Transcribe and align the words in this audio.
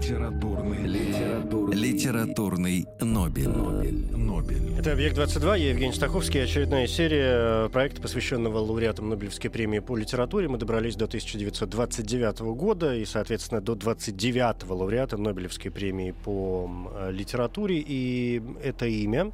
Литературный, 0.00 0.86
литературный, 0.86 1.76
литературный 1.76 2.86
Нобель. 3.00 3.48
Нобель. 3.48 4.16
Нобель. 4.16 4.78
Это 4.78 4.92
«Объект-22», 4.92 5.58
я 5.58 5.68
Евгений 5.68 5.92
Стаховский. 5.92 6.42
Очередная 6.42 6.86
серия 6.86 7.68
проекта, 7.68 8.00
посвященного 8.00 8.60
лауреатам 8.60 9.10
Нобелевской 9.10 9.50
премии 9.50 9.80
по 9.80 9.98
литературе. 9.98 10.48
Мы 10.48 10.56
добрались 10.56 10.96
до 10.96 11.04
1929 11.04 12.40
года 12.54 12.96
и, 12.96 13.04
соответственно, 13.04 13.60
до 13.60 13.74
29-го 13.74 14.74
лауреата 14.74 15.18
Нобелевской 15.18 15.70
премии 15.70 16.12
по 16.12 16.70
литературе. 17.10 17.84
И 17.86 18.40
это 18.64 18.86
имя 18.86 19.32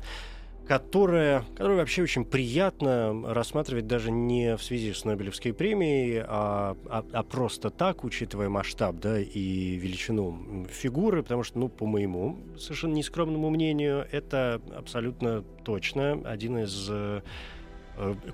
которое, 0.67 1.45
которое 1.55 1.77
вообще 1.77 2.03
очень 2.03 2.25
приятно 2.25 3.23
рассматривать 3.33 3.87
даже 3.87 4.11
не 4.11 4.57
в 4.57 4.63
связи 4.63 4.93
с 4.93 5.05
Нобелевской 5.05 5.53
премией, 5.53 6.23
а, 6.27 6.77
а, 6.89 7.05
а 7.13 7.23
просто 7.23 7.71
так, 7.71 8.05
учитывая 8.05 8.49
масштаб 8.49 8.97
да, 8.97 9.21
и 9.21 9.77
величину 9.77 10.67
фигуры, 10.71 11.23
потому 11.23 11.45
что, 11.45 11.59
ну, 11.59 11.69
по 11.69 11.87
моему 11.87 12.39
совершенно 12.59 12.95
нескромному 12.95 13.49
мнению, 13.51 14.07
это 14.11 14.61
абсолютно 14.77 15.43
точно 15.65 16.21
один 16.25 16.59
из 16.59 16.89
э, 16.91 17.21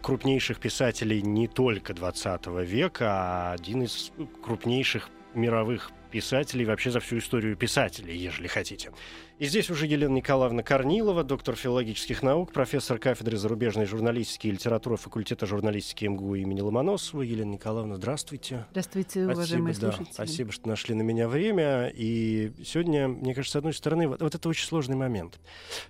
крупнейших 0.01 0.59
писателей 0.59 1.23
не 1.23 1.49
только 1.49 1.93
20 1.93 2.47
века, 2.65 3.07
а 3.09 3.53
один 3.53 3.83
из 3.83 4.13
крупнейших 4.43 5.11
мировых 5.35 5.91
писателей 6.13 6.65
вообще 6.65 6.91
за 6.91 7.01
всю 7.01 7.19
историю 7.19 7.57
писателей, 7.57 8.17
ежели 8.17 8.47
хотите. 8.47 8.93
И 9.39 9.47
здесь 9.47 9.71
уже 9.71 9.87
Елена 9.87 10.13
Николаевна 10.13 10.63
Корнилова, 10.63 11.25
доктор 11.25 11.57
филологических 11.57 12.23
наук, 12.23 12.53
профессор 12.53 12.99
кафедры 12.99 13.37
зарубежной 13.37 13.87
журналистики 13.87 14.47
и 14.47 14.53
литературы 14.53 14.97
факультета 14.97 15.47
журналистики 15.47 16.05
МГУ 16.05 16.37
имени 16.37 16.61
Ломоносова. 16.61 17.23
Елена 17.23 17.53
Николаевна, 17.53 17.97
здравствуйте. 17.97 18.67
Здравствуйте, 18.71 19.25
уважаемые 19.25 19.75
спасибо, 19.75 19.91
слушатели. 19.91 20.17
Да, 20.17 20.25
спасибо, 20.27 20.53
что 20.53 20.69
нашли 20.69 20.95
на 20.95 21.03
меня 21.03 21.27
время. 21.27 21.91
И 21.93 22.53
сегодня, 22.65 23.09
мне 23.09 23.35
кажется, 23.35 23.55
с 23.55 23.57
одной 23.57 23.73
стороны, 23.73 24.07
вот, 24.07 24.21
вот 24.21 24.35
это 24.35 24.49
очень 24.49 24.67
сложный 24.67 24.97
момент. 24.97 25.41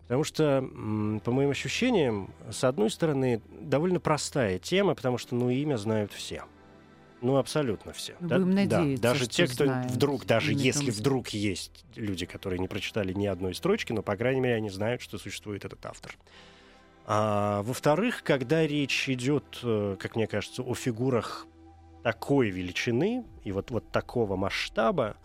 Потому 0.02 0.24
что, 0.24 0.62
по 1.24 1.30
моим 1.32 1.50
ощущениям, 1.50 2.32
с 2.50 2.64
одной 2.64 2.90
стороны, 2.90 3.42
довольно 3.60 4.00
простая 4.00 4.58
тема, 4.60 4.94
потому 4.94 5.18
что, 5.18 5.34
ну, 5.34 5.50
имя 5.50 5.76
знают 5.76 6.12
все. 6.12 6.44
Ну, 7.22 7.36
абсолютно 7.36 7.92
все. 7.92 8.16
Ну, 8.20 8.28
будем 8.28 8.50
да, 8.50 8.78
надеяться, 8.78 9.02
да. 9.02 9.12
Даже 9.12 9.26
те, 9.28 9.46
кто 9.46 9.64
знают. 9.64 9.92
вдруг, 9.92 10.26
даже 10.26 10.52
если 10.52 10.86
там- 10.86 10.94
вдруг 10.94 11.28
есть 11.28 11.84
люди, 11.94 12.26
которые 12.26 12.58
не 12.58 12.66
прочитали 12.66 13.12
ни 13.12 13.26
одной 13.26 13.54
строчки, 13.54 13.92
но, 13.92 14.02
по 14.02 14.16
крайней 14.16 14.40
мере, 14.40 14.56
они 14.56 14.70
знают, 14.70 15.00
что 15.00 15.18
существует 15.18 15.64
этот 15.64 15.86
автор. 15.86 16.16
А, 17.06 17.62
во-вторых, 17.62 18.22
когда 18.24 18.66
речь 18.66 19.08
идет, 19.08 19.60
э, 19.62 19.96
как 19.98 20.16
мне 20.16 20.26
кажется, 20.26 20.62
о 20.62 20.74
фигурах 20.74 21.46
такой 22.02 22.50
величины 22.50 23.24
и 23.44 23.52
вот, 23.52 23.70
вот 23.70 23.88
такого 23.90 24.36
масштаба, 24.36 25.16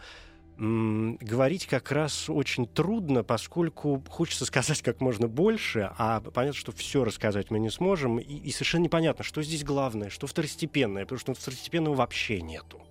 говорить 0.59 1.67
как 1.67 1.91
раз 1.91 2.29
очень 2.29 2.65
трудно, 2.65 3.23
поскольку 3.23 4.03
хочется 4.09 4.45
сказать 4.45 4.81
как 4.81 5.01
можно 5.01 5.27
больше, 5.27 5.91
а 5.97 6.19
понятно, 6.19 6.57
что 6.59 6.71
все 6.71 7.03
рассказать 7.03 7.51
мы 7.51 7.59
не 7.59 7.69
сможем, 7.69 8.17
и, 8.17 8.23
и 8.23 8.51
совершенно 8.51 8.83
непонятно, 8.83 9.23
что 9.23 9.43
здесь 9.43 9.63
главное, 9.63 10.09
что 10.09 10.25
второстепенное, 10.25 11.03
потому 11.03 11.19
что 11.19 11.33
второстепенного 11.35 11.93
вообще 11.93 12.41
нету. 12.41 12.81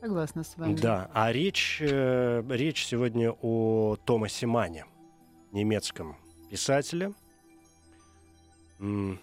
Согласна 0.00 0.42
с 0.42 0.56
вами. 0.56 0.74
Да, 0.74 1.10
а 1.14 1.30
речь, 1.30 1.78
э, 1.80 2.42
речь 2.48 2.84
сегодня 2.86 3.32
о 3.42 3.96
Томасе 4.04 4.46
Мане, 4.46 4.86
немецком 5.52 6.16
писателе. 6.50 7.12
Он 8.80 9.18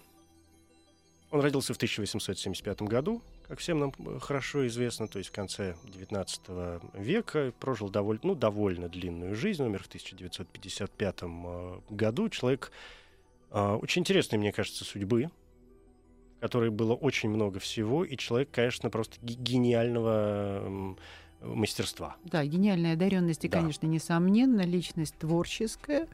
родился 1.30 1.74
в 1.74 1.76
1875 1.76 2.82
году, 2.82 3.22
как 3.48 3.58
всем 3.60 3.78
нам 3.80 3.92
э, 3.98 4.18
хорошо 4.20 4.66
известно, 4.66 5.08
то 5.08 5.18
есть 5.18 5.30
в 5.30 5.32
конце 5.32 5.74
XIX 5.84 6.82
века, 6.94 7.52
прожил 7.58 7.88
довольно, 7.88 8.20
ну, 8.22 8.34
довольно 8.34 8.88
длинную 8.88 9.34
жизнь, 9.34 9.62
умер 9.62 9.82
в 9.82 9.86
1955 9.86 11.18
э, 11.22 11.80
году. 11.88 12.28
Человек 12.28 12.70
э, 13.50 13.72
очень 13.74 14.00
интересной, 14.00 14.38
мне 14.38 14.52
кажется, 14.52 14.84
судьбы, 14.84 15.30
в 16.36 16.40
которой 16.40 16.70
было 16.70 16.94
очень 16.94 17.30
много 17.30 17.58
всего, 17.58 18.04
и 18.04 18.16
человек, 18.16 18.50
конечно, 18.52 18.90
просто 18.90 19.16
ге- 19.22 19.34
гениального 19.34 20.96
мастерства. 21.40 22.16
Да, 22.24 22.44
гениальная 22.44 22.92
одаренность, 22.94 23.44
и, 23.44 23.48
Да. 23.48 23.60
конечно, 23.60 23.86
несомненно, 23.86 24.60
личность 24.62 25.16
творческая. 25.18 26.06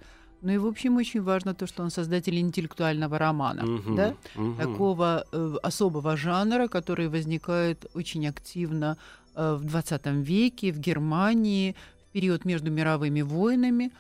Ну 0.43 0.53
и, 0.53 0.59
в 0.59 0.67
общем, 0.67 0.97
очень 0.97 1.22
важно 1.22 1.55
то, 1.55 1.67
что 1.67 1.83
он 1.83 1.91
создатель 1.91 2.39
интеллектуального 2.39 3.19
романа. 3.19 3.65
Мгм, 3.65 3.97
Да? 3.97 4.15
мгм. 4.34 4.56
Такого 4.56 5.25
э, 5.33 5.55
особого 5.62 6.17
жанра, 6.17 6.69
который 6.69 7.09
возникает 7.09 7.87
очень 7.95 8.27
активно 8.28 8.97
э, 9.37 9.55
в 9.55 9.65
20 9.65 10.06
веке 10.06 10.73
в 10.73 10.78
Германии, 10.78 11.75
в 12.09 12.12
период 12.12 12.44
между 12.44 12.71
мировыми 12.71 13.23
войнами. 13.23 13.91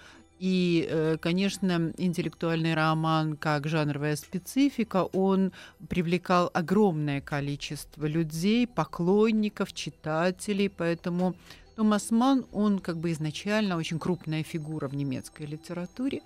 И, 0.40 0.86
э, 0.90 1.16
конечно, 1.20 1.92
интеллектуальный 1.96 2.74
роман 2.74 3.36
как 3.36 3.66
жанровая 3.66 4.16
специфика, 4.16 5.04
он 5.12 5.52
привлекал 5.88 6.50
огромное 6.52 7.20
количество 7.20 8.04
людей, 8.06 8.66
поклонников, 8.66 9.72
читателей, 9.72 10.68
поэтому 10.68 11.34
Томас 11.76 12.10
Ман, 12.10 12.46
он 12.52 12.78
как 12.78 12.98
бы 12.98 13.10
изначально 13.12 13.76
очень 13.76 13.98
крупная 13.98 14.42
фигура 14.42 14.88
в 14.88 14.94
немецкой 14.94 15.46
литературе. 15.46 16.22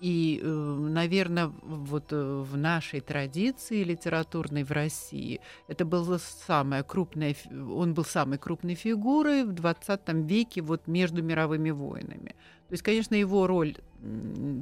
И, 0.00 0.40
наверное, 0.44 1.48
вот 1.62 2.12
э, 2.12 2.44
в 2.48 2.56
нашей 2.56 3.00
традиции 3.00 3.82
литературной 3.82 4.62
в 4.62 4.70
России 4.70 5.40
это 5.66 5.84
была 5.84 6.20
самая 6.46 6.84
крупная, 6.84 7.34
фи- 7.34 7.52
он 7.52 7.94
был 7.94 8.04
самой 8.04 8.38
крупной 8.38 8.76
фигурой 8.76 9.42
в 9.42 9.52
20 9.52 10.00
веке 10.30 10.62
вот 10.62 10.86
между 10.86 11.20
мировыми 11.22 11.70
войнами. 11.70 12.36
То 12.68 12.74
есть, 12.74 12.84
конечно, 12.84 13.16
его 13.16 13.48
роль 13.48 13.76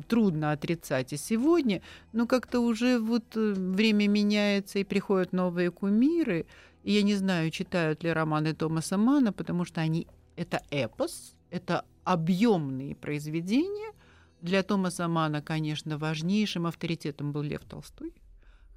трудно 0.09 0.53
отрицать 0.53 1.13
и 1.13 1.19
сегодня, 1.19 1.83
но 2.13 2.27
как-то 2.27 2.61
уже 2.61 2.99
вот 2.99 3.25
э, 3.37 3.53
время 3.57 4.09
меняется 4.09 4.79
и 4.79 4.85
приходят 4.85 5.35
новые 5.35 5.71
кумиры. 5.71 6.47
И 6.83 6.93
я 6.93 7.03
не 7.03 7.15
знаю, 7.15 7.51
читают 7.51 8.05
ли 8.05 8.11
романы 8.11 8.55
Томаса 8.55 8.97
Мана, 8.97 9.35
потому 9.35 9.67
что 9.67 9.83
они 9.83 10.07
это 10.37 10.63
эпос, 10.71 11.35
это 11.51 11.85
объемные 12.05 12.95
произведения. 12.95 13.93
Для 14.43 14.63
Томаса 14.63 15.09
Мана, 15.09 15.43
конечно, 15.43 15.99
важнейшим 15.99 16.67
авторитетом 16.67 17.33
был 17.33 17.43
Лев 17.43 17.65
Толстой. 17.65 18.13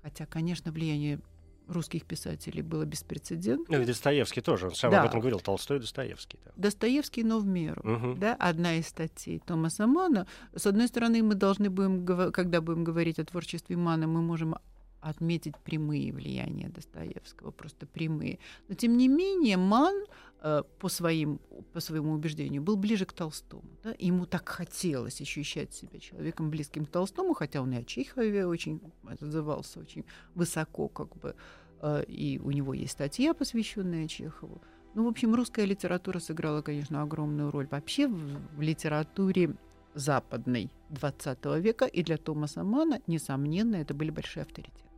Хотя, 0.01 0.25
конечно, 0.25 0.71
влияние 0.71 1.19
русских 1.67 2.05
писателей 2.05 2.63
было 2.63 2.85
беспрецедентно. 2.85 3.77
Ну, 3.77 3.83
и 3.83 3.85
Достоевский 3.85 4.41
тоже, 4.41 4.67
он 4.67 4.73
сам 4.75 4.89
Да. 4.91 5.01
об 5.01 5.07
этом 5.09 5.19
говорил, 5.19 5.39
Толстой 5.39 5.77
и 5.77 5.81
Достоевский. 5.81 6.39
да. 6.45 6.51
Достоевский, 6.55 7.23
но 7.23 7.39
в 7.39 7.45
меру. 7.45 7.81
Мгм. 7.83 8.19
Да, 8.19 8.35
одна 8.39 8.75
из 8.75 8.87
статей 8.87 9.39
Томаса 9.45 9.85
Мана. 9.85 10.25
С 10.55 10.65
одной 10.65 10.87
стороны, 10.87 11.21
мы 11.21 11.35
должны 11.35 11.69
будем, 11.69 12.05
когда 12.31 12.61
будем 12.61 12.83
говорить 12.83 13.19
о 13.19 13.25
творчестве 13.25 13.75
Мана, 13.77 14.07
мы 14.07 14.21
можем 14.21 14.55
отметить 15.01 15.55
прямые 15.57 16.11
влияния 16.11 16.69
Достоевского, 16.69 17.51
просто 17.51 17.85
прямые. 17.85 18.39
Но 18.67 18.75
тем 18.75 18.97
не 18.97 19.07
менее, 19.07 19.57
Ман 19.57 20.05
э, 20.41 20.63
по, 20.79 20.89
своим, 20.89 21.39
по 21.73 21.79
своему 21.79 22.13
убеждению 22.13 22.61
был 22.61 22.75
ближе 22.75 23.05
к 23.05 23.13
Толстому. 23.13 23.69
Да? 23.83 23.95
Ему 23.99 24.25
так 24.25 24.47
хотелось 24.49 25.21
ощущать 25.21 25.73
себя 25.73 25.99
человеком 25.99 26.49
близким 26.49 26.85
к 26.85 26.89
Толстому, 26.89 27.33
хотя 27.33 27.61
он 27.61 27.71
и 27.73 27.77
о 27.77 27.83
Чехове 27.83 28.45
очень 28.45 28.81
отзывался 29.07 29.79
очень 29.79 30.05
высоко, 30.35 30.87
как 30.89 31.15
бы, 31.17 31.35
э, 31.81 32.03
и 32.07 32.39
у 32.39 32.51
него 32.51 32.73
есть 32.73 32.93
статья, 32.93 33.33
посвященная 33.33 34.07
Чехову. 34.07 34.61
Ну, 34.95 35.05
в 35.05 35.07
общем, 35.07 35.35
русская 35.35 35.65
литература 35.65 36.19
сыграла, 36.19 36.61
конечно, 36.61 37.01
огромную 37.01 37.51
роль 37.51 37.67
вообще 37.67 38.07
в, 38.07 38.57
в 38.57 38.61
литературе 38.61 39.55
западной 39.93 40.71
20 40.89 41.45
века, 41.57 41.85
и 41.85 42.03
для 42.03 42.17
Томаса 42.17 42.63
Мана, 42.63 43.01
несомненно, 43.07 43.75
это 43.75 43.93
были 43.93 44.09
большие 44.09 44.43
авторитеты. 44.43 44.88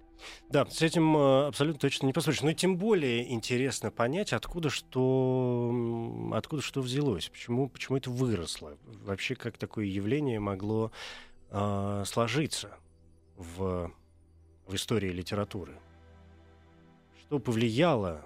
Да, 0.50 0.66
с 0.66 0.82
этим 0.82 1.16
э, 1.16 1.48
абсолютно 1.48 1.80
точно 1.80 2.06
не 2.08 2.14
поспоришь. 2.14 2.42
Но 2.42 2.54
тем 2.54 2.78
более 2.78 3.32
интересно 3.32 3.92
понять, 3.92 4.34
откуда 4.34 4.70
что, 4.70 6.32
откуда 6.34 6.62
что 6.62 6.82
взялось, 6.82 7.30
почему, 7.30 7.70
почему 7.70 7.98
это 7.98 8.10
выросло. 8.10 8.78
Вообще, 9.04 9.36
как 9.36 9.58
такое 9.58 9.86
явление 9.86 10.40
могло 10.40 10.92
э, 11.50 12.04
сложиться 12.06 12.78
в, 13.38 13.92
в 14.68 14.76
истории 14.76 15.10
литературы. 15.12 15.78
Что 17.22 17.40
повлияло 17.40 18.26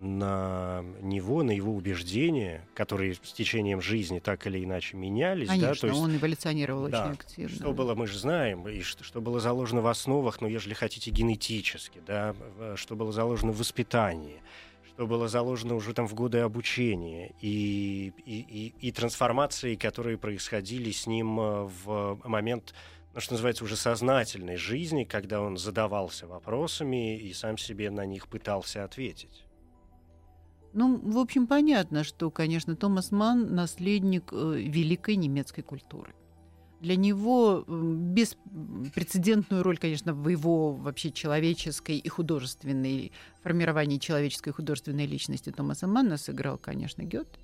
на 0.00 0.82
него, 1.02 1.42
на 1.42 1.50
его 1.50 1.74
убеждения, 1.74 2.66
которые 2.74 3.14
с 3.14 3.32
течением 3.32 3.82
жизни 3.82 4.18
так 4.18 4.46
или 4.46 4.64
иначе 4.64 4.96
менялись. 4.96 5.48
да, 5.56 5.66
Конечно, 5.66 5.80
то 5.80 5.86
есть 5.88 6.00
он 6.00 6.16
эволюционировал 6.16 6.88
да, 6.88 7.04
очень 7.04 7.12
активно. 7.12 7.54
что 7.54 7.72
было, 7.74 7.94
мы 7.94 8.06
же 8.06 8.18
знаем, 8.18 8.66
и 8.66 8.80
что, 8.80 9.04
что 9.04 9.20
было 9.20 9.40
заложено 9.40 9.82
в 9.82 9.86
основах, 9.86 10.40
ну, 10.40 10.48
ежели 10.48 10.72
хотите, 10.72 11.10
генетически, 11.10 12.00
да, 12.06 12.34
что 12.76 12.96
было 12.96 13.12
заложено 13.12 13.52
в 13.52 13.58
воспитании, 13.58 14.40
что 14.88 15.06
было 15.06 15.28
заложено 15.28 15.74
уже 15.74 15.92
там 15.92 16.08
в 16.08 16.14
годы 16.14 16.38
обучения, 16.38 17.34
и, 17.42 18.14
и, 18.24 18.40
и, 18.40 18.74
и 18.88 18.92
трансформации, 18.92 19.74
которые 19.74 20.16
происходили 20.16 20.92
с 20.92 21.06
ним 21.06 21.38
э, 21.38 21.70
в 21.84 22.18
момент 22.24 22.72
ну, 23.12 23.20
что 23.20 23.34
называется, 23.34 23.64
уже 23.64 23.76
сознательной 23.76 24.56
жизни, 24.56 25.04
когда 25.04 25.42
он 25.42 25.56
задавался 25.56 26.26
вопросами 26.26 27.18
и 27.18 27.32
сам 27.34 27.58
себе 27.58 27.90
на 27.90 28.06
них 28.06 28.28
пытался 28.28 28.84
ответить. 28.84 29.44
Ну, 30.72 30.98
в 31.02 31.18
общем, 31.18 31.46
понятно, 31.46 32.04
что, 32.04 32.30
конечно, 32.30 32.76
Томас 32.76 33.10
Ман 33.10 33.54
наследник 33.54 34.32
э, 34.32 34.54
великой 34.56 35.16
немецкой 35.16 35.62
культуры. 35.62 36.14
Для 36.80 36.96
него 36.96 37.64
беспрецедентную 37.66 39.62
роль, 39.62 39.76
конечно, 39.76 40.14
в 40.14 40.28
его 40.28 40.72
вообще 40.72 41.10
человеческой 41.10 41.98
и 41.98 42.08
художественной 42.08 43.12
формировании 43.42 43.98
человеческой 43.98 44.50
и 44.50 44.52
художественной 44.52 45.06
личности 45.06 45.50
Томаса 45.50 45.86
Манна 45.86 46.16
сыграл, 46.16 46.56
конечно, 46.56 47.02
Гёте. 47.02 47.38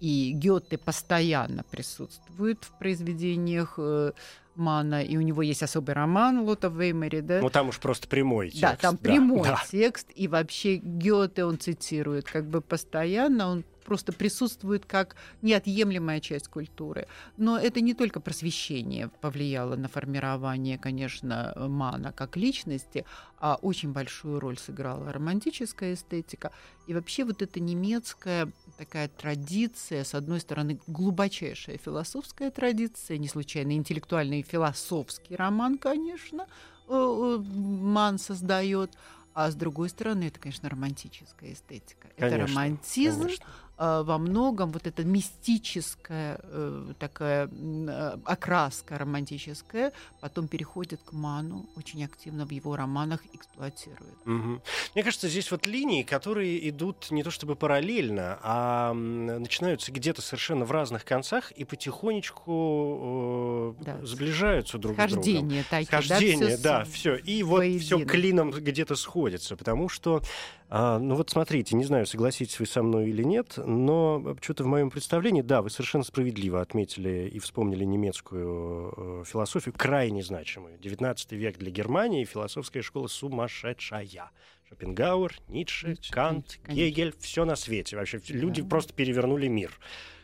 И 0.00 0.32
Гёте 0.32 0.78
постоянно 0.78 1.62
присутствует 1.62 2.62
в 2.64 2.78
произведениях 2.78 3.74
э, 3.78 4.12
Мана, 4.58 5.02
и 5.02 5.16
у 5.16 5.20
него 5.20 5.42
есть 5.42 5.62
особый 5.62 5.94
роман 5.94 6.40
Лота 6.40 6.68
Веймери, 6.68 7.20
да? 7.20 7.40
Ну, 7.40 7.50
там 7.50 7.68
уж 7.68 7.78
просто 7.78 8.08
прямой 8.08 8.50
текст. 8.50 8.62
Да, 8.62 8.76
там 8.76 8.96
прямой 8.96 9.48
да. 9.48 9.62
текст, 9.70 10.08
и 10.14 10.28
вообще 10.28 10.76
Гёте 10.76 11.44
он 11.44 11.58
цитирует 11.58 12.26
как 12.26 12.46
бы 12.46 12.60
постоянно, 12.60 13.48
он 13.48 13.64
просто 13.88 14.12
присутствует 14.12 14.84
как 14.84 15.16
неотъемлемая 15.40 16.20
часть 16.20 16.48
культуры. 16.48 17.08
Но 17.38 17.56
это 17.56 17.80
не 17.80 17.94
только 17.94 18.20
просвещение 18.20 19.08
повлияло 19.22 19.76
на 19.76 19.88
формирование, 19.88 20.76
конечно, 20.76 21.54
Мана 21.56 22.12
как 22.12 22.36
личности, 22.36 23.06
а 23.38 23.54
очень 23.62 23.92
большую 23.92 24.40
роль 24.40 24.58
сыграла 24.58 25.10
романтическая 25.10 25.94
эстетика. 25.94 26.52
И 26.86 26.92
вообще 26.92 27.24
вот 27.24 27.40
эта 27.40 27.60
немецкая 27.60 28.52
такая 28.78 29.08
традиция, 29.08 30.04
с 30.04 30.14
одной 30.14 30.40
стороны, 30.40 30.78
глубочайшая 30.86 31.78
философская 31.78 32.50
традиция, 32.50 33.18
не 33.18 33.28
случайно 33.28 33.72
интеллектуальный 33.72 34.42
философский 34.42 35.34
роман, 35.36 35.78
конечно, 35.78 36.46
э, 36.88 36.92
э, 36.92 37.38
Ман 37.38 38.18
создает, 38.18 38.96
а 39.34 39.50
с 39.50 39.56
другой 39.56 39.88
стороны, 39.88 40.24
это, 40.24 40.38
конечно, 40.38 40.68
романтическая 40.68 41.52
эстетика. 41.52 42.08
Конечно, 42.16 42.36
это 42.36 42.46
романтизм, 42.46 43.22
конечно. 43.22 43.46
Э, 43.78 44.02
во 44.04 44.18
многом 44.18 44.72
вот 44.72 44.86
эта 44.86 45.04
мистическая 45.04 46.40
э, 46.42 46.92
такая 46.98 47.48
э, 47.48 48.16
окраска 48.24 48.98
романтическая 48.98 49.92
потом 50.20 50.48
переходит 50.48 51.00
к 51.04 51.12
Ману, 51.12 51.68
очень 51.76 52.04
активно 52.04 52.44
в 52.44 52.50
его 52.50 52.74
романах 52.74 53.20
эксплуатирует. 53.32 54.16
Угу. 54.26 54.60
Мне 54.94 55.04
кажется, 55.04 55.28
здесь 55.28 55.50
вот 55.52 55.66
линии, 55.66 56.02
которые 56.02 56.68
идут 56.68 57.10
не 57.10 57.22
то 57.22 57.30
чтобы 57.30 57.54
параллельно, 57.54 58.38
а 58.42 58.92
начинаются 58.92 59.92
где-то 59.92 60.22
совершенно 60.22 60.64
в 60.64 60.72
разных 60.72 61.04
концах 61.04 61.52
и 61.52 61.64
потихонечку 61.64 63.76
э, 63.78 63.84
да. 63.84 64.04
сближаются 64.04 64.78
друг 64.78 64.96
Хождение, 64.96 65.62
с 65.62 65.68
другом. 65.68 65.86
Хождение, 65.88 66.56
да, 66.56 66.84
все. 66.84 67.14
И 67.14 67.44
вот 67.44 67.64
все 67.80 68.04
клином 68.04 68.50
где-то 68.50 68.96
сходится, 68.96 69.56
потому 69.56 69.88
что 69.88 70.22
а, 70.70 70.98
ну 70.98 71.14
вот 71.14 71.30
смотрите, 71.30 71.76
не 71.76 71.84
знаю, 71.84 72.04
согласитесь 72.06 72.60
вы 72.60 72.66
со 72.66 72.82
мной 72.82 73.08
или 73.08 73.22
нет, 73.22 73.54
но 73.56 74.36
что-то 74.42 74.64
в 74.64 74.66
моем 74.66 74.90
представлении, 74.90 75.40
да, 75.40 75.62
вы 75.62 75.70
совершенно 75.70 76.04
справедливо 76.04 76.60
отметили 76.60 77.30
и 77.32 77.38
вспомнили 77.38 77.84
немецкую 77.84 79.22
э, 79.22 79.24
философию, 79.24 79.74
крайне 79.76 80.22
значимую. 80.22 80.78
19 80.78 81.32
век 81.32 81.56
для 81.56 81.70
Германии, 81.70 82.24
философская 82.24 82.82
школа 82.82 83.06
сумасшедшая. 83.06 84.30
Шопенгауэр, 84.68 85.34
Ницше, 85.48 85.88
Ницше 85.88 86.12
Кант, 86.12 86.58
конечно. 86.62 86.72
Гегель, 86.74 87.14
все 87.18 87.46
на 87.46 87.56
свете. 87.56 87.96
Вообще 87.96 88.18
да. 88.18 88.34
люди 88.34 88.62
просто 88.62 88.92
перевернули 88.92 89.48
мир. 89.48 89.72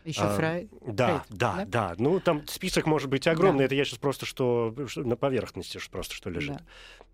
Еще 0.05 0.21
а, 0.21 0.37
Фрай. 0.37 0.69
Да, 0.87 1.07
Фрейд, 1.07 1.23
да, 1.31 1.55
да, 1.57 1.65
да. 1.67 1.95
Ну, 1.99 2.21
там 2.21 2.47
список 2.47 2.87
может 2.87 3.09
быть 3.09 3.27
огромный. 3.27 3.61
Да. 3.61 3.65
Это 3.65 3.75
я 3.75 3.85
сейчас 3.85 3.99
просто 3.99 4.27
что, 4.27 4.75
что 4.87 5.03
на 5.03 5.17
поверхности 5.17 5.81
просто 5.91 6.15
что 6.15 6.29
лежит. 6.29 6.59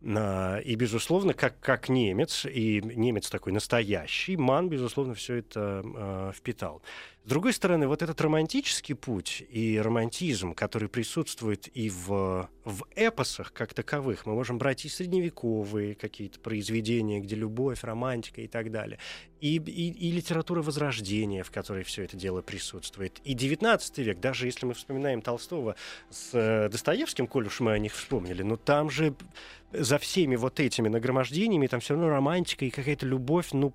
Да. 0.01 0.57
А, 0.57 0.59
и, 0.59 0.75
безусловно, 0.75 1.33
как, 1.33 1.61
как 1.61 1.89
немец, 1.89 2.45
и 2.47 2.81
немец 2.83 3.31
такой 3.31 3.53
настоящий, 3.53 4.37
Ман, 4.37 4.69
безусловно, 4.69 5.15
все 5.15 5.37
это 5.37 5.83
а, 5.85 6.33
впитал. 6.33 6.83
С 7.23 7.29
другой 7.29 7.53
стороны, 7.53 7.87
вот 7.87 8.01
этот 8.01 8.19
романтический 8.23 8.95
путь 8.95 9.45
и 9.51 9.79
романтизм, 9.79 10.55
который 10.55 10.89
присутствует 10.89 11.69
и 11.77 11.91
в, 11.91 12.49
в 12.65 12.85
эпосах 12.97 13.53
как 13.53 13.75
таковых, 13.75 14.25
мы 14.25 14.35
можем 14.35 14.57
брать 14.57 14.87
и 14.87 14.89
средневековые 14.89 15.95
какие-то 15.97 16.41
произведения, 16.41 17.21
где 17.21 17.37
любовь, 17.37 17.85
романтика 17.85 18.41
и 18.41 18.49
так 18.49 18.71
далее, 18.71 18.99
и, 19.39 19.57
и, 19.57 20.09
и 20.09 20.13
литература 20.13 20.63
Возрождения, 20.63 21.45
в 21.45 21.51
которой 21.51 21.85
все 21.85 22.05
это 22.05 22.17
дело 22.17 22.41
присутствует, 22.41 23.21
и 23.23 23.35
XIX 23.35 23.81
век, 24.03 24.19
даже 24.19 24.47
если 24.47 24.65
мы 24.65 24.73
вспоминаем 24.73 25.21
Толстого 25.21 25.77
с 26.09 26.31
э, 26.33 26.71
Достоевским, 26.71 27.27
коль 27.27 27.49
уж 27.49 27.61
мы 27.61 27.73
о 27.73 27.79
них 27.79 27.93
вспомнили, 27.93 28.43
но 28.43 28.57
там 28.57 28.89
же 28.89 29.15
за 29.73 29.99
всеми 29.99 30.37
вот 30.37 30.59
этими 30.59 30.89
нагромождениями 30.89 31.67
там 31.67 31.81
все 31.81 31.95
равно 31.95 32.09
романтика 32.09 32.65
и 32.65 32.71
какая-то 32.71 33.05
любовь, 33.05 33.49
ну, 33.53 33.75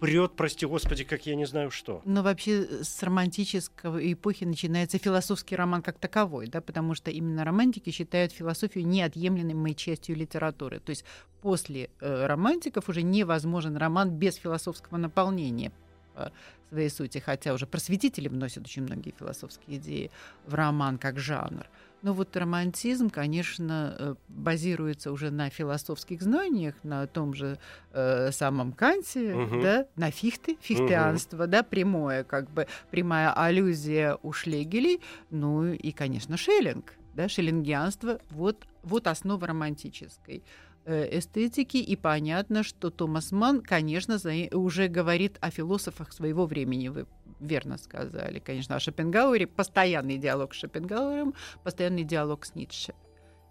прет, 0.00 0.32
прости 0.34 0.66
господи, 0.66 1.04
как 1.04 1.26
я 1.26 1.36
не 1.36 1.44
знаю 1.44 1.70
что. 1.70 2.02
Но 2.04 2.22
вообще 2.22 2.62
э, 2.64 2.82
с 2.82 3.02
романтической 3.02 4.12
эпохи 4.12 4.44
начинается 4.44 4.98
философский 4.98 5.56
роман 5.56 5.82
как 5.82 5.98
таковой, 5.98 6.48
да, 6.48 6.60
потому 6.60 6.94
что 6.94 7.10
именно 7.10 7.44
романтики 7.44 7.90
считают 7.90 8.32
философию 8.32 8.86
неотъемлемой 8.86 9.74
частью 9.74 10.16
литературы. 10.16 10.80
То 10.80 10.90
есть 10.90 11.04
после 11.42 11.90
э, 12.00 12.26
романтиков 12.26 12.88
уже 12.88 13.02
невозможен 13.02 13.76
роман 13.76 14.10
без 14.10 14.36
философского 14.36 14.96
наполнения 14.96 15.70
по 16.14 16.32
своей 16.70 16.90
сути, 16.90 17.18
хотя 17.18 17.52
уже 17.52 17.66
просветители 17.66 18.28
вносят 18.28 18.64
очень 18.64 18.82
многие 18.82 19.12
философские 19.18 19.78
идеи 19.78 20.10
в 20.46 20.54
роман 20.54 20.98
как 20.98 21.18
жанр. 21.18 21.66
Но 22.02 22.14
вот 22.14 22.36
романтизм, 22.36 23.10
конечно, 23.10 23.96
э, 23.98 24.14
базируется 24.28 25.12
уже 25.12 25.30
на 25.30 25.50
философских 25.50 26.22
знаниях, 26.22 26.74
на 26.82 27.06
том 27.06 27.34
же 27.34 27.58
э, 27.92 28.30
самом 28.32 28.72
Канте, 28.72 29.34
угу. 29.34 29.60
да, 29.60 29.86
на 29.96 30.10
Фихте, 30.10 30.56
фихтеанство, 30.60 31.44
угу. 31.44 31.50
да, 31.50 31.62
прямое, 31.62 32.24
как 32.24 32.50
бы 32.50 32.66
прямая 32.90 33.32
аллюзия 33.32 34.18
у 34.22 34.32
Шлегелей, 34.32 35.00
ну 35.30 35.66
и, 35.66 35.92
конечно, 35.92 36.36
Шеллинг, 36.36 36.94
да, 37.14 37.28
шеллингианство, 37.28 38.20
вот, 38.30 38.66
вот 38.82 39.06
основа 39.06 39.46
романтической 39.46 40.42
эстетики, 40.86 41.76
и 41.76 41.96
понятно, 41.96 42.62
что 42.62 42.90
Томас 42.90 43.32
Ман, 43.32 43.60
конечно, 43.60 44.18
уже 44.52 44.88
говорит 44.88 45.36
о 45.40 45.50
философах 45.50 46.12
своего 46.12 46.46
времени. 46.46 46.88
Вы 46.88 47.06
верно 47.38 47.78
сказали, 47.78 48.38
конечно, 48.38 48.76
о 48.76 48.80
Шопенгауэре. 48.80 49.46
Постоянный 49.46 50.18
диалог 50.18 50.54
с 50.54 50.58
Шопенгауэром, 50.58 51.34
постоянный 51.62 52.04
диалог 52.04 52.44
с 52.44 52.54
Ницше. 52.54 52.94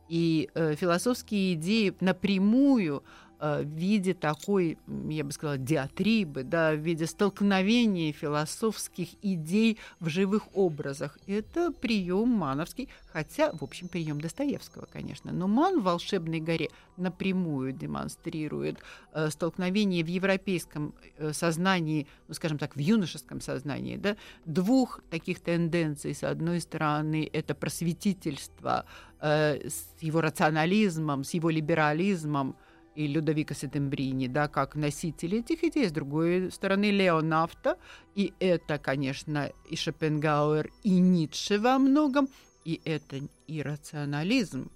И 0.07 0.50
э, 0.55 0.75
философские 0.75 1.53
идеи 1.53 1.95
напрямую 2.00 3.03
Э, 3.03 3.28
в 3.39 3.63
виде 3.63 4.13
такой, 4.13 4.77
я 5.08 5.24
бы 5.24 5.31
сказала, 5.31 5.58
диатрибы, 5.58 6.43
да, 6.43 6.74
в 6.74 6.79
виде 6.79 7.05
столкновения 7.08 8.12
философских 8.12 9.10
идей 9.22 9.77
в 10.00 10.10
живых 10.10 10.43
образах. 10.53 11.17
Это 11.25 11.72
прием 11.72 12.29
мановский, 12.29 12.89
хотя, 13.12 13.51
в 13.51 13.63
общем, 13.63 13.88
прием 13.88 14.19
Достоевского, 14.19 14.88
конечно. 14.91 15.31
Но 15.31 15.48
Ман 15.48 15.79
в 15.79 15.84
«Волшебной 15.84 16.39
горе» 16.39 16.69
напрямую 16.98 17.72
демонстрирует 17.72 18.79
э, 19.13 19.29
столкновение 19.29 20.03
в 20.03 20.08
европейском 20.08 20.93
э, 21.17 21.34
сознании, 21.34 22.08
ну, 22.27 22.34
скажем 22.34 22.58
так, 22.58 22.75
в 22.75 22.79
юношеском 22.79 23.41
сознании, 23.41 23.98
да, 23.98 24.17
двух 24.46 25.01
таких 25.10 25.39
тенденций. 25.39 26.13
С 26.13 26.24
одной 26.24 26.60
стороны, 26.60 27.29
это 27.31 27.55
просветительство 27.55 28.86
э, 29.22 29.69
с 29.69 30.01
его 30.01 30.22
рационализмом, 30.22 31.24
с 31.24 31.34
его 31.34 31.50
либерализмом, 31.50 32.55
и 33.00 33.08
Людовика 33.08 33.56
Сетембрини, 33.56 34.27
да, 34.27 34.50
как 34.50 34.75
носители 34.75 35.39
этих 35.39 35.63
идей, 35.63 35.88
с 35.88 35.91
другой 35.91 36.51
стороны 36.51 36.91
Леонавта, 36.91 37.77
и 38.13 38.34
это, 38.41 38.77
конечно, 38.77 39.50
и 39.70 39.77
Шопенгауэр, 39.77 40.70
и 40.84 41.00
Ницше 41.00 41.60
во 41.60 41.79
многом, 41.79 42.27
и 42.65 42.82
это 42.84 43.22
и 43.48 43.62
рационализм, 43.62 44.70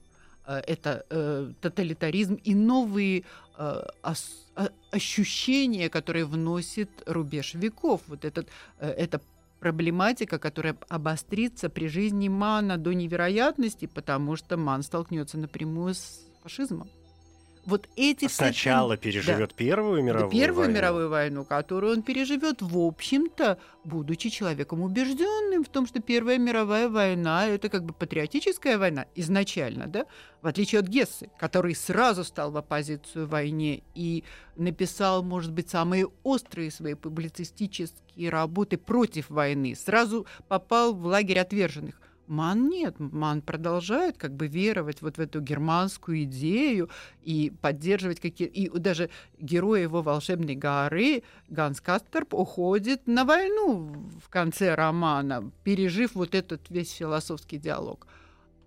э, 0.47 0.61
это 0.65 1.05
э, 1.09 1.51
тоталитаризм 1.59 2.35
и 2.35 2.55
новые 2.55 3.25
э, 3.57 3.83
ос, 4.03 4.47
э, 4.55 4.69
ощущения, 4.91 5.89
которые 5.89 6.23
вносит 6.23 6.89
рубеж 7.05 7.55
веков. 7.55 8.03
Вот 8.07 8.23
этот, 8.23 8.47
э, 8.79 8.89
это 8.89 9.19
проблематика, 9.59 10.39
которая 10.39 10.77
обострится 10.87 11.69
при 11.69 11.89
жизни 11.89 12.29
Мана 12.29 12.77
до 12.77 12.93
невероятности, 12.93 13.85
потому 13.85 14.37
что 14.37 14.55
Ман 14.55 14.81
столкнется 14.81 15.37
напрямую 15.37 15.93
с 15.93 16.25
фашизмом 16.41 16.89
вот 17.65 17.87
эти 17.95 18.27
сначала 18.27 18.95
все... 18.95 19.03
переживет 19.03 19.49
да. 19.49 19.55
первую 19.55 20.03
мировую 20.03 20.31
первую 20.31 20.65
войну. 20.65 20.73
мировую 20.73 21.09
войну, 21.09 21.45
которую 21.45 21.93
он 21.93 22.01
переживет, 22.01 22.61
в 22.61 22.77
общем-то, 22.77 23.57
будучи 23.83 24.29
человеком 24.29 24.81
убежденным 24.81 25.63
в 25.63 25.69
том, 25.69 25.87
что 25.87 26.01
Первая 26.01 26.37
мировая 26.37 26.89
война 26.89 27.47
это 27.47 27.69
как 27.69 27.85
бы 27.85 27.93
патриотическая 27.93 28.77
война 28.77 29.05
изначально, 29.15 29.87
да, 29.87 30.05
в 30.41 30.47
отличие 30.47 30.79
от 30.79 30.87
Гессы, 30.87 31.29
который 31.39 31.75
сразу 31.75 32.23
стал 32.23 32.51
в 32.51 32.57
оппозицию 32.57 33.27
войне 33.27 33.83
и 33.95 34.23
написал, 34.55 35.23
может 35.23 35.53
быть, 35.53 35.69
самые 35.69 36.07
острые 36.23 36.69
свои 36.69 36.95
публицистические 36.95 38.29
работы 38.29 38.77
против 38.77 39.29
войны, 39.29 39.75
сразу 39.75 40.25
попал 40.47 40.93
в 40.93 41.05
лагерь 41.05 41.39
отверженных. 41.39 41.99
Ман 42.27 42.69
нет, 42.69 42.99
Ман 42.99 43.41
продолжает 43.41 44.17
как 44.17 44.33
бы 44.33 44.47
веровать 44.47 45.01
вот 45.01 45.17
в 45.17 45.19
эту 45.19 45.41
германскую 45.41 46.23
идею 46.23 46.89
и 47.21 47.51
поддерживать 47.61 48.19
какие 48.19 48.47
и 48.47 48.69
даже 48.69 49.09
герой 49.39 49.81
его 49.81 50.01
волшебной 50.01 50.55
горы 50.55 51.23
Ганс 51.49 51.81
Кастерп 51.81 52.33
уходит 52.33 53.07
на 53.07 53.25
войну 53.25 53.93
в 54.23 54.29
конце 54.29 54.75
романа, 54.75 55.51
пережив 55.63 56.15
вот 56.15 56.33
этот 56.35 56.69
весь 56.69 56.91
философский 56.91 57.57
диалог. 57.57 58.07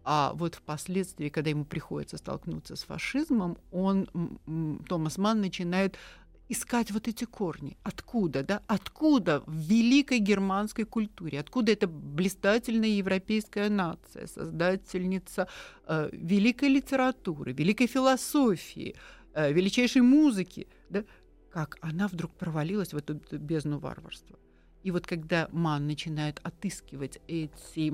А 0.08 0.32
вот 0.34 0.54
впоследствии, 0.54 1.30
когда 1.30 1.50
ему 1.50 1.64
приходится 1.64 2.16
столкнуться 2.16 2.76
с 2.76 2.84
фашизмом, 2.84 3.58
он, 3.72 4.08
Томас 4.88 5.18
Ман, 5.18 5.40
начинает 5.40 5.96
искать 6.48 6.90
вот 6.90 7.08
эти 7.08 7.24
корни. 7.24 7.76
Откуда, 7.82 8.42
да? 8.42 8.62
Откуда 8.66 9.42
в 9.46 9.56
великой 9.56 10.18
германской 10.18 10.84
культуре, 10.84 11.40
откуда 11.40 11.72
эта 11.72 11.86
блистательная 11.86 12.88
европейская 12.88 13.68
нация, 13.68 14.26
создательница 14.26 15.48
э, 15.86 16.08
великой 16.12 16.68
литературы, 16.68 17.52
великой 17.52 17.86
философии, 17.86 18.94
э, 19.34 19.52
величайшей 19.52 20.02
музыки, 20.02 20.68
да? 20.90 21.04
Как 21.50 21.78
она 21.80 22.06
вдруг 22.06 22.32
провалилась 22.32 22.92
в 22.92 22.96
эту 22.96 23.14
бездну 23.14 23.78
варварства. 23.78 24.38
И 24.82 24.92
вот 24.92 25.06
когда 25.06 25.48
Ман 25.50 25.86
начинает 25.86 26.40
отыскивать 26.44 27.18
эти 27.26 27.90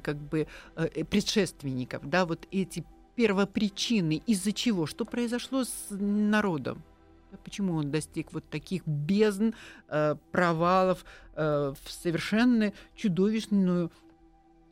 как 0.00 0.16
бы 0.16 0.46
э, 0.76 1.04
предшественников, 1.04 2.08
да, 2.08 2.24
вот 2.24 2.46
эти 2.52 2.84
первопричины, 3.16 4.22
из-за 4.26 4.52
чего, 4.52 4.86
что 4.86 5.04
произошло 5.04 5.64
с 5.64 5.86
народом, 5.90 6.84
Почему 7.44 7.74
он 7.74 7.90
достиг 7.90 8.32
вот 8.32 8.44
таких 8.48 8.86
бездн, 8.86 9.50
э, 9.88 10.16
провалов 10.32 11.04
э, 11.34 11.74
в 11.82 11.90
совершенно 11.90 12.72
чудовищную 12.94 13.90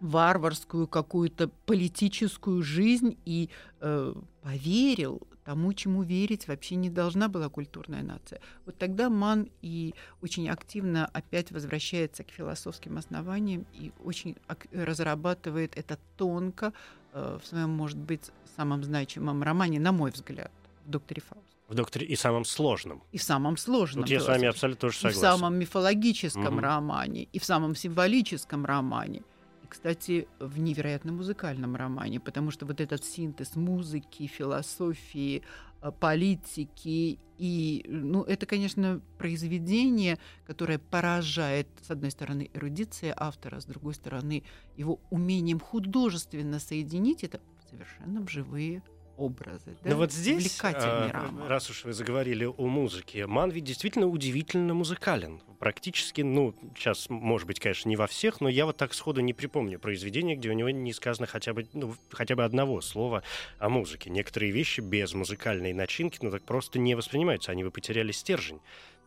варварскую 0.01 0.87
какую-то 0.87 1.49
политическую 1.67 2.63
жизнь 2.63 3.19
и 3.25 3.51
э, 3.81 4.15
поверил 4.43 5.23
тому, 5.45 5.73
чему 5.73 6.03
верить 6.03 6.47
вообще 6.47 6.77
не 6.77 6.91
должна 6.91 7.29
была 7.29 7.49
культурная 7.49 8.03
нация. 8.03 8.41
Вот 8.67 8.77
тогда 8.77 9.09
Ман 9.09 9.49
и 9.63 9.95
очень 10.21 10.49
активно 10.51 11.07
опять 11.07 11.51
возвращается 11.51 12.23
к 12.23 12.31
философским 12.31 12.99
основаниям 12.99 13.67
и 13.73 13.93
очень 14.05 14.37
разрабатывает 14.73 15.77
это 15.77 15.99
тонко 16.17 16.73
э, 17.13 17.39
в 17.43 17.47
своем, 17.47 17.71
может 17.71 17.99
быть, 17.99 18.31
самом 18.57 18.85
значимом 18.85 19.43
романе, 19.43 19.81
на 19.81 19.93
мой 19.93 20.11
взгляд, 20.11 20.53
в 20.89 20.91
«Докторе 20.91 21.23
Фауст». 21.23 21.57
В 21.69 21.75
докторе 21.75 22.07
и 22.07 22.17
самом 22.17 22.47
сложном. 22.47 23.03
И 23.13 23.19
в 23.19 23.23
самом 23.23 23.59
сложном. 23.59 24.05
Тут 24.05 24.11
я 24.11 24.21
с 24.21 24.27
вами 24.27 24.47
абсолютно 24.47 24.81
тоже 24.81 24.97
согласен. 24.97 25.19
И 25.19 25.21
в 25.21 25.23
самом 25.23 25.59
мифологическом 25.59 26.55
угу. 26.55 26.61
романе, 26.61 27.29
и 27.31 27.39
в 27.39 27.45
самом 27.45 27.75
символическом 27.75 28.65
романе. 28.65 29.23
И, 29.63 29.67
кстати, 29.69 30.27
в 30.41 30.59
невероятно 30.59 31.13
музыкальном 31.13 31.77
романе, 31.77 32.21
потому 32.21 32.51
что 32.51 32.65
вот 32.65 32.81
этот 32.81 33.05
синтез 33.05 33.55
музыки, 33.55 34.27
философии, 34.27 35.43
э, 35.83 35.93
политики 36.01 37.19
и, 37.37 37.85
ну, 37.87 38.23
это, 38.23 38.47
конечно, 38.47 39.03
произведение, 39.19 40.19
которое 40.47 40.79
поражает, 40.79 41.69
с 41.83 41.91
одной 41.91 42.11
стороны, 42.11 42.51
эрудиция 42.55 43.13
автора, 43.15 43.61
с 43.61 43.67
другой 43.67 43.93
стороны, 43.93 44.43
его 44.75 45.01
умением 45.11 45.61
художественно 45.61 46.59
соединить 46.61 47.25
это 47.25 47.41
совершенно 47.71 48.27
живые 48.27 48.83
образы. 49.19 49.77
Да? 49.83 49.91
Но 49.91 49.97
вот 49.97 50.13
здесь, 50.13 50.59
а, 50.63 51.31
раз 51.49 51.71
уж 51.71 51.85
вы 51.85 51.93
заговорили 51.93 52.45
о 52.45 52.67
музыке, 52.67 53.27
Ман 53.27 53.51
ведь 53.51 53.65
действительно 53.65 54.07
удивительно 54.07 54.75
музыкален. 54.75 55.43
Практически, 55.59 56.21
ну, 56.21 56.55
сейчас, 56.77 57.11
может 57.11 57.47
быть, 57.47 57.59
конечно, 57.61 57.89
не 57.89 57.97
во 57.97 58.07
всех, 58.07 58.41
но 58.41 58.49
я 58.49 58.65
вот 58.65 58.77
так 58.77 58.95
сходу 58.95 59.21
не 59.21 59.35
припомню 59.35 59.79
произведения, 59.79 60.37
где 60.37 60.51
у 60.51 60.53
него 60.53 60.71
не 60.71 60.93
сказано 60.93 61.27
хотя 61.27 61.53
бы, 61.53 61.67
ну, 61.73 61.95
хотя 62.11 62.37
бы 62.37 62.45
одного 62.45 62.81
слова 62.81 63.23
о 63.59 63.69
музыке. 63.69 64.09
Некоторые 64.11 64.53
вещи 64.53 64.81
без 64.81 65.15
музыкальной 65.15 65.73
начинки, 65.73 66.19
ну, 66.23 66.31
так 66.31 66.45
просто 66.45 66.79
не 66.79 66.95
воспринимаются, 66.95 67.51
они 67.53 67.65
бы 67.65 67.71
потеряли 67.71 68.13
стержень. 68.13 68.61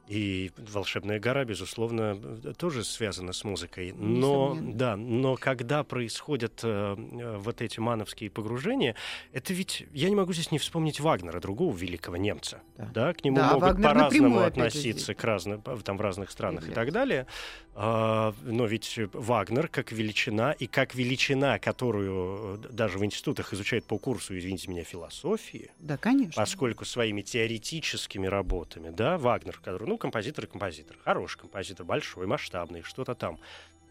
И 0.08 0.52
«Волшебная 0.58 1.20
гора», 1.20 1.46
безусловно, 1.46 2.18
тоже 2.58 2.84
связана 2.84 3.34
с 3.34 3.44
музыкой. 3.44 3.94
Но, 3.94 4.58
да, 4.60 4.96
но 4.98 5.36
когда 5.36 5.84
происходят 5.84 6.62
э, 6.64 6.96
э, 6.98 7.38
вот 7.38 7.62
эти 7.62 7.80
мановские 7.80 8.30
погружения, 8.30 8.96
это 9.32 9.54
ведь... 9.54 9.86
Я 9.94 10.10
не 10.10 10.16
могу 10.16 10.34
здесь 10.34 10.52
не 10.52 10.58
вспомнить 10.58 11.00
Вагнера, 11.00 11.40
другого 11.40 11.76
великого 11.76 12.18
немца. 12.18 12.62
Да, 12.78 12.90
да 12.94 13.14
к 13.14 13.24
нему 13.24 13.38
да, 13.38 13.54
могут 13.54 13.62
Вагнер 13.62 13.90
по-разному 13.90 14.40
относиться 14.42 15.14
к 15.14 15.24
разным, 15.24 15.62
там, 15.62 15.98
в 15.98 16.02
разных 16.02 16.32
странах 16.32 16.62
Привет. 16.62 16.74
и 16.74 16.76
так 16.76 16.92
далее. 16.92 17.28
А, 17.74 18.34
но 18.44 18.66
ведь 18.66 19.00
Вагнер 19.14 19.70
как 19.70 19.92
величина, 19.92 20.52
и 20.52 20.68
как 20.68 20.94
величина, 20.94 21.58
которую 21.58 22.60
э, 22.64 22.68
даже 22.70 22.98
в 22.98 23.06
институтах 23.06 23.54
изучают 23.54 23.86
по 23.86 23.98
курсу, 23.98 24.38
извините 24.38 24.70
меня, 24.70 24.84
философии. 24.84 25.72
Да, 25.80 25.98
конечно. 25.98 26.34
Поскольку 26.36 26.84
своими 26.84 27.22
теоретическими 27.22 28.28
работами, 28.28 28.90
да, 28.90 29.18
Вагнер, 29.18 29.60
который, 29.64 29.88
ну, 29.88 29.98
композитор 29.98 30.46
и 30.46 30.48
композитор, 30.48 30.98
хороший 31.04 31.40
композитор, 31.40 31.86
большой, 31.86 32.28
масштабный, 32.28 32.82
что-то 32.82 33.16
там 33.16 33.40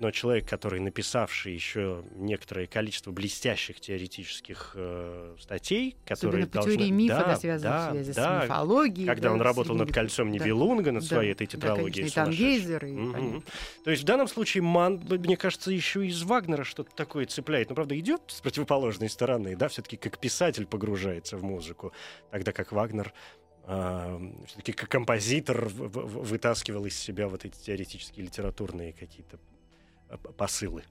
но 0.00 0.10
человек, 0.10 0.48
который 0.48 0.80
написавший 0.80 1.52
еще 1.52 2.02
некоторое 2.14 2.66
количество 2.66 3.12
блестящих 3.12 3.80
теоретических 3.80 4.72
э, 4.74 5.36
статей, 5.38 5.96
которые 6.06 6.44
Особенно 6.44 6.52
должны... 6.52 6.76
теории 6.76 6.90
мифа, 6.90 7.14
да, 7.16 7.24
да, 7.24 7.36
связанные 7.36 7.72
да, 7.72 7.88
в 7.88 7.92
связи 7.92 8.12
да, 8.14 8.40
с 8.40 8.44
мифологией. 8.44 9.06
Когда 9.06 9.28
да, 9.28 9.34
он 9.34 9.42
работал 9.42 9.76
над 9.76 9.92
кольцом 9.92 10.30
Нибелунга, 10.30 10.84
да, 10.84 10.92
над 10.92 11.04
своей 11.04 11.28
да, 11.28 11.32
этой 11.32 11.46
тетралогией. 11.46 12.08
Да, 12.08 12.14
конечно, 12.14 12.20
и 12.20 12.24
Тангейзер, 12.24 12.84
и, 12.86 12.92
угу. 12.92 13.44
То 13.84 13.90
есть 13.90 14.02
в 14.02 14.06
данном 14.06 14.28
случае 14.28 14.62
Ман, 14.62 15.02
мне 15.08 15.36
кажется, 15.36 15.70
еще 15.70 16.06
из 16.06 16.22
Вагнера 16.22 16.64
что-то 16.64 16.90
такое 16.96 17.26
цепляет. 17.26 17.68
Но, 17.68 17.74
правда, 17.74 17.98
идет 17.98 18.22
с 18.28 18.40
противоположной 18.40 19.10
стороны, 19.10 19.54
да, 19.54 19.68
все-таки 19.68 19.98
как 19.98 20.18
писатель 20.18 20.66
погружается 20.66 21.36
в 21.36 21.44
музыку, 21.44 21.92
тогда 22.30 22.52
как 22.52 22.72
Вагнер 22.72 23.12
все-таки 24.46 24.72
как 24.72 24.88
композитор 24.88 25.68
вытаскивал 25.68 26.86
из 26.86 26.98
себя 26.98 27.28
вот 27.28 27.44
эти 27.44 27.56
теоретические 27.56 28.26
литературные 28.26 28.92
какие-то 28.92 29.38
посылы. 30.36 30.84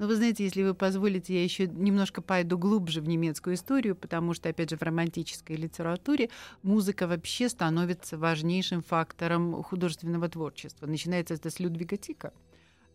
Ну, 0.00 0.06
вы 0.06 0.16
знаете, 0.16 0.44
если 0.44 0.62
вы 0.62 0.72
позволите, 0.72 1.34
я 1.34 1.44
еще 1.44 1.66
немножко 1.66 2.22
пойду 2.22 2.56
глубже 2.56 3.02
в 3.02 3.06
немецкую 3.06 3.56
историю, 3.56 3.94
потому 3.94 4.32
что, 4.32 4.48
опять 4.48 4.70
же, 4.70 4.78
в 4.78 4.82
романтической 4.82 5.56
литературе 5.56 6.30
музыка 6.62 7.06
вообще 7.06 7.50
становится 7.50 8.16
важнейшим 8.16 8.82
фактором 8.82 9.62
художественного 9.62 10.30
творчества. 10.30 10.86
Начинается 10.86 11.34
это 11.34 11.50
с 11.50 11.60
Людвига 11.60 11.98
Тика 11.98 12.32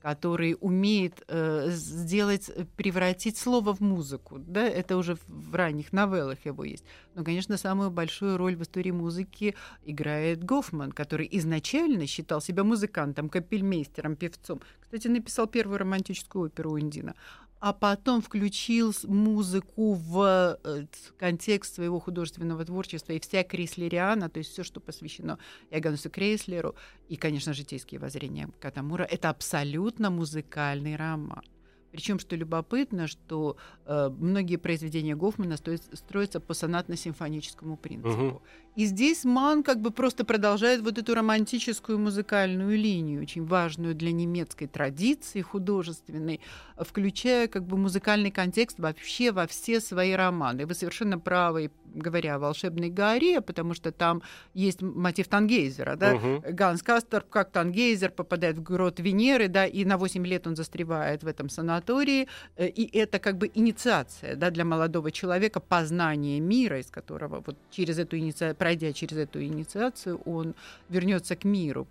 который 0.06 0.56
умеет 0.62 1.24
э, 1.28 1.70
сделать, 1.72 2.52
превратить 2.76 3.38
слово 3.38 3.74
в 3.74 3.80
музыку. 3.80 4.38
Да? 4.38 4.62
Это 4.62 4.98
уже 4.98 5.18
в 5.28 5.56
ранних 5.56 5.94
новеллах 5.94 6.46
его 6.46 6.64
есть. 6.64 6.86
Но, 7.16 7.24
конечно, 7.24 7.58
самую 7.58 7.90
большую 7.90 8.38
роль 8.38 8.56
в 8.56 8.62
истории 8.62 8.92
музыки 8.92 9.56
играет 9.84 10.44
Гофман, 10.44 10.92
который 10.92 11.28
изначально 11.32 12.06
считал 12.06 12.40
себя 12.40 12.64
музыкантом, 12.64 13.30
капельмейстером, 13.30 14.16
певцом. 14.16 14.62
Кстати, 14.80 15.08
написал 15.08 15.48
первую 15.48 15.80
романтическую 15.80 16.46
оперу 16.46 16.74
Ундина 16.74 17.16
а 17.60 17.74
потом 17.74 18.22
включил 18.22 18.94
музыку 19.04 19.94
в 19.94 20.60
э, 20.64 20.86
контекст 21.18 21.76
своего 21.76 22.00
художественного 22.00 22.66
творчества 22.66 23.14
и 23.14 23.20
вся 23.20 23.44
Крейслериана, 23.44 24.30
то 24.30 24.40
есть 24.40 24.52
все, 24.52 24.64
что 24.64 24.80
посвящено 24.80 25.40
Иоганнесу 25.72 26.10
Крейслеру 26.10 26.76
и, 27.08 27.16
конечно, 27.16 27.54
житейские 27.54 28.00
воззрения 28.00 28.50
Катамура, 28.60 29.04
это 29.04 29.30
абсолютно 29.30 30.10
музыкальный 30.10 30.96
роман. 30.96 31.44
Причем, 31.92 32.20
что 32.20 32.36
любопытно, 32.36 33.08
что 33.08 33.56
э, 33.86 34.10
многие 34.10 34.58
произведения 34.58 35.16
Гофмана 35.16 35.56
строятся 35.56 36.42
по 36.42 36.54
сонатно-симфоническому 36.54 37.78
принципу. 37.78 38.10
Угу. 38.10 38.42
И 38.76 38.86
здесь 38.86 39.24
Ман 39.24 39.64
как 39.64 39.80
бы 39.80 39.92
просто 39.92 40.26
продолжает 40.26 40.82
вот 40.82 40.98
эту 40.98 41.16
романтическую 41.16 41.98
музыкальную 41.98 42.78
линию, 42.78 43.22
очень 43.22 43.46
важную 43.46 43.96
для 43.96 44.12
немецкой 44.12 44.68
традиции 44.68 45.42
художественной, 45.42 46.42
включая 46.78 47.48
как 47.48 47.64
бы 47.64 47.78
музыкальный 47.78 48.32
контекст 48.32 48.80
вообще 48.80 49.32
во 49.32 49.48
все 49.48 49.80
свои 49.80 50.12
романы. 50.12 50.66
Вы 50.66 50.74
совершенно 50.74 51.18
правы, 51.18 51.72
говоря 51.96 52.36
о 52.36 52.40
«Волшебной 52.40 52.90
горе», 52.90 53.42
потому 53.42 53.74
что 53.74 53.92
там 53.92 54.22
есть 54.54 54.82
мотив 54.82 55.28
Тангейзера. 55.28 55.96
Да? 55.96 56.16
Угу. 56.16 56.44
Ганс 56.50 56.84
Кастер, 56.84 57.22
как 57.22 57.52
Тангейзер, 57.52 58.12
попадает 58.12 58.58
в 58.58 58.64
грот 58.64 59.00
Венеры, 59.00 59.48
да, 59.48 59.66
и 59.66 59.86
на 59.86 59.98
8 59.98 60.26
лет 60.26 60.48
он 60.48 60.56
застревает 60.56 61.24
в 61.24 61.28
этом 61.28 61.50
санатории. 61.50 62.28
Э, 62.58 62.68
и 62.68 62.98
это 62.98 63.20
как 63.20 63.38
бы 63.38 63.50
инициация 63.54 64.36
да, 64.36 64.52
для 64.52 64.66
молодого 64.66 65.12
человека, 65.12 65.60
познание 65.60 66.40
мира, 66.40 66.80
из 66.80 66.88
которого 66.88 67.42
вот 67.46 67.56
через 67.72 67.98
эту 67.98 68.18
инициацию 68.18 68.56
пройдя 68.66 68.94
через 68.94 69.18
эту 69.18 69.44
инициацию, 69.44 70.20
он 70.26 70.56
вернется 70.90 71.36
к 71.36 71.44
миру. 71.44 71.86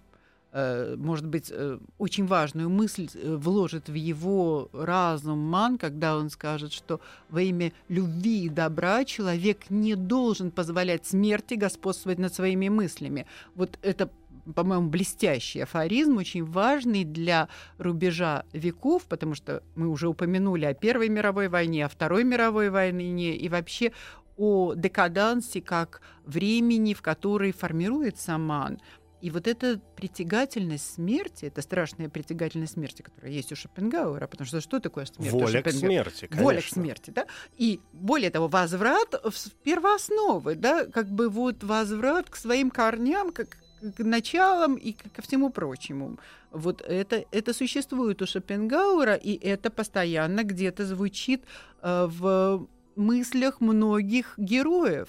Э, 0.50 0.96
может 0.98 1.24
быть, 1.24 1.52
э, 1.52 1.78
очень 1.98 2.26
важную 2.26 2.68
мысль 2.68 3.08
э, 3.14 3.36
вложит 3.36 3.88
в 3.88 3.94
его 3.94 4.68
разум 4.72 5.38
ман, 5.38 5.78
когда 5.78 6.16
он 6.16 6.30
скажет, 6.30 6.72
что 6.72 7.00
во 7.30 7.42
имя 7.42 7.72
любви 7.88 8.46
и 8.46 8.48
добра 8.48 9.04
человек 9.04 9.70
не 9.70 9.94
должен 9.94 10.50
позволять 10.50 11.06
смерти 11.06 11.54
господствовать 11.54 12.18
над 12.18 12.34
своими 12.34 12.68
мыслями. 12.68 13.26
Вот 13.54 13.78
это 13.82 14.10
по-моему, 14.54 14.88
блестящий 14.88 15.60
афоризм, 15.60 16.18
очень 16.18 16.44
важный 16.44 17.04
для 17.04 17.48
рубежа 17.78 18.44
веков, 18.52 19.04
потому 19.08 19.34
что 19.34 19.62
мы 19.74 19.88
уже 19.88 20.08
упомянули 20.08 20.66
о 20.66 20.74
Первой 20.74 21.08
мировой 21.08 21.48
войне, 21.48 21.86
о 21.86 21.88
Второй 21.88 22.24
мировой 22.24 22.68
войне 22.68 23.36
и 23.36 23.48
вообще 23.48 23.92
о 24.36 24.74
декадансе 24.74 25.60
как 25.60 26.00
времени, 26.24 26.94
в 26.94 27.02
которой 27.02 27.52
формируется 27.52 28.38
ман. 28.38 28.80
И 29.24 29.30
вот 29.30 29.48
эта 29.48 29.80
притягательность 29.96 30.96
смерти, 30.96 31.46
это 31.46 31.62
страшная 31.62 32.10
притягательность 32.10 32.74
смерти, 32.74 33.00
которая 33.00 33.32
есть 33.32 33.50
у 33.52 33.56
Шопенгауэра, 33.56 34.26
потому 34.26 34.46
что 34.46 34.60
что 34.60 34.80
такое 34.80 35.06
смерть? 35.06 35.32
Воля 35.32 35.62
к 35.62 35.70
смерти, 35.70 36.26
конечно. 36.26 36.42
Воля 36.42 36.60
к 36.60 36.64
смерти, 36.64 37.10
да. 37.10 37.26
И 37.56 37.80
более 37.94 38.30
того, 38.30 38.48
возврат 38.48 39.14
в 39.14 39.50
первоосновы, 39.62 40.56
да, 40.56 40.84
как 40.84 41.08
бы 41.08 41.30
вот 41.30 41.64
возврат 41.64 42.28
к 42.28 42.36
своим 42.36 42.70
корням, 42.70 43.32
как 43.32 43.56
к 43.96 44.04
началам 44.04 44.74
и 44.74 44.92
ко 44.92 45.22
всему 45.22 45.48
прочему. 45.48 46.18
Вот 46.50 46.82
это, 46.82 47.24
это 47.30 47.54
существует 47.54 48.20
у 48.20 48.26
Шопенгауэра, 48.26 49.14
и 49.14 49.34
это 49.36 49.70
постоянно 49.70 50.44
где-то 50.44 50.84
звучит 50.84 51.44
э, 51.82 52.06
в 52.10 52.66
мыслях 52.96 53.60
многих 53.60 54.34
героев. 54.36 55.08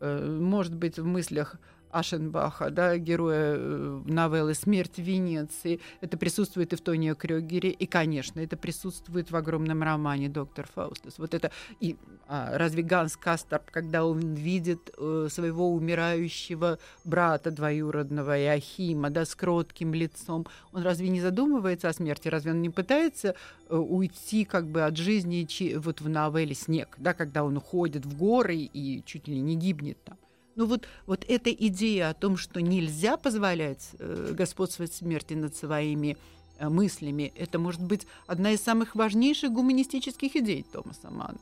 Э, 0.00 0.38
может 0.40 0.74
быть, 0.74 0.98
в 0.98 1.04
мыслях 1.04 1.56
Ашенбаха, 1.94 2.70
да, 2.70 2.98
героя 2.98 3.54
э, 3.56 4.02
новеллы 4.04 4.54
«Смерть 4.54 4.96
в 4.96 5.02
Венеции». 5.02 5.80
Это 6.00 6.16
присутствует 6.18 6.72
и 6.72 6.76
в 6.76 6.80
Тонио 6.80 7.14
Крёгере, 7.14 7.70
и, 7.70 7.86
конечно, 7.86 8.40
это 8.40 8.56
присутствует 8.56 9.30
в 9.30 9.36
огромном 9.36 9.82
романе 9.82 10.28
«Доктор 10.28 10.66
Фаустус». 10.74 11.18
Вот 11.18 11.34
это... 11.34 11.52
И 11.78 11.96
а, 12.26 12.58
разве 12.58 12.82
Ганс 12.82 13.16
Касторп, 13.16 13.70
когда 13.70 14.04
он 14.04 14.34
видит 14.34 14.90
э, 14.98 15.28
своего 15.30 15.72
умирающего 15.72 16.80
брата 17.04 17.52
двоюродного 17.52 18.36
Иохима, 18.40 19.10
да, 19.10 19.24
с 19.24 19.36
кротким 19.36 19.94
лицом, 19.94 20.46
он 20.72 20.82
разве 20.82 21.08
не 21.08 21.20
задумывается 21.20 21.88
о 21.88 21.92
смерти? 21.92 22.26
Разве 22.26 22.50
он 22.50 22.60
не 22.60 22.70
пытается 22.70 23.36
э, 23.68 23.76
уйти 23.76 24.44
как 24.44 24.66
бы 24.66 24.82
от 24.82 24.96
жизни 24.96 25.46
вот 25.76 26.00
в 26.00 26.08
новелле 26.08 26.54
«Снег», 26.54 26.96
да, 26.98 27.14
когда 27.14 27.44
он 27.44 27.56
уходит 27.56 28.04
в 28.04 28.18
горы 28.18 28.56
и 28.56 29.02
чуть 29.06 29.28
ли 29.28 29.38
не 29.38 29.54
гибнет 29.54 30.02
там? 30.02 30.16
Ну 30.56 30.66
вот, 30.66 30.86
вот 31.06 31.24
эта 31.28 31.52
идея 31.52 32.10
о 32.10 32.14
том, 32.14 32.36
что 32.36 32.62
нельзя 32.62 33.16
позволять 33.16 33.90
э, 33.98 34.32
господствовать 34.32 34.92
смерти 34.92 35.34
над 35.34 35.56
своими 35.56 36.16
э, 36.58 36.68
мыслями, 36.68 37.32
это 37.36 37.58
может 37.58 37.82
быть 37.82 38.06
одна 38.26 38.52
из 38.52 38.60
самых 38.60 38.94
важнейших 38.94 39.52
гуманистических 39.52 40.36
идей 40.36 40.64
Томаса 40.72 41.10
Мана. 41.10 41.40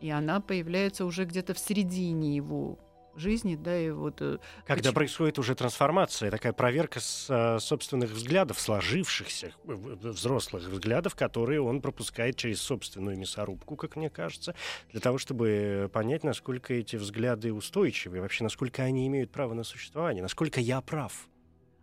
И 0.00 0.10
она 0.10 0.40
появляется 0.40 1.04
уже 1.04 1.24
где-то 1.24 1.54
в 1.54 1.58
середине 1.58 2.34
его 2.34 2.78
жизни, 3.16 3.56
да, 3.56 3.78
и 3.78 3.90
вот... 3.90 4.20
Э, 4.20 4.38
Когда 4.66 4.74
почему... 4.74 4.94
происходит 4.94 5.38
уже 5.38 5.54
трансформация, 5.54 6.30
такая 6.30 6.52
проверка 6.52 7.00
с, 7.00 7.26
а, 7.28 7.58
собственных 7.58 8.10
взглядов, 8.10 8.60
сложившихся 8.60 9.52
взрослых 9.64 10.64
взглядов, 10.64 11.14
которые 11.14 11.60
он 11.60 11.80
пропускает 11.80 12.36
через 12.36 12.60
собственную 12.60 13.18
мясорубку, 13.18 13.76
как 13.76 13.96
мне 13.96 14.10
кажется, 14.10 14.54
для 14.90 15.00
того, 15.00 15.18
чтобы 15.18 15.90
понять, 15.92 16.24
насколько 16.24 16.74
эти 16.74 16.96
взгляды 16.96 17.52
устойчивы, 17.52 18.20
вообще 18.20 18.44
насколько 18.44 18.82
они 18.82 19.06
имеют 19.06 19.30
право 19.30 19.54
на 19.54 19.64
существование, 19.64 20.22
насколько 20.22 20.60
я 20.60 20.80
прав. 20.80 21.28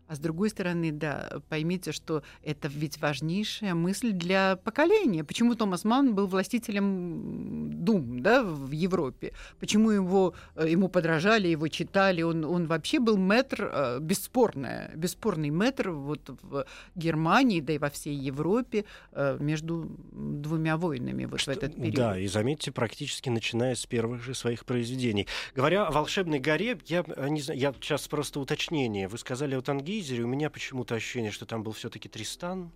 А 0.09 0.15
с 0.15 0.19
другой 0.19 0.49
стороны, 0.49 0.91
да, 0.91 1.29
поймите, 1.49 1.91
что 1.91 2.23
это 2.43 2.67
ведь 2.67 2.99
важнейшая 2.99 3.75
мысль 3.75 4.11
для 4.11 4.55
поколения. 4.55 5.23
Почему 5.23 5.53
Томас 5.53 5.83
Ман 5.83 6.15
был 6.15 6.25
властителем 6.25 7.85
дум 7.85 8.23
да, 8.23 8.41
в 8.41 8.71
Европе? 8.71 9.33
Почему 9.59 9.91
его, 9.91 10.33
э, 10.55 10.67
ему 10.67 10.89
подражали, 10.89 11.47
его 11.47 11.67
читали? 11.67 12.23
Он, 12.23 12.43
он 12.43 12.65
вообще 12.65 12.99
был 12.99 13.17
мэтр, 13.17 13.69
э, 13.71 13.99
бесспорный, 14.01 14.95
бесспорный 14.95 15.51
мэтр 15.51 15.91
вот 15.91 16.21
в 16.41 16.65
Германии, 16.95 17.61
да 17.61 17.73
и 17.73 17.77
во 17.77 17.91
всей 17.91 18.15
Европе 18.15 18.85
э, 19.11 19.37
между 19.39 19.91
двумя 20.11 20.77
войнами 20.77 21.25
вот 21.25 21.39
что, 21.39 21.51
в 21.51 21.57
этот 21.57 21.75
период. 21.75 21.93
Да, 21.95 22.17
и 22.17 22.25
заметьте, 22.25 22.71
практически 22.71 23.29
начиная 23.29 23.75
с 23.75 23.85
первых 23.85 24.23
же 24.23 24.33
своих 24.33 24.65
произведений. 24.65 25.27
Говоря 25.53 25.85
о 25.85 25.91
«Волшебной 25.91 26.39
горе», 26.39 26.79
я, 26.87 27.05
не 27.27 27.41
знаю, 27.41 27.59
я 27.59 27.73
сейчас 27.79 28.07
просто 28.07 28.39
уточнение. 28.39 29.07
Вы 29.07 29.19
сказали 29.19 29.53
о 29.53 29.61
Тангии, 29.61 29.98
телевизоре, 29.99 30.23
у 30.23 30.27
меня 30.27 30.49
почему-то 30.49 30.95
ощущение, 30.95 31.31
что 31.31 31.45
там 31.45 31.63
был 31.63 31.73
все-таки 31.73 32.09
Тристан. 32.09 32.71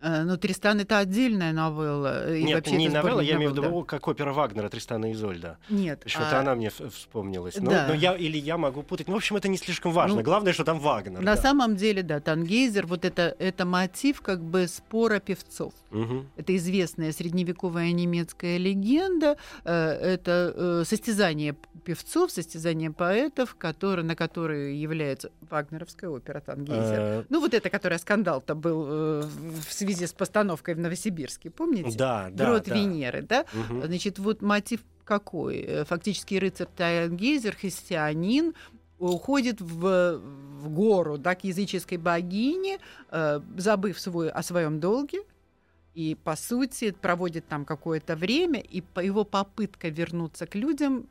Э, 0.00 0.24
ну, 0.24 0.36
Тристан 0.36 0.80
это 0.80 0.98
отдельная 0.98 1.52
новелла. 1.52 2.34
И 2.34 2.42
Нет, 2.42 2.66
не 2.66 2.88
новелла, 2.88 3.20
я 3.20 3.36
имею 3.36 3.50
в 3.50 3.52
виду 3.52 3.62
да. 3.62 3.84
как 3.86 4.08
опера 4.08 4.32
Вагнера 4.32 4.68
Тристана 4.68 5.10
и 5.10 5.12
Изольда. 5.12 5.58
Нет. 5.70 6.02
Что-то 6.06 6.38
а... 6.38 6.40
она 6.40 6.54
мне 6.56 6.70
вспомнилась. 6.70 7.56
Ну, 7.56 7.70
да. 7.70 7.82
Но, 7.82 7.88
но 7.88 7.94
я, 7.94 8.16
или 8.16 8.36
я 8.36 8.56
могу 8.56 8.82
путать. 8.82 9.06
Ну, 9.06 9.14
в 9.14 9.16
общем, 9.18 9.36
это 9.36 9.48
не 9.48 9.58
слишком 9.58 9.92
важно. 9.92 10.16
Ну, 10.16 10.22
Главное, 10.22 10.52
что 10.52 10.64
там 10.64 10.80
Вагнер. 10.80 11.20
На 11.20 11.36
да. 11.36 11.40
самом 11.40 11.76
деле, 11.76 12.02
да, 12.02 12.18
Тангейзер, 12.18 12.86
вот 12.86 13.04
это, 13.04 13.36
это 13.38 13.64
мотив 13.64 14.22
как 14.22 14.42
бы 14.42 14.66
спора 14.66 15.20
певцов. 15.20 15.72
Угу. 15.92 16.26
Это 16.36 16.56
известная 16.56 17.12
средневековая 17.12 17.92
немецкая 17.92 18.58
легенда. 18.58 19.36
Э, 19.64 19.90
это 19.90 20.52
э, 20.54 20.84
состязание 20.84 21.54
певцов, 21.84 22.30
состязание 22.30 22.90
поэтов, 22.90 23.54
который, 23.56 24.04
на 24.04 24.16
которые 24.16 24.80
является 24.80 25.30
Вагнеровская 25.50 26.10
опера 26.10 26.40
Тангейзер. 26.40 27.26
Ну, 27.28 27.40
вот 27.40 27.54
это, 27.54 27.70
которая 27.70 27.98
скандал-то 27.98 28.54
был 28.54 28.82
в 28.82 29.70
связи 29.70 30.06
с 30.06 30.12
постановкой 30.12 30.74
в 30.74 30.78
Новосибирске, 30.78 31.50
помните? 31.50 31.96
Да, 31.96 32.28
да. 32.32 32.46
Грот 32.46 32.64
да. 32.66 32.74
Венеры, 32.74 33.22
да? 33.22 33.44
Угу. 33.52 33.86
Значит, 33.86 34.18
вот 34.18 34.42
мотив 34.42 34.80
какой? 35.04 35.58
Э, 35.58 35.84
фактически 35.84 36.36
рыцарь 36.36 36.68
Тайангейзер, 36.76 37.56
христианин, 37.56 38.54
уходит 38.98 39.60
в, 39.60 40.18
в 40.18 40.68
гору, 40.70 41.18
да, 41.18 41.34
к 41.34 41.44
языческой 41.44 41.98
богине, 41.98 42.78
э, 43.10 43.40
забыв 43.56 43.98
свой, 44.00 44.30
о 44.30 44.42
своем 44.42 44.80
долге, 44.80 45.22
и, 45.94 46.14
по 46.14 46.36
сути, 46.36 46.92
проводит 46.92 47.46
там 47.48 47.64
какое-то 47.64 48.16
время, 48.16 48.60
и 48.60 48.82
его 49.02 49.24
попытка 49.24 49.88
вернуться 49.88 50.46
к 50.46 50.54
людям, 50.54 51.08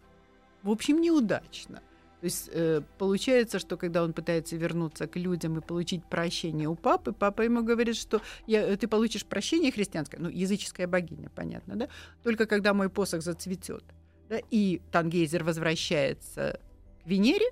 в 0.63 0.69
общем, 0.69 1.01
неудачно. 1.01 1.81
То 2.21 2.25
есть 2.25 2.49
э, 2.53 2.81
получается, 2.99 3.57
что 3.57 3.77
когда 3.77 4.03
он 4.03 4.13
пытается 4.13 4.55
вернуться 4.55 5.07
к 5.07 5.15
людям 5.15 5.57
и 5.57 5.61
получить 5.61 6.05
прощение 6.05 6.69
у 6.69 6.75
папы, 6.75 7.13
папа 7.13 7.41
ему 7.41 7.63
говорит, 7.63 7.95
что 7.95 8.21
я, 8.45 8.77
ты 8.77 8.87
получишь 8.87 9.25
прощение 9.25 9.71
христианское, 9.71 10.17
ну, 10.19 10.29
языческая 10.29 10.85
богиня, 10.85 11.31
понятно, 11.35 11.75
да? 11.75 11.87
Только 12.21 12.45
когда 12.45 12.75
мой 12.75 12.89
посох 12.89 13.23
зацветет. 13.23 13.83
Да? 14.29 14.37
И 14.51 14.81
Тангейзер 14.91 15.43
возвращается 15.43 16.59
к 17.03 17.07
Венере, 17.07 17.47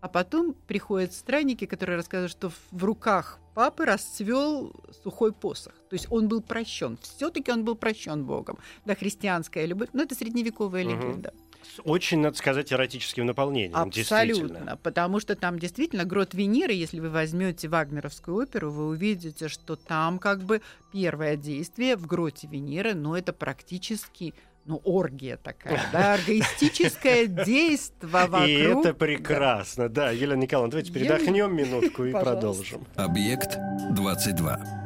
а 0.00 0.08
потом 0.08 0.54
приходят 0.66 1.12
странники, 1.12 1.66
которые 1.66 1.96
рассказывают, 1.96 2.32
что 2.32 2.50
в 2.70 2.84
руках 2.84 3.38
папы 3.54 3.84
расцвел 3.84 4.72
сухой 5.02 5.34
посох. 5.34 5.74
То 5.90 5.94
есть 5.94 6.06
он 6.10 6.28
был 6.28 6.40
прощен. 6.40 6.98
Все-таки 7.02 7.52
он 7.52 7.66
был 7.66 7.74
прощен 7.74 8.24
Богом. 8.24 8.58
Да, 8.86 8.94
христианская 8.94 9.66
любовь. 9.66 9.90
Но 9.92 10.02
это 10.04 10.14
средневековая 10.14 10.86
угу. 10.86 10.94
легенда 10.94 11.34
очень, 11.84 12.20
надо 12.20 12.36
сказать, 12.36 12.72
эротическим 12.72 13.26
наполнением. 13.26 13.76
Абсолютно. 13.76 14.78
Потому 14.82 15.20
что 15.20 15.34
там 15.34 15.58
действительно 15.58 16.04
грот 16.04 16.34
Венеры, 16.34 16.72
если 16.72 17.00
вы 17.00 17.10
возьмете 17.10 17.68
Вагнеровскую 17.68 18.36
оперу, 18.36 18.70
вы 18.70 18.88
увидите, 18.88 19.48
что 19.48 19.76
там 19.76 20.18
как 20.18 20.42
бы 20.42 20.62
первое 20.92 21.36
действие 21.36 21.96
в 21.96 22.06
гроте 22.06 22.46
Венеры, 22.46 22.94
но 22.94 23.16
это 23.16 23.32
практически 23.32 24.34
ну, 24.66 24.80
оргия 24.84 25.36
такая, 25.36 25.80
да, 25.92 26.14
оргоистическое 26.14 27.26
действие 27.26 28.10
вокруг. 28.10 28.48
И 28.48 28.52
это 28.52 28.94
прекрасно, 28.94 29.88
да. 29.88 30.10
Елена 30.10 30.40
Николаевна, 30.40 30.70
давайте 30.70 30.92
передохнем 30.92 31.54
минутку 31.54 32.04
и 32.04 32.12
продолжим. 32.12 32.84
Объект 32.96 33.56
22. 33.92 34.85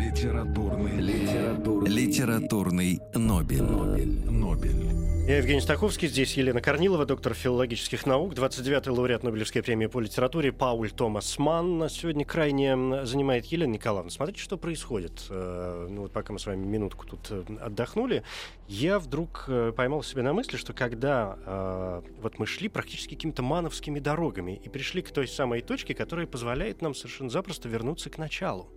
Литературный, 0.00 0.98
литературный, 0.98 1.90
литературный 1.90 3.00
Нобель. 3.14 3.62
Нобель. 3.62 4.30
Нобель. 4.30 5.00
Я 5.28 5.36
Евгений 5.36 5.60
Стаховский, 5.60 6.08
здесь 6.08 6.34
Елена 6.38 6.62
Корнилова, 6.62 7.04
доктор 7.04 7.34
филологических 7.34 8.06
наук, 8.06 8.32
29-й 8.32 8.88
лауреат 8.88 9.22
Нобелевской 9.22 9.62
премии 9.62 9.86
по 9.86 10.00
литературе 10.00 10.52
Пауль 10.52 10.90
Томас 10.90 11.38
Манн. 11.38 11.90
Сегодня 11.90 12.24
крайне 12.24 13.04
занимает 13.04 13.44
Елена 13.44 13.72
Николаевна. 13.72 14.10
Смотрите, 14.10 14.40
что 14.40 14.56
происходит. 14.56 15.26
Э, 15.28 15.86
ну 15.90 16.02
вот 16.02 16.12
пока 16.12 16.32
мы 16.32 16.38
с 16.38 16.46
вами 16.46 16.64
минутку 16.64 17.06
тут 17.06 17.28
э, 17.30 17.44
отдохнули, 17.60 18.22
я 18.68 18.98
вдруг 18.98 19.44
э, 19.48 19.72
поймал 19.76 20.02
себя 20.02 20.22
на 20.22 20.32
мысли, 20.32 20.56
что 20.56 20.72
когда 20.72 22.00
вот 22.22 22.38
мы 22.38 22.46
шли 22.46 22.68
практически 22.68 23.14
какими-то 23.14 23.42
мановскими 23.42 24.00
дорогами 24.00 24.60
и 24.64 24.68
пришли 24.70 25.02
к 25.02 25.10
той 25.10 25.28
самой 25.28 25.60
точке, 25.60 25.94
которая 25.94 26.26
позволяет 26.26 26.80
нам 26.80 26.94
совершенно 26.94 27.28
запросто 27.28 27.68
вернуться 27.68 28.08
к 28.08 28.16
началу. 28.16 28.70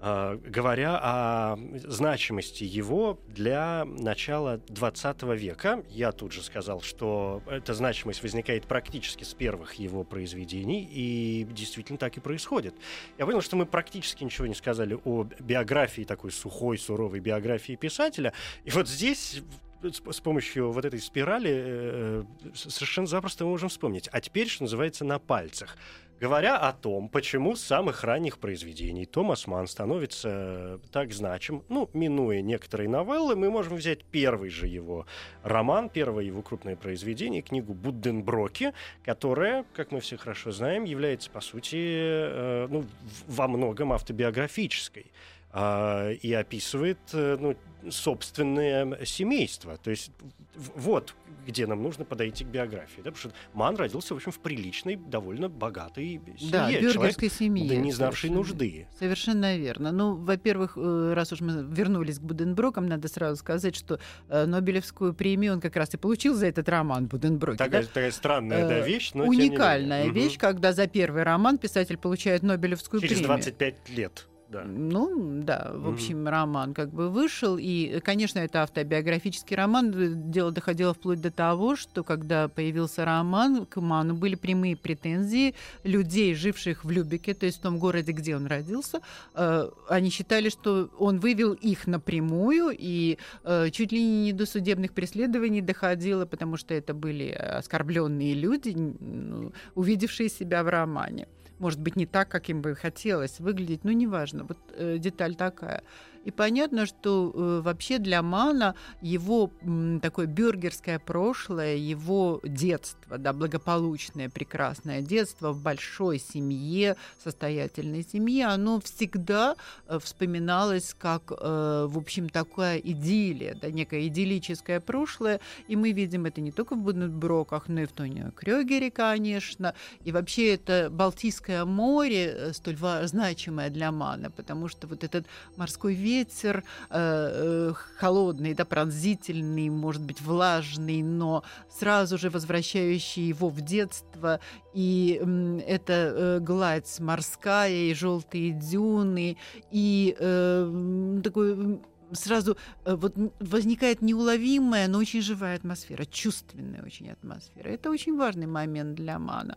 А, 0.00 0.36
говоря 0.36 0.98
о 1.02 1.56
значимости 1.84 2.62
его 2.62 3.18
для 3.26 3.84
начала 3.84 4.58
20 4.68 5.22
века. 5.34 5.82
Я 5.90 6.12
тут 6.12 6.32
же 6.32 6.42
сказал, 6.42 6.82
что 6.82 7.42
эта 7.48 7.74
значимость 7.74 8.22
возникает 8.22 8.66
практически 8.66 9.24
с 9.24 9.34
первых 9.34 9.74
его 9.74 10.04
произведений, 10.04 10.88
и 10.88 11.46
действительно 11.50 11.98
так 11.98 12.16
и 12.16 12.20
происходит. 12.20 12.74
Я 13.18 13.26
понял, 13.26 13.40
что 13.40 13.56
мы 13.56 13.66
практически 13.66 14.22
ничего 14.22 14.46
не 14.46 14.54
сказали 14.54 14.96
о 15.04 15.24
биографии, 15.40 16.02
такой 16.02 16.30
сухой, 16.30 16.78
суровой 16.78 17.18
биографии 17.18 17.74
писателя, 17.74 18.32
и 18.64 18.70
вот 18.70 18.88
здесь 18.88 19.42
с 19.82 20.20
помощью 20.20 20.72
вот 20.72 20.84
этой 20.84 21.00
спирали 21.00 21.50
э, 21.54 22.24
совершенно 22.54 23.06
запросто 23.06 23.44
мы 23.44 23.50
можем 23.50 23.68
вспомнить. 23.68 24.08
А 24.10 24.20
теперь, 24.20 24.48
что 24.48 24.64
называется, 24.64 25.04
на 25.04 25.18
пальцах. 25.18 25.76
Говоря 26.20 26.56
о 26.56 26.72
том, 26.72 27.08
почему 27.08 27.54
с 27.54 27.60
самых 27.62 28.02
ранних 28.02 28.38
произведений 28.38 29.06
Томас 29.06 29.46
Ман 29.46 29.68
становится 29.68 30.80
так 30.90 31.12
значим, 31.12 31.62
ну, 31.68 31.88
минуя 31.92 32.42
некоторые 32.42 32.88
новеллы, 32.88 33.36
мы 33.36 33.50
можем 33.50 33.76
взять 33.76 34.04
первый 34.04 34.50
же 34.50 34.66
его 34.66 35.06
роман, 35.44 35.88
первое 35.88 36.24
его 36.24 36.42
крупное 36.42 36.74
произведение, 36.74 37.40
книгу 37.42 37.72
Будденброки, 37.72 38.72
которая, 39.04 39.64
как 39.74 39.92
мы 39.92 40.00
все 40.00 40.16
хорошо 40.16 40.50
знаем, 40.50 40.82
является, 40.82 41.30
по 41.30 41.40
сути, 41.40 41.76
э, 41.76 42.66
ну, 42.68 42.84
во 43.28 43.46
многом 43.46 43.92
автобиографической. 43.92 45.06
э, 45.06 45.37
и 45.54 46.36
описывает 46.38 46.98
э, 47.12 47.36
ну, 47.40 47.56
собственное 47.90 49.04
семейство. 49.04 49.76
То 49.78 49.90
есть 49.90 50.10
вот 50.54 51.14
где 51.46 51.66
нам 51.66 51.82
нужно 51.82 52.04
подойти 52.04 52.44
к 52.44 52.48
биографии. 52.48 53.00
Да? 53.00 53.10
Потому 53.10 53.16
что 53.16 53.32
Ман 53.54 53.76
родился, 53.76 54.12
в 54.12 54.18
общем, 54.18 54.32
в 54.32 54.38
приличной, 54.40 54.96
довольно 54.96 55.48
богатой 55.48 56.20
семье. 56.36 56.50
Да, 56.52 56.70
бюргерской 56.70 57.30
семье. 57.30 57.68
Да 57.68 57.76
не 57.76 57.92
знавшей 57.92 58.28
нужды. 58.28 58.86
Совершенно 58.98 59.56
верно. 59.56 59.90
Ну, 59.90 60.16
во-первых, 60.16 60.76
э, 60.76 61.12
раз 61.14 61.32
уж 61.32 61.40
мы 61.40 61.64
вернулись 61.74 62.18
к 62.18 62.22
Буденброкам, 62.22 62.86
надо 62.86 63.08
сразу 63.08 63.36
сказать, 63.36 63.74
что 63.74 63.98
э, 64.28 64.44
Нобелевскую 64.44 65.14
премию 65.14 65.54
он 65.54 65.60
как 65.60 65.76
раз 65.76 65.94
и 65.94 65.96
получил 65.96 66.34
за 66.34 66.46
этот 66.46 66.68
роман 66.68 67.06
Буденброки. 67.06 67.56
Такая, 67.56 67.82
да? 67.82 67.88
такая 67.88 68.10
странная 68.10 68.68
да, 68.68 68.80
вещь, 68.80 69.12
но 69.14 69.24
Уникальная 69.24 70.08
вещь, 70.10 70.32
угу. 70.32 70.40
когда 70.40 70.74
за 70.74 70.86
первый 70.86 71.22
роман 71.22 71.56
писатель 71.56 71.96
получает 71.96 72.42
Нобелевскую 72.42 73.00
Через 73.00 73.20
премию. 73.20 73.38
Через 73.38 73.56
25 73.56 73.88
лет 73.88 74.28
да. 74.48 74.64
Ну, 74.64 75.42
да, 75.42 75.72
в 75.74 75.88
общем, 75.88 76.26
mm-hmm. 76.26 76.30
роман 76.30 76.74
как 76.74 76.90
бы 76.90 77.10
вышел. 77.10 77.58
И, 77.58 78.00
конечно, 78.00 78.38
это 78.38 78.62
автобиографический 78.62 79.54
роман. 79.54 80.30
Дело 80.30 80.50
доходило 80.50 80.94
вплоть 80.94 81.20
до 81.20 81.30
того, 81.30 81.76
что 81.76 82.02
когда 82.02 82.48
появился 82.48 83.04
роман, 83.04 83.66
к 83.66 83.78
Ману 83.78 84.14
были 84.14 84.36
прямые 84.36 84.74
претензии 84.74 85.54
людей, 85.84 86.34
живших 86.34 86.84
в 86.84 86.90
Любике, 86.90 87.34
то 87.34 87.44
есть 87.44 87.58
в 87.58 87.60
том 87.60 87.78
городе, 87.78 88.12
где 88.12 88.36
он 88.36 88.46
родился. 88.46 89.00
Э, 89.34 89.68
они 89.88 90.08
считали, 90.08 90.48
что 90.48 90.88
он 90.98 91.20
вывел 91.20 91.52
их 91.52 91.86
напрямую, 91.86 92.74
и 92.76 93.18
э, 93.44 93.68
чуть 93.70 93.92
ли 93.92 94.02
не 94.02 94.32
до 94.32 94.46
судебных 94.46 94.94
преследований 94.94 95.60
доходило, 95.60 96.24
потому 96.24 96.56
что 96.56 96.72
это 96.72 96.94
были 96.94 97.30
оскорбленные 97.30 98.32
люди, 98.32 98.70
ну, 98.70 99.52
увидевшие 99.74 100.30
себя 100.30 100.62
в 100.62 100.68
романе 100.68 101.28
может 101.58 101.80
быть, 101.80 101.96
не 101.96 102.06
так, 102.06 102.28
как 102.28 102.48
им 102.48 102.62
бы 102.62 102.74
хотелось 102.74 103.40
выглядеть, 103.40 103.84
но 103.84 103.92
неважно, 103.92 104.44
вот 104.44 104.58
э, 104.74 104.98
деталь 104.98 105.34
такая. 105.34 105.82
И 106.24 106.30
понятно, 106.30 106.86
что 106.86 107.32
э, 107.34 107.60
вообще 107.62 107.98
для 107.98 108.22
Мана 108.22 108.74
его 109.00 109.50
м, 109.62 110.00
такое 110.00 110.26
бюргерское 110.26 110.98
прошлое, 110.98 111.76
его 111.76 112.40
детство, 112.44 113.18
да, 113.18 113.32
благополучное, 113.32 114.28
прекрасное 114.28 115.00
детство 115.00 115.52
в 115.52 115.62
большой 115.62 116.18
семье, 116.18 116.96
состоятельной 117.22 118.04
семье, 118.04 118.46
оно 118.46 118.80
всегда 118.80 119.56
э, 119.86 119.98
вспоминалось 120.02 120.94
как, 120.98 121.32
э, 121.32 121.86
в 121.88 121.98
общем, 121.98 122.28
такая 122.28 122.78
идиллия, 122.78 123.54
да, 123.54 123.70
некое 123.70 124.06
идиллическое 124.08 124.80
прошлое. 124.80 125.40
И 125.68 125.76
мы 125.76 125.92
видим 125.92 126.26
это 126.26 126.40
не 126.40 126.52
только 126.52 126.74
в 126.74 126.78
Буденброках, 126.78 127.68
но 127.68 127.82
и 127.82 127.86
в 127.86 127.92
Тонио 127.92 128.30
Крёгере, 128.32 128.90
конечно. 128.90 129.74
И 130.04 130.12
вообще 130.12 130.54
это 130.54 130.88
Балтийское 130.90 131.64
море, 131.64 132.34
э, 132.36 132.52
столь 132.52 132.76
значимое 133.04 133.70
для 133.70 133.92
Мана, 133.92 134.30
потому 134.30 134.68
что 134.68 134.86
вот 134.86 135.04
этот 135.04 135.26
морской 135.56 135.94
ветер 136.08 136.64
э, 136.90 137.70
э, 137.70 137.72
холодный, 137.96 138.54
да, 138.54 138.64
пронзительный, 138.64 139.68
может 139.68 140.02
быть, 140.02 140.20
влажный, 140.20 141.02
но 141.02 141.42
сразу 141.68 142.18
же 142.18 142.30
возвращающий 142.30 143.28
его 143.28 143.48
в 143.48 143.60
детство. 143.60 144.40
И 144.74 145.20
э, 145.20 145.60
это 145.66 145.92
э, 145.92 146.40
гладь 146.40 147.00
морская, 147.00 147.90
и 147.90 147.94
желтые 147.94 148.52
дюны, 148.52 149.36
и 149.70 150.16
э, 150.18 151.20
такой 151.22 151.80
сразу 152.12 152.56
э, 152.84 152.94
вот 152.94 153.14
возникает 153.40 154.02
неуловимая, 154.02 154.88
но 154.88 154.98
очень 154.98 155.22
живая 155.22 155.56
атмосфера, 155.56 156.04
чувственная 156.04 156.82
очень 156.82 157.10
атмосфера. 157.10 157.68
Это 157.68 157.90
очень 157.90 158.16
важный 158.16 158.46
момент 158.46 158.94
для 158.94 159.18
Мана. 159.18 159.56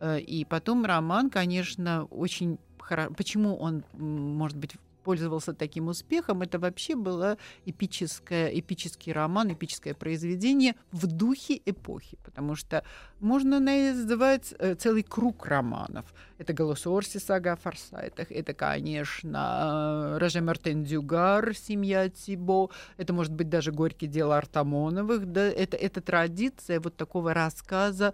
Э, 0.00 0.20
и 0.20 0.44
потом 0.44 0.84
роман, 0.84 1.30
конечно, 1.30 2.04
очень 2.04 2.58
хорошо. 2.78 3.12
Почему 3.14 3.56
он, 3.56 3.84
может 3.94 4.56
быть, 4.56 4.72
пользовался 5.08 5.54
таким 5.54 5.88
успехом, 5.88 6.42
это 6.42 6.58
вообще 6.58 6.94
было 6.94 7.38
эпическое, 7.64 8.48
эпический 8.48 9.10
роман, 9.10 9.50
эпическое 9.54 9.94
произведение 9.94 10.74
в 10.92 11.06
духе 11.06 11.62
эпохи, 11.64 12.18
потому 12.22 12.54
что 12.56 12.82
можно 13.18 13.58
называть 13.58 14.54
э, 14.58 14.74
целый 14.74 15.02
круг 15.02 15.46
романов. 15.46 16.04
Это 16.36 16.52
Голосуорси 16.52 17.16
сага 17.16 17.52
о 17.52 17.56
форсайтах, 17.56 18.30
это, 18.30 18.52
конечно, 18.52 20.14
э, 20.14 20.18
Роже 20.18 20.42
Мартен 20.42 20.84
Дюгар, 20.84 21.54
семья 21.54 22.10
Тибо, 22.10 22.68
это 22.98 23.14
может 23.14 23.32
быть 23.32 23.48
даже 23.48 23.72
Горький 23.72 24.08
дело 24.08 24.36
Артамоновых, 24.36 25.24
да, 25.32 25.40
это, 25.40 25.78
это 25.78 26.02
традиция 26.02 26.80
вот 26.80 26.96
такого 26.96 27.32
рассказа 27.32 28.12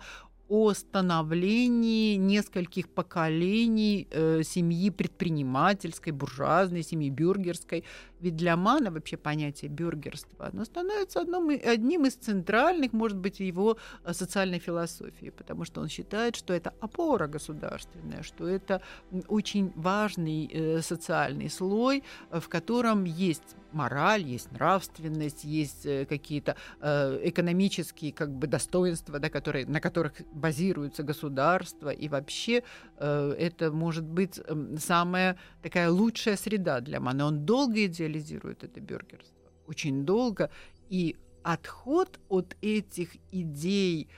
о 0.48 0.74
становлении 0.74 2.16
нескольких 2.16 2.88
поколений 2.88 4.06
э, 4.10 4.42
семьи 4.42 4.90
предпринимательской, 4.90 6.10
буржуазной, 6.10 6.82
семьи 6.82 7.10
бюргерской. 7.10 7.84
Ведь 8.20 8.36
для 8.36 8.56
Мана 8.56 8.90
вообще 8.90 9.16
понятие 9.16 9.70
бюргерства 9.70 10.46
оно 10.52 10.64
становится 10.64 11.20
одном, 11.20 11.48
одним 11.48 12.06
из 12.06 12.14
центральных, 12.14 12.92
может 12.92 13.18
быть, 13.18 13.40
его 13.40 13.78
э, 14.04 14.12
социальной 14.12 14.58
философии, 14.58 15.30
потому 15.30 15.64
что 15.64 15.80
он 15.80 15.88
считает, 15.88 16.36
что 16.36 16.52
это 16.52 16.74
опора 16.80 17.26
государственная, 17.26 18.22
что 18.22 18.46
это 18.46 18.82
очень 19.28 19.72
важный 19.76 20.50
э, 20.52 20.82
социальный 20.82 21.48
слой, 21.48 22.02
э, 22.30 22.40
в 22.40 22.48
котором 22.48 23.04
есть 23.04 23.56
мораль, 23.74 24.22
есть 24.22 24.52
нравственность, 24.52 25.44
есть 25.44 25.84
э, 25.84 26.06
какие-то 26.06 26.56
э, 26.80 27.20
экономические 27.24 28.12
как 28.12 28.30
бы 28.30 28.46
достоинства, 28.46 29.18
да, 29.18 29.28
которые, 29.28 29.66
на 29.66 29.80
которых 29.80 30.14
базируется 30.34 31.02
государство, 31.02 31.88
и 31.88 32.08
вообще 32.08 32.62
э, 32.98 33.34
это 33.38 33.70
может 33.70 34.04
быть 34.04 34.38
э, 34.38 34.76
самая 34.78 35.38
такая 35.62 35.90
лучшая 35.90 36.36
среда 36.36 36.80
для 36.80 37.00
Мана. 37.00 37.26
Он 37.26 37.46
долго 37.46 37.86
идеализирует 37.86 38.64
это 38.64 38.80
бюргерство, 38.80 39.50
очень 39.66 40.04
долго, 40.04 40.50
и 40.88 41.16
отход 41.42 42.18
от 42.28 42.56
этих 42.62 43.16
идей, 43.32 44.08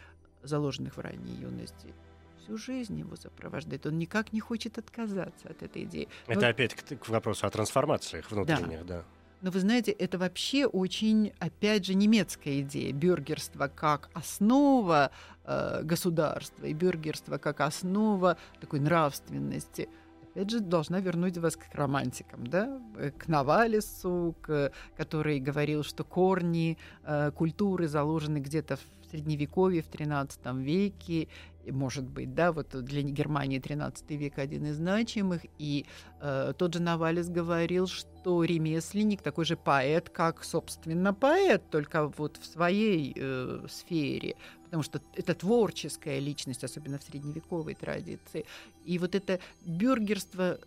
заложенных 0.42 0.96
в 0.96 1.00
ранней 1.00 1.34
юности, 1.34 1.94
всю 2.38 2.56
жизнь 2.56 2.98
его 2.98 3.16
сопровождает. 3.16 3.86
Он 3.86 3.98
никак 3.98 4.32
не 4.32 4.40
хочет 4.40 4.78
отказаться 4.78 5.48
от 5.48 5.62
этой 5.62 5.84
идеи. 5.84 6.08
Это 6.26 6.40
Но... 6.40 6.48
опять 6.48 6.74
к, 6.74 6.96
к 6.96 7.08
вопросу 7.08 7.46
о 7.46 7.50
трансформациях 7.50 8.30
внутренних, 8.30 8.86
да. 8.86 8.98
да. 8.98 9.04
Но 9.46 9.52
вы 9.52 9.60
знаете, 9.60 9.92
это 9.92 10.18
вообще 10.18 10.66
очень, 10.66 11.32
опять 11.38 11.86
же, 11.86 11.94
немецкая 11.94 12.62
идея. 12.62 12.92
Бюргерство 12.92 13.68
как 13.68 14.10
основа 14.12 15.12
э, 15.44 15.82
государства 15.84 16.66
и 16.66 16.72
бюргерство 16.72 17.38
как 17.38 17.60
основа 17.60 18.38
такой 18.60 18.80
нравственности 18.80 19.88
опять 20.32 20.50
же, 20.50 20.58
должна 20.58 20.98
вернуть 20.98 21.38
вас 21.38 21.54
к 21.54 21.62
романтикам, 21.72 22.44
да, 22.48 22.80
к 23.18 23.28
Навалису, 23.28 24.34
к, 24.42 24.72
который 24.96 25.38
говорил, 25.38 25.84
что 25.84 26.02
корни 26.02 26.76
э, 27.04 27.30
культуры 27.30 27.86
заложены 27.86 28.38
где-то 28.38 28.76
в 28.76 28.80
Средневековье, 29.12 29.82
в 29.82 29.88
XIII 29.88 30.60
веке, 30.60 31.28
может 31.72 32.04
быть, 32.04 32.34
да, 32.34 32.52
вот 32.52 32.68
для 32.84 33.02
Германии 33.02 33.58
13 33.58 34.10
век 34.10 34.38
один 34.38 34.66
из 34.66 34.76
значимых, 34.76 35.42
и 35.58 35.86
э, 36.20 36.52
тот 36.56 36.74
же 36.74 36.80
Навалис 36.80 37.28
говорил, 37.28 37.86
что 37.86 38.44
ремесленник 38.44 39.22
такой 39.22 39.44
же 39.44 39.56
поэт, 39.56 40.10
как, 40.10 40.44
собственно, 40.44 41.14
поэт, 41.14 41.62
только 41.70 42.08
вот 42.08 42.36
в 42.36 42.46
своей 42.46 43.12
э, 43.16 43.66
сфере, 43.68 44.36
потому 44.64 44.82
что 44.82 45.00
это 45.14 45.34
творческая 45.34 46.18
личность, 46.18 46.64
особенно 46.64 46.98
в 46.98 47.02
средневековой 47.02 47.74
традиции. 47.74 48.44
И 48.84 48.98
вот 48.98 49.14
это 49.14 49.40
бюргерство 49.64 50.58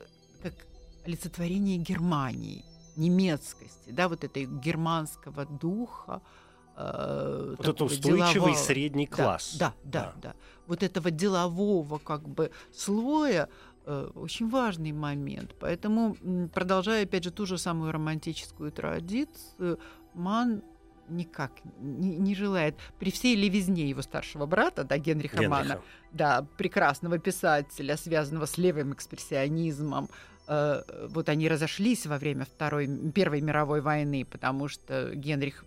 как 0.41 0.53
олицетворение 1.05 1.77
Германии, 1.77 2.63
немецкости, 2.95 3.91
да, 3.91 4.07
вот 4.09 4.23
этой 4.23 4.45
германского 4.45 5.45
духа, 5.45 6.21
э, 6.75 7.55
вот 7.57 7.67
это 7.67 7.83
устойчивый 7.85 8.33
делового... 8.33 8.55
средний 8.55 9.07
класс. 9.07 9.55
Да, 9.57 9.73
да, 9.83 10.13
да, 10.21 10.33
да. 10.33 10.35
Вот 10.67 10.83
этого 10.83 11.11
делового 11.11 11.97
как 11.97 12.27
бы 12.27 12.51
слоя 12.73 13.49
э, 13.85 14.11
очень 14.15 14.49
важный 14.49 14.91
момент. 14.91 15.55
Поэтому, 15.59 16.15
продолжая, 16.53 17.03
опять 17.03 17.23
же, 17.23 17.31
ту 17.31 17.45
же 17.45 17.57
самую 17.57 17.91
романтическую 17.91 18.71
традицию, 18.71 19.79
Ман 20.13 20.61
никак 21.09 21.51
не, 21.79 22.17
не 22.17 22.35
желает, 22.35 22.75
при 22.99 23.11
всей 23.11 23.35
левизне 23.35 23.89
его 23.89 24.01
старшего 24.01 24.45
брата, 24.45 24.83
да, 24.83 24.97
Генриха, 24.97 25.37
Генриха. 25.37 25.49
Мана, 25.49 25.81
да, 26.11 26.45
прекрасного 26.57 27.17
писателя, 27.17 27.97
связанного 27.97 28.45
с 28.45 28.57
левым 28.57 28.93
экспрессионизмом, 28.93 30.09
э, 30.47 30.81
вот 31.09 31.29
они 31.29 31.49
разошлись 31.49 32.05
во 32.05 32.17
время 32.17 32.45
Второй, 32.45 32.87
Первой 33.11 33.41
мировой 33.41 33.81
войны, 33.81 34.25
потому 34.25 34.67
что 34.67 35.15
Генрих 35.15 35.65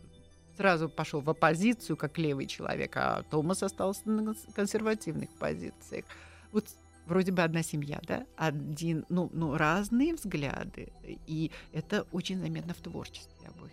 сразу 0.63 0.89
пошел 0.89 1.21
в 1.21 1.29
оппозицию, 1.29 1.97
как 1.97 2.19
левый 2.19 2.47
человек, 2.47 2.97
а 2.97 3.25
Томас 3.31 3.65
остался 3.65 4.09
на 4.09 4.33
консервативных 4.55 5.29
позициях. 5.31 6.05
Вот 6.53 6.67
вроде 7.05 7.33
бы 7.33 7.43
одна 7.43 7.65
семья, 7.65 8.01
да, 8.07 8.25
один, 8.37 9.05
ну, 9.09 9.29
ну, 9.33 9.57
разные 9.57 10.15
взгляды, 10.15 10.93
и 11.27 11.51
это 11.73 12.07
очень 12.13 12.39
заметно 12.39 12.75
в 12.75 12.81
творчестве 12.81 13.49
обоих. 13.49 13.73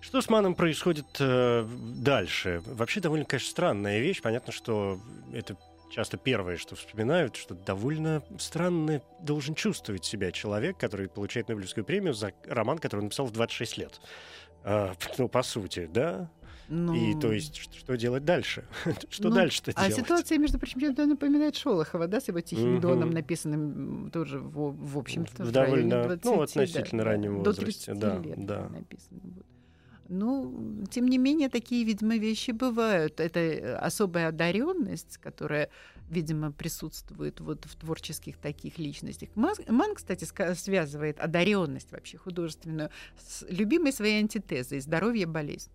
Что 0.00 0.20
с 0.20 0.28
Маном 0.28 0.54
происходит 0.54 1.16
э, 1.18 1.68
дальше? 1.96 2.62
Вообще 2.64 3.00
довольно, 3.00 3.24
конечно, 3.24 3.50
странная 3.50 3.98
вещь. 3.98 4.22
Понятно, 4.22 4.52
что 4.52 5.00
это 5.32 5.56
часто 5.94 6.16
первое, 6.16 6.56
что 6.56 6.74
вспоминают, 6.74 7.36
что 7.36 7.54
довольно 7.54 8.22
странно 8.38 9.00
должен 9.20 9.54
чувствовать 9.54 10.04
себя 10.04 10.32
человек, 10.32 10.76
который 10.76 11.08
получает 11.08 11.48
Нобелевскую 11.48 11.84
премию 11.84 12.14
за 12.14 12.32
роман, 12.46 12.78
который 12.78 13.00
он 13.00 13.04
написал 13.06 13.26
в 13.26 13.32
26 13.32 13.78
лет. 13.78 14.00
А, 14.64 14.94
ну, 15.18 15.28
по 15.28 15.42
сути, 15.42 15.88
да? 15.92 16.30
Ну... 16.68 16.94
И 16.94 17.20
то 17.20 17.30
есть, 17.30 17.56
что, 17.56 17.78
что 17.78 17.96
делать 17.96 18.24
дальше? 18.24 18.64
что 19.10 19.28
ну, 19.28 19.34
дальше-то 19.34 19.72
а 19.74 19.88
делать? 19.88 19.98
А 19.98 20.02
ситуация, 20.02 20.38
между 20.38 20.58
прочим, 20.58 20.80
чем-то 20.80 21.04
напоминает 21.06 21.56
Шолохова, 21.56 22.06
да, 22.08 22.20
с 22.20 22.28
его 22.28 22.40
тихим 22.40 22.74
угу. 22.74 22.80
доном, 22.80 23.10
написанным 23.10 24.10
тоже, 24.10 24.40
в, 24.40 24.74
в 24.74 24.98
общем-то, 24.98 25.44
в, 25.44 25.48
в 25.48 25.52
довольно, 25.52 26.04
20, 26.04 26.24
ну, 26.24 26.40
относительно 26.40 27.04
да, 27.04 27.10
раннем 27.10 27.38
возрасте. 27.38 27.92
До 27.94 27.94
30 27.96 27.98
да, 27.98 28.18
лет 28.18 28.46
да. 28.46 28.68
написано. 28.70 29.20
Вот. 29.22 29.46
Ну, 30.08 30.84
тем 30.90 31.08
не 31.08 31.18
менее, 31.18 31.48
такие, 31.48 31.84
видимо, 31.84 32.16
вещи 32.16 32.50
бывают. 32.50 33.20
Это 33.20 33.40
э, 33.40 33.76
особая 33.76 34.28
одаренность, 34.28 35.18
которая, 35.18 35.70
видимо, 36.08 36.52
присутствует 36.52 37.40
вот 37.40 37.64
в 37.64 37.76
творческих 37.76 38.36
таких 38.36 38.78
личностях. 38.78 39.28
Ман, 39.34 39.94
кстати, 39.94 40.24
связывает 40.54 41.18
одаренность 41.18 41.92
вообще 41.92 42.18
художественную 42.18 42.90
с 43.18 43.44
любимой 43.48 43.92
своей 43.92 44.20
антитезой 44.20 44.80
здоровье 44.80 45.26
болезнь. 45.26 45.70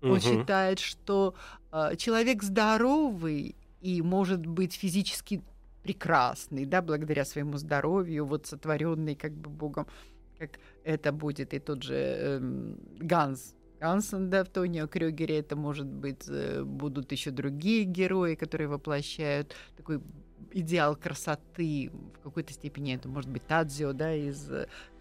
Угу. 0.00 0.12
Он 0.12 0.20
считает, 0.20 0.78
что 0.78 1.34
э, 1.72 1.96
человек 1.96 2.42
здоровый 2.42 3.56
и 3.80 4.02
может 4.02 4.46
быть 4.46 4.74
физически 4.74 5.42
прекрасный, 5.82 6.66
да, 6.66 6.82
благодаря 6.82 7.24
своему 7.24 7.56
здоровью, 7.56 8.24
вот 8.26 8.46
сотворенный 8.46 9.14
как 9.14 9.32
бы 9.32 9.50
Богом 9.50 9.86
как 10.38 10.60
это 10.84 11.12
будет 11.12 11.52
и 11.52 11.58
тот 11.58 11.82
же 11.82 11.94
э, 11.96 12.40
Ганс 13.00 13.54
Гансен, 13.80 14.30
да, 14.30 14.44
в 14.44 14.48
Тонио 14.48 14.86
Крюгере, 14.86 15.38
это 15.38 15.56
может 15.56 15.86
быть, 15.86 16.24
э, 16.28 16.62
будут 16.62 17.12
еще 17.12 17.30
другие 17.30 17.84
герои, 17.84 18.34
которые 18.34 18.68
воплощают 18.68 19.54
такой 19.76 20.00
идеал 20.52 20.96
красоты, 20.96 21.90
в 22.18 22.22
какой-то 22.22 22.52
степени 22.52 22.94
это 22.94 23.08
может 23.08 23.30
быть 23.30 23.46
Тадзио, 23.46 23.92
да, 23.92 24.14
из 24.14 24.48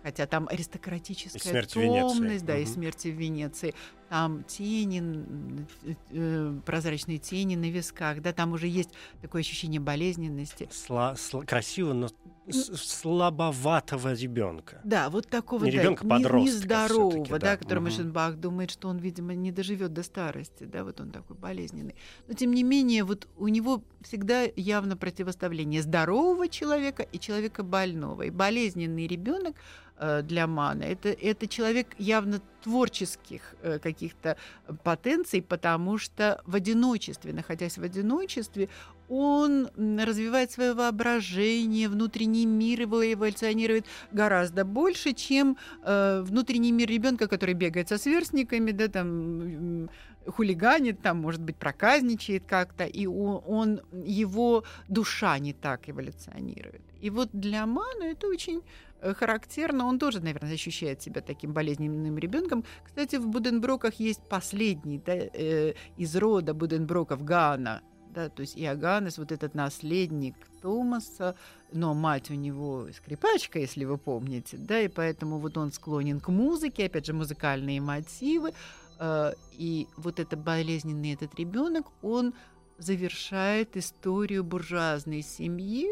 хотя 0.08 0.26
там 0.26 0.48
аристократическая 0.50 1.64
томность, 1.64 2.46
да, 2.46 2.54
угу. 2.54 2.62
и 2.62 2.66
смерти 2.66 3.10
в 3.10 3.16
Венеции 3.16 3.76
там 4.10 4.44
тени, 4.44 5.66
э, 6.12 6.60
прозрачные 6.66 7.18
тени 7.18 7.56
на 7.56 7.70
висках, 7.70 8.22
да, 8.22 8.34
там 8.34 8.54
уже 8.54 8.68
есть 8.68 8.90
такое 9.22 9.42
ощущение 9.42 9.80
болезненности. 9.80 10.70
Сла, 10.72 11.16
сла, 11.16 11.44
красиво, 11.44 11.94
но 11.94 12.10
слабоватого 12.52 14.14
ребенка. 14.14 14.80
Да, 14.84 15.10
вот 15.10 15.28
такого 15.28 15.66
не 15.66 15.72
да, 15.72 15.82
ребенка, 15.82 16.08
подростка 16.08 16.58
нездорового, 16.58 17.28
да, 17.28 17.40
да, 17.40 17.58
который 17.58 17.80
угу. 17.80 17.86
Машенбах 17.86 18.36
думает, 18.36 18.72
что 18.72 18.88
он, 18.88 18.98
видимо, 18.98 19.34
не 19.36 19.52
доживет 19.52 19.94
до 19.94 20.04
старости, 20.04 20.64
да, 20.64 20.84
вот 20.84 21.02
он 21.02 21.12
такой 21.12 21.36
болезненный. 21.36 21.96
Но 22.28 22.34
тем 22.34 22.54
не 22.54 22.64
менее, 22.64 23.04
вот 23.04 23.28
у 23.38 23.48
него 23.50 23.84
всегда 24.02 24.44
явно 24.56 24.96
противоставление 24.96 25.82
здорового 25.82 26.48
человека 26.48 27.04
и 27.04 27.20
человека 27.20 27.64
больного. 27.64 28.24
И 28.24 28.30
болезненный 28.30 29.08
ребенок 29.08 29.56
Э, 30.00 30.22
для 30.22 30.46
Мана. 30.46 30.84
Это, 30.84 31.10
это 31.10 31.48
человек 31.48 31.88
явно 31.98 32.40
творческих 32.62 33.56
э, 33.64 33.80
каких-то 33.98 34.38
потенций, 34.84 35.42
потому 35.42 35.98
что 35.98 36.42
в 36.46 36.56
одиночестве, 36.56 37.34
находясь 37.34 37.78
в 37.78 37.84
одиночестве, 37.84 38.70
он 39.10 39.70
развивает 39.78 40.52
свое 40.52 40.74
воображение, 40.74 41.90
внутренний 41.90 42.46
мир 42.46 42.82
его 42.82 43.14
эволюционирует 43.14 43.86
гораздо 44.12 44.66
больше, 44.66 45.14
чем 45.14 45.58
э, 45.84 46.22
внутренний 46.22 46.72
мир 46.72 46.90
ребенка, 46.90 47.28
который 47.28 47.56
бегает 47.56 47.90
со 47.90 47.98
сверстниками, 47.98 48.72
да, 48.72 48.88
там 48.88 49.90
хулиганит, 50.28 51.02
там, 51.02 51.22
может 51.22 51.42
быть, 51.42 51.56
проказничает 51.56 52.44
как-то, 52.46 52.84
и 52.84 53.08
он, 53.08 53.42
он, 53.48 53.82
его 54.06 54.64
душа 54.90 55.40
не 55.40 55.54
так 55.54 55.90
эволюционирует. 55.90 56.82
И 57.00 57.10
вот 57.10 57.30
для 57.32 57.66
Мана 57.66 58.04
это 58.04 58.28
очень 58.28 58.62
Э, 58.62 58.87
характерно. 59.02 59.86
Он 59.86 60.00
тоже, 60.00 60.20
наверное, 60.20 60.54
ощущает 60.54 61.02
себя 61.02 61.22
таким 61.22 61.54
болезненным 61.54 62.18
ребенком. 62.18 62.64
Кстати, 62.84 63.18
в 63.18 63.28
Буденброках 63.28 63.96
есть 63.96 64.22
последний 64.28 65.00
да, 65.00 65.14
э, 65.14 65.74
из 65.98 66.16
рода 66.16 66.54
Буденброков 66.54 67.24
Гана. 67.24 67.82
Да, 68.10 68.30
то 68.30 68.42
есть 68.42 68.58
Иоганнес, 68.58 69.20
вот 69.20 69.32
этот 69.32 69.54
наследник 69.54 70.36
Томаса, 70.62 71.36
но 71.72 71.94
мать 71.94 72.32
у 72.32 72.34
него 72.34 72.88
скрипачка, 72.92 73.60
если 73.60 73.86
вы 73.86 74.00
помните, 74.00 74.58
да, 74.58 74.82
и 74.82 74.88
поэтому 74.88 75.38
вот 75.38 75.56
он 75.56 75.72
склонен 75.72 76.20
к 76.20 76.30
музыке, 76.30 76.86
опять 76.86 77.06
же, 77.06 77.14
музыкальные 77.14 77.80
мотивы, 77.80 78.54
э, 78.98 79.34
и 79.52 79.88
вот 79.98 80.20
это 80.20 80.36
болезненный 80.36 81.14
этот 81.14 81.36
ребенок, 81.36 81.86
он 82.02 82.34
завершает 82.80 83.78
историю 83.78 84.44
буржуазной 84.44 85.22
семьи. 85.22 85.88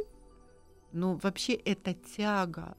Ну, 0.93 1.19
вообще, 1.21 1.53
это 1.53 1.93
тяга 1.93 2.75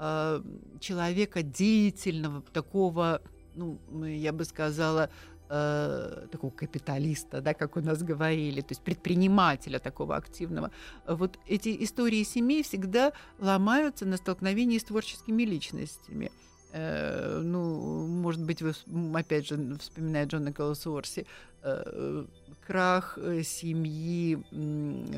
э, 0.00 0.42
человека 0.80 1.42
деятельного, 1.42 2.42
такого, 2.52 3.20
ну, 3.54 3.78
я 4.04 4.32
бы 4.32 4.44
сказала, 4.44 5.10
э, 5.50 6.26
такого 6.32 6.50
капиталиста, 6.50 7.40
да, 7.40 7.54
как 7.54 7.76
у 7.76 7.80
нас 7.80 8.02
говорили, 8.02 8.60
то 8.62 8.72
есть 8.72 8.82
предпринимателя 8.82 9.78
такого 9.78 10.16
активного. 10.16 10.70
Вот 11.06 11.38
эти 11.46 11.84
истории 11.84 12.24
семей 12.24 12.62
всегда 12.62 13.12
ломаются 13.38 14.06
на 14.06 14.16
столкновении 14.16 14.78
с 14.78 14.84
творческими 14.84 15.42
личностями. 15.42 16.30
Э, 16.72 17.40
ну, 17.42 18.06
может 18.06 18.42
быть, 18.42 18.62
вы, 18.62 18.72
опять 19.14 19.48
же, 19.48 19.76
вспоминая 19.78 20.26
Джона 20.26 20.52
Колосуорси, 20.52 21.26
э, 21.62 22.24
крах 22.66 23.18
э, 23.20 23.42
семьи, 23.42 24.38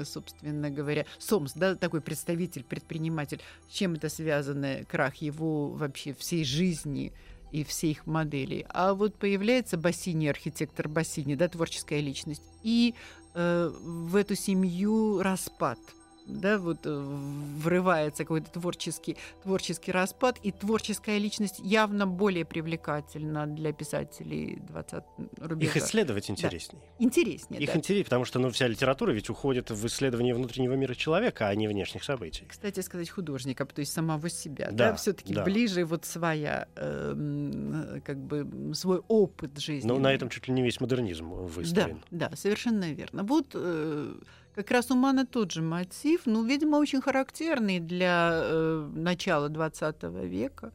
собственно 0.05 0.71
говоря, 0.71 1.05
Сомс, 1.19 1.53
да, 1.55 1.75
такой 1.75 2.01
представитель, 2.01 2.65
предприниматель, 2.65 3.41
с 3.69 3.75
чем 3.75 3.95
это 3.95 4.09
связано, 4.09 4.85
крах 4.89 5.17
его 5.17 5.69
вообще 5.69 6.15
всей 6.15 6.45
жизни 6.45 7.13
и 7.51 7.65
всей 7.65 7.93
их 7.93 8.07
моделей. 8.07 8.65
А 8.71 8.95
вот 8.95 9.15
появляется 9.15 9.77
Бассини, 9.77 10.29
архитектор 10.29 10.89
Бассини, 10.89 11.35
да, 11.35 11.49
творческая 11.49 12.01
личность, 12.01 12.43
и 12.63 12.95
э, 13.35 13.71
в 13.79 14.17
эту 14.17 14.35
семью 14.35 15.21
распад– 15.21 15.79
да, 16.27 16.59
вот 16.59 16.81
э, 16.85 16.91
врывается 16.91 18.25
какой-то 18.25 18.51
творческий, 18.51 19.17
творческий 19.43 19.93
распад, 19.93 20.39
и 20.43 20.53
творческая 20.53 21.19
личность 21.19 21.61
явно 21.63 22.07
более 22.07 22.45
привлекательна 22.45 23.47
для 23.47 23.73
писателей 23.73 24.59
20 24.69 25.05
рубежа. 25.39 25.71
Их 25.71 25.77
исследовать 25.77 26.31
интереснее. 26.31 26.83
Да. 26.99 27.05
Интереснее, 27.05 27.61
Их 27.61 27.73
да. 27.73 27.79
интереснее, 27.79 28.05
потому 28.05 28.25
что 28.25 28.39
ну, 28.39 28.51
вся 28.51 28.69
литература 28.69 29.13
ведь 29.13 29.31
уходит 29.31 29.71
в 29.71 29.87
исследование 29.87 30.35
внутреннего 30.35 30.75
мира 30.75 30.95
человека, 30.95 31.49
а 31.49 31.55
не 31.55 31.69
внешних 31.69 32.05
событий. 32.05 32.45
Кстати 32.49 32.81
сказать, 32.81 33.11
художника, 33.11 33.65
то 33.67 33.81
есть 33.81 33.93
самого 33.93 34.29
себя, 34.29 34.69
да, 34.71 34.91
да 34.91 34.97
все-таки 34.97 35.35
да. 35.35 35.45
ближе 35.45 35.85
вот 35.85 36.05
своя, 36.05 36.69
э, 36.77 38.01
как 38.05 38.19
бы 38.19 38.75
свой 38.75 39.03
опыт 39.09 39.59
жизни. 39.59 39.89
Ну, 39.89 39.99
на 39.99 40.13
этом 40.13 40.29
чуть 40.29 40.49
ли 40.49 40.55
не 40.55 40.63
весь 40.63 40.81
модернизм 40.81 41.31
выстроен. 41.31 42.03
Да, 42.11 42.29
да, 42.29 42.37
совершенно 42.37 42.93
верно. 42.93 43.23
Вот 43.23 43.53
э, 43.55 44.15
как 44.55 44.71
раз 44.71 44.91
у 44.91 44.95
Мана 44.95 45.27
тот 45.27 45.53
же 45.53 45.63
мотив, 45.63 46.23
ну, 46.27 46.45
видимо, 46.45 46.77
очень 46.77 47.01
характерный 47.01 47.81
для 47.81 48.31
э, 48.33 48.91
начала 48.95 49.49
20 49.49 50.03
века 50.25 50.73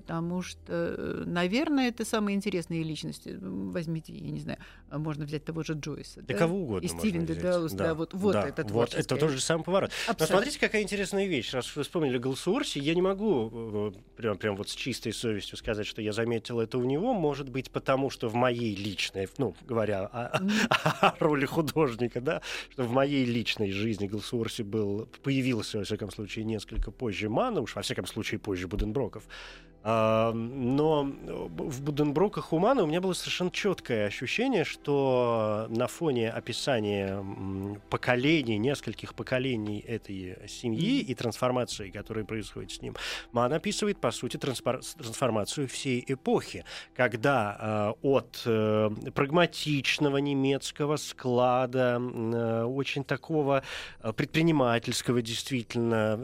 потому 0.00 0.40
что, 0.40 0.72
э, 0.72 1.24
наверное, 1.26 1.88
это 1.88 2.06
самые 2.06 2.34
интересные 2.34 2.82
личности. 2.82 3.36
Возьмите, 3.40 4.14
я 4.14 4.30
не 4.30 4.40
знаю, 4.40 4.58
а 4.88 4.98
можно 4.98 5.26
взять 5.26 5.44
того 5.44 5.62
же 5.62 5.74
Джойса. 5.74 6.22
Да, 6.22 6.32
да? 6.32 6.38
кого 6.38 6.62
угодно. 6.62 6.86
И 6.86 6.88
Стивен 6.88 7.26
Дедаус, 7.26 7.72
да. 7.72 7.88
да, 7.88 7.94
вот, 7.94 8.14
вот 8.14 8.32
да, 8.32 8.48
это 8.48 8.64
Вот 8.64 8.94
это 8.94 9.16
тот 9.16 9.30
же 9.30 9.40
самый 9.40 9.62
поворот. 9.62 9.90
Абсолютно. 10.08 10.24
Но 10.24 10.26
смотрите, 10.26 10.58
какая 10.58 10.82
интересная 10.82 11.26
вещь. 11.26 11.52
Раз 11.52 11.76
вы 11.76 11.82
вспомнили 11.82 12.16
Голсуорси, 12.16 12.78
я 12.78 12.94
не 12.94 13.02
могу 13.02 13.50
э, 13.52 13.92
прям, 14.16 14.38
прям 14.38 14.56
вот 14.56 14.70
с 14.70 14.74
чистой 14.74 15.12
совестью 15.12 15.58
сказать, 15.58 15.86
что 15.86 16.00
я 16.00 16.12
заметил 16.12 16.60
это 16.60 16.78
у 16.78 16.84
него. 16.84 17.12
Может 17.12 17.50
быть, 17.50 17.70
потому 17.70 18.08
что 18.08 18.28
в 18.28 18.34
моей 18.34 18.74
личной, 18.74 19.28
ну, 19.36 19.54
говоря 19.66 20.06
о, 20.06 20.40
о 21.00 21.14
роли 21.20 21.44
художника, 21.44 22.22
да, 22.22 22.40
что 22.70 22.84
в 22.84 22.90
моей 22.90 23.26
личной 23.26 23.70
жизни 23.70 24.06
Голсуорси 24.06 24.62
был, 24.62 25.08
появился, 25.22 25.78
во 25.78 25.84
всяком 25.84 26.10
случае, 26.10 26.46
несколько 26.46 26.90
позже 26.90 27.28
Мана, 27.28 27.60
уж 27.60 27.76
во 27.76 27.82
всяком 27.82 28.06
случае 28.06 28.40
позже 28.40 28.66
Буденброков. 28.66 29.24
Но 29.82 31.04
в 31.04 31.82
Буденброках 31.82 32.52
Умана 32.52 32.82
у 32.82 32.86
меня 32.86 33.00
было 33.00 33.14
совершенно 33.14 33.50
четкое 33.50 34.06
ощущение, 34.06 34.64
что 34.64 35.66
на 35.70 35.86
фоне 35.86 36.30
описания 36.30 37.24
поколений, 37.88 38.58
нескольких 38.58 39.14
поколений 39.14 39.80
этой 39.80 40.36
семьи 40.48 41.00
и 41.00 41.14
трансформации, 41.14 41.88
которая 41.88 42.26
происходит 42.26 42.72
с 42.72 42.82
ним, 42.82 42.94
Ман 43.32 43.54
описывает, 43.54 43.98
по 43.98 44.10
сути, 44.10 44.36
трансформацию 44.36 45.66
всей 45.66 46.04
эпохи, 46.06 46.64
когда 46.94 47.94
э, 48.02 48.06
от 48.06 48.42
э, 48.44 48.90
прагматичного 49.14 50.18
немецкого 50.18 50.96
склада, 50.96 51.98
э, 52.00 52.64
очень 52.64 53.02
такого 53.04 53.62
предпринимательского 54.14 55.22
действительно, 55.22 56.18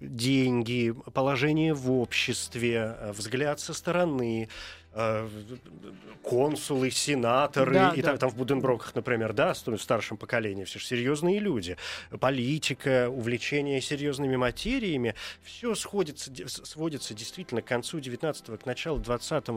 деньги, 0.00 0.94
положение 1.12 1.74
в 1.74 1.92
обществе, 1.92 2.77
Э, 2.77 2.77
взгляд 3.12 3.60
со 3.60 3.74
стороны, 3.74 4.48
консулы, 6.22 6.90
сенаторы, 6.90 7.74
да, 7.74 7.92
и 7.94 8.02
да. 8.02 8.08
Там, 8.10 8.18
там 8.18 8.30
в 8.30 8.36
Буденброках, 8.36 8.94
например, 8.94 9.32
да, 9.32 9.54
в 9.54 9.78
старшем 9.78 10.16
поколении, 10.16 10.64
все 10.64 10.78
же 10.78 10.84
серьезные 10.86 11.38
люди. 11.38 11.76
Политика, 12.20 13.08
увлечение 13.08 13.80
серьезными 13.80 14.36
материями, 14.36 15.14
все 15.42 15.74
сходится, 15.74 16.30
сводится 16.48 17.14
действительно 17.14 17.62
к 17.62 17.66
концу 17.66 17.98
19-го, 17.98 18.56
к 18.56 18.66
началу 18.66 18.98
20 18.98 19.48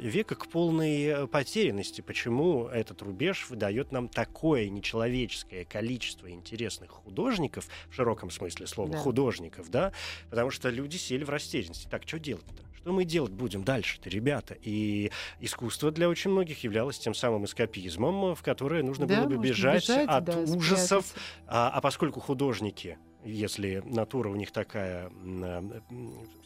века 0.00 0.34
к 0.34 0.48
полной 0.48 1.04
э, 1.04 1.26
потерянности. 1.26 2.00
Почему 2.00 2.66
этот 2.68 3.02
рубеж 3.02 3.46
выдает 3.50 3.92
нам 3.92 4.08
такое 4.08 4.68
нечеловеческое 4.68 5.64
количество 5.64 6.30
интересных 6.30 6.90
художников, 6.90 7.66
в 7.90 7.94
широком 7.94 8.30
смысле 8.30 8.66
слова, 8.66 8.92
да. 8.92 8.98
художников, 8.98 9.70
да? 9.70 9.92
Потому 10.30 10.50
что 10.50 10.70
люди 10.70 10.96
сели 10.96 11.24
в 11.24 11.30
растерянности. 11.30 11.88
Так, 11.90 12.02
что 12.06 12.18
делать-то? 12.18 12.65
Что 12.86 12.92
мы 12.92 13.04
делать 13.04 13.32
будем 13.32 13.64
дальше-то, 13.64 14.08
ребята? 14.08 14.56
И 14.62 15.10
искусство 15.40 15.90
для 15.90 16.08
очень 16.08 16.30
многих 16.30 16.62
являлось 16.62 17.00
тем 17.00 17.14
самым 17.14 17.44
эскапизмом, 17.44 18.36
в 18.36 18.42
которое 18.42 18.84
нужно 18.84 19.08
да, 19.08 19.24
было 19.24 19.30
бы 19.30 19.42
бежать, 19.42 19.88
бежать 19.88 20.08
от 20.08 20.24
да, 20.24 20.38
ужасов. 20.38 21.04
А, 21.48 21.68
а 21.68 21.80
поскольку 21.80 22.20
художники 22.20 22.96
если 23.24 23.82
натура 23.84 24.28
у 24.28 24.36
них 24.36 24.52
такая, 24.52 25.10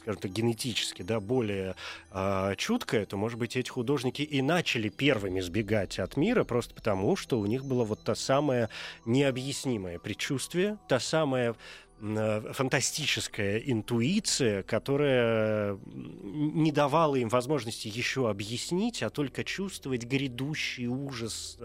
скажем 0.01 0.21
так, 0.23 0.33
генетически, 0.33 1.03
да, 1.03 1.21
более 1.21 1.75
э, 2.11 2.55
чуткая, 2.57 3.05
то, 3.05 3.19
может 3.19 3.39
быть, 3.39 3.55
эти 3.55 3.69
художники 3.69 4.23
и 4.23 4.41
начали 4.41 4.89
первыми 4.89 5.41
сбегать 5.41 5.99
от 5.99 6.17
мира 6.17 6.43
просто 6.45 6.75
потому, 6.75 7.17
что 7.17 7.39
у 7.39 7.45
них 7.45 7.67
было 7.67 7.85
вот 7.85 8.03
то 8.03 8.15
самое 8.15 8.71
необъяснимое 9.05 9.99
предчувствие, 9.99 10.79
та 10.89 11.01
самая 11.01 11.51
Э, 11.51 11.90
фантастическая 12.01 13.59
интуиция, 13.59 14.63
которая 14.63 15.79
не 15.85 16.73
давала 16.73 17.17
им 17.17 17.29
возможности 17.29 17.89
еще 17.89 18.31
объяснить, 18.31 19.03
а 19.03 19.11
только 19.11 19.45
чувствовать 19.45 20.05
грядущий 20.05 20.87
ужас 20.87 21.59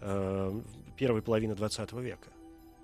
э, 0.00 0.60
первой 0.96 1.22
половины 1.22 1.52
XX 1.52 2.02
века. 2.02 2.28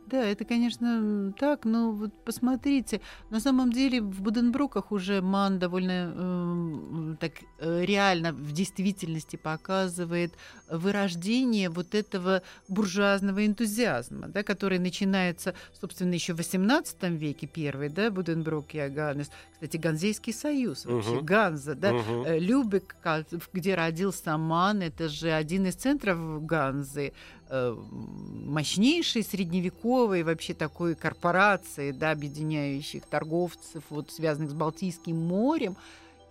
Да, 0.07 0.25
это, 0.25 0.45
конечно, 0.45 1.33
так, 1.39 1.65
но 1.65 1.93
вот 1.93 2.13
посмотрите, 2.25 3.01
на 3.31 3.41
самом 3.41 3.73
деле 3.73 4.01
в 4.01 4.21
Буденбруках 4.21 4.93
уже 4.93 5.23
Ман 5.23 5.59
довольно 5.59 6.13
э, 6.15 7.17
так 7.21 7.33
реально 7.61 8.33
в 8.33 8.53
действительности 8.53 9.37
показывает 9.37 10.35
вырождение 10.69 11.71
вот 11.71 11.95
этого 11.95 12.43
буржуазного 12.69 13.47
энтузиазма, 13.47 14.29
да, 14.29 14.43
который 14.43 14.79
начинается, 14.79 15.55
собственно, 15.81 16.15
еще 16.15 16.35
в 16.35 16.41
XVIII 16.41 17.17
веке 17.17 17.47
первый, 17.47 17.89
да, 17.89 18.11
Буденбрук 18.11 18.75
и 18.75 18.79
Аганес. 18.79 19.31
Кстати, 19.53 19.77
Ганзейский 19.77 20.33
союз, 20.33 20.85
вообще, 20.85 21.11
угу. 21.11 21.25
Ганза, 21.25 21.75
да, 21.75 21.95
угу. 21.95 22.25
Любек, 22.27 22.97
где 23.53 23.75
родился 23.75 24.37
Ман, 24.37 24.83
это 24.83 25.09
же 25.09 25.31
один 25.31 25.67
из 25.67 25.75
центров 25.75 26.45
Ганзы, 26.45 27.13
мощнейшей 27.53 29.23
средневековой 29.23 30.23
вообще 30.23 30.55
такой 30.55 30.95
корпорации, 30.95 31.91
да, 31.91 32.13
объединяющих 32.13 33.05
торговцев, 33.07 33.85
вот, 33.91 34.11
связанных 34.11 34.51
с 34.51 34.55
Балтийским 34.55 35.17
морем. 35.17 35.77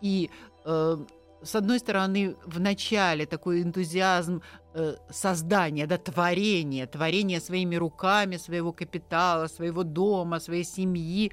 И 0.01 0.31
э, 0.65 0.97
с 1.43 1.55
одной 1.55 1.79
стороны, 1.79 2.35
в 2.45 2.59
начале 2.59 3.25
такой 3.25 3.61
энтузиазм 3.61 4.41
э, 4.73 4.95
создания, 5.09 5.87
да, 5.87 5.97
творения, 5.97 6.87
творения 6.87 7.39
своими 7.39 7.75
руками, 7.75 8.37
своего 8.37 8.71
капитала, 8.71 9.47
своего 9.47 9.83
дома, 9.83 10.39
своей 10.39 10.63
семьи, 10.63 11.31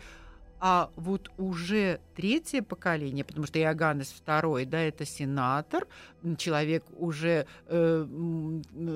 а 0.61 0.91
вот 0.97 1.31
уже 1.39 2.01
третье 2.17 2.63
поколение, 2.63 3.25
потому 3.25 3.47
что 3.47 3.59
Иоганнес 3.59 4.15
II, 4.27 4.65
да, 4.65 4.81
это 4.81 5.05
сенатор, 5.05 5.87
человек 6.37 6.85
уже 6.97 7.47
э, 7.67 8.07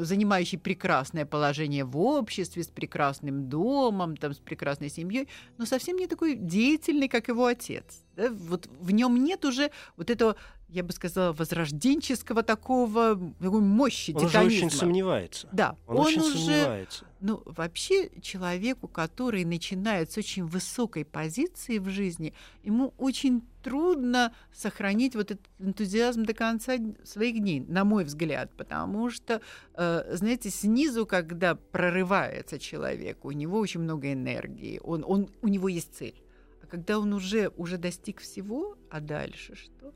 занимающий 0.00 0.58
прекрасное 0.58 1.24
положение 1.24 1.84
в 1.84 1.96
обществе, 1.98 2.62
с 2.62 2.68
прекрасным 2.68 3.48
домом, 3.48 4.16
там, 4.16 4.34
с 4.34 4.38
прекрасной 4.38 4.90
семьей, 4.90 5.28
но 5.58 5.66
совсем 5.66 5.96
не 5.96 6.06
такой 6.06 6.34
деятельный, 6.34 7.08
как 7.08 7.28
его 7.28 7.46
отец. 7.46 8.04
Да? 8.16 8.30
Вот 8.30 8.68
в 8.80 8.90
нем 8.90 9.22
нет 9.22 9.44
уже 9.44 9.70
вот 9.96 10.10
этого 10.10 10.36
я 10.72 10.82
бы 10.82 10.92
сказала, 10.92 11.32
возрожденческого 11.32 12.42
такого 12.42 13.18
такой 13.40 13.60
мощи, 13.60 14.12
Он 14.12 14.26
титанизма. 14.26 14.46
уже 14.46 14.66
очень 14.66 14.70
сомневается. 14.70 15.48
Да, 15.52 15.76
он, 15.86 15.98
он 15.98 16.06
очень 16.06 16.20
уже, 16.20 16.38
сомневается. 16.38 17.04
Ну, 17.20 17.42
вообще 17.44 18.10
человеку, 18.20 18.88
который 18.88 19.44
начинает 19.44 20.10
с 20.10 20.16
очень 20.16 20.46
высокой 20.46 21.04
позиции 21.04 21.78
в 21.78 21.88
жизни, 21.88 22.32
ему 22.62 22.94
очень 22.96 23.42
трудно 23.62 24.32
сохранить 24.52 25.14
вот 25.14 25.30
этот 25.30 25.46
энтузиазм 25.58 26.24
до 26.24 26.32
конца 26.32 26.76
своих 27.04 27.38
дней, 27.38 27.60
на 27.60 27.84
мой 27.84 28.04
взгляд, 28.04 28.50
потому 28.56 29.10
что, 29.10 29.42
э, 29.74 30.16
знаете, 30.16 30.48
снизу, 30.48 31.04
когда 31.04 31.54
прорывается 31.54 32.58
человек, 32.58 33.24
у 33.24 33.30
него 33.30 33.58
очень 33.58 33.80
много 33.80 34.10
энергии, 34.12 34.80
он, 34.82 35.04
он, 35.06 35.28
у 35.42 35.48
него 35.48 35.68
есть 35.68 35.94
цель. 35.94 36.20
А 36.62 36.66
когда 36.66 36.98
он 36.98 37.12
уже, 37.12 37.50
уже 37.56 37.76
достиг 37.76 38.20
всего, 38.20 38.76
а 38.90 39.00
дальше 39.00 39.54
что? 39.54 39.92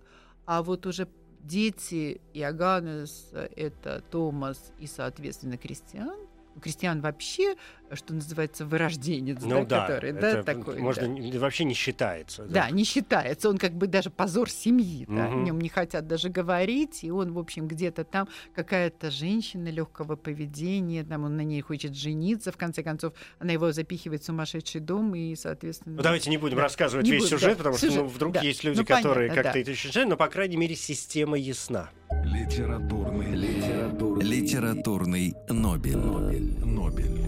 А 0.46 0.62
вот 0.62 0.86
уже 0.86 1.08
дети 1.42 2.20
Иоганнес, 2.32 3.30
это 3.56 4.02
Томас 4.10 4.72
и, 4.78 4.86
соответственно, 4.86 5.56
Кристиан, 5.58 6.26
у 6.56 6.60
крестьян 6.60 7.00
вообще, 7.00 7.56
что 7.92 8.14
называется, 8.14 8.66
вырожденец, 8.66 9.38
ну, 9.42 9.64
да, 9.64 9.64
да, 9.64 9.86
который, 9.86 10.12
да, 10.12 10.42
такой. 10.42 10.78
Можно 10.78 11.08
да. 11.08 11.38
вообще 11.38 11.64
не 11.64 11.74
считается. 11.74 12.44
Да. 12.44 12.66
да, 12.66 12.70
не 12.70 12.84
считается. 12.84 13.48
Он 13.48 13.58
как 13.58 13.72
бы 13.72 13.86
даже 13.86 14.10
позор 14.10 14.50
семьи, 14.50 15.04
угу. 15.04 15.16
да, 15.16 15.26
о 15.26 15.34
нем 15.34 15.60
не 15.60 15.68
хотят 15.68 16.06
даже 16.06 16.28
говорить, 16.28 17.04
и 17.04 17.10
он, 17.10 17.32
в 17.32 17.38
общем, 17.38 17.68
где-то 17.68 18.04
там 18.04 18.28
какая-то 18.54 19.10
женщина 19.10 19.68
легкого 19.68 20.16
поведения, 20.16 21.04
там 21.04 21.24
он 21.24 21.36
на 21.36 21.42
ней 21.42 21.60
хочет 21.60 21.94
жениться, 21.94 22.52
в 22.52 22.56
конце 22.56 22.82
концов, 22.82 23.12
она 23.38 23.52
его 23.52 23.72
запихивает 23.72 24.22
в 24.22 24.26
сумасшедший 24.26 24.80
дом, 24.80 25.14
и, 25.14 25.34
соответственно. 25.36 25.96
Ну 25.96 26.02
давайте 26.02 26.30
не 26.30 26.38
будем 26.38 26.56
да, 26.56 26.62
рассказывать 26.64 27.06
не 27.06 27.12
весь 27.12 27.24
буду, 27.24 27.38
сюжет, 27.38 27.50
да, 27.50 27.56
потому 27.56 27.76
сюжет, 27.76 27.92
что 27.92 28.02
ну, 28.02 28.08
вдруг 28.08 28.34
да. 28.34 28.40
есть 28.40 28.64
люди, 28.64 28.78
ну, 28.78 28.84
которые 28.84 29.28
как-то 29.28 29.52
да. 29.52 29.58
это 29.58 29.70
ощущают, 29.70 30.08
но 30.08 30.16
по 30.16 30.28
крайней 30.28 30.56
мере 30.56 30.74
система 30.74 31.36
ясна. 31.36 31.90
Литературный, 32.24 33.34
литературный, 33.34 34.24
литературный 34.24 35.34
Нобель. 35.48 35.96
Нобель. 35.96 36.58
Нобель. 36.64 37.25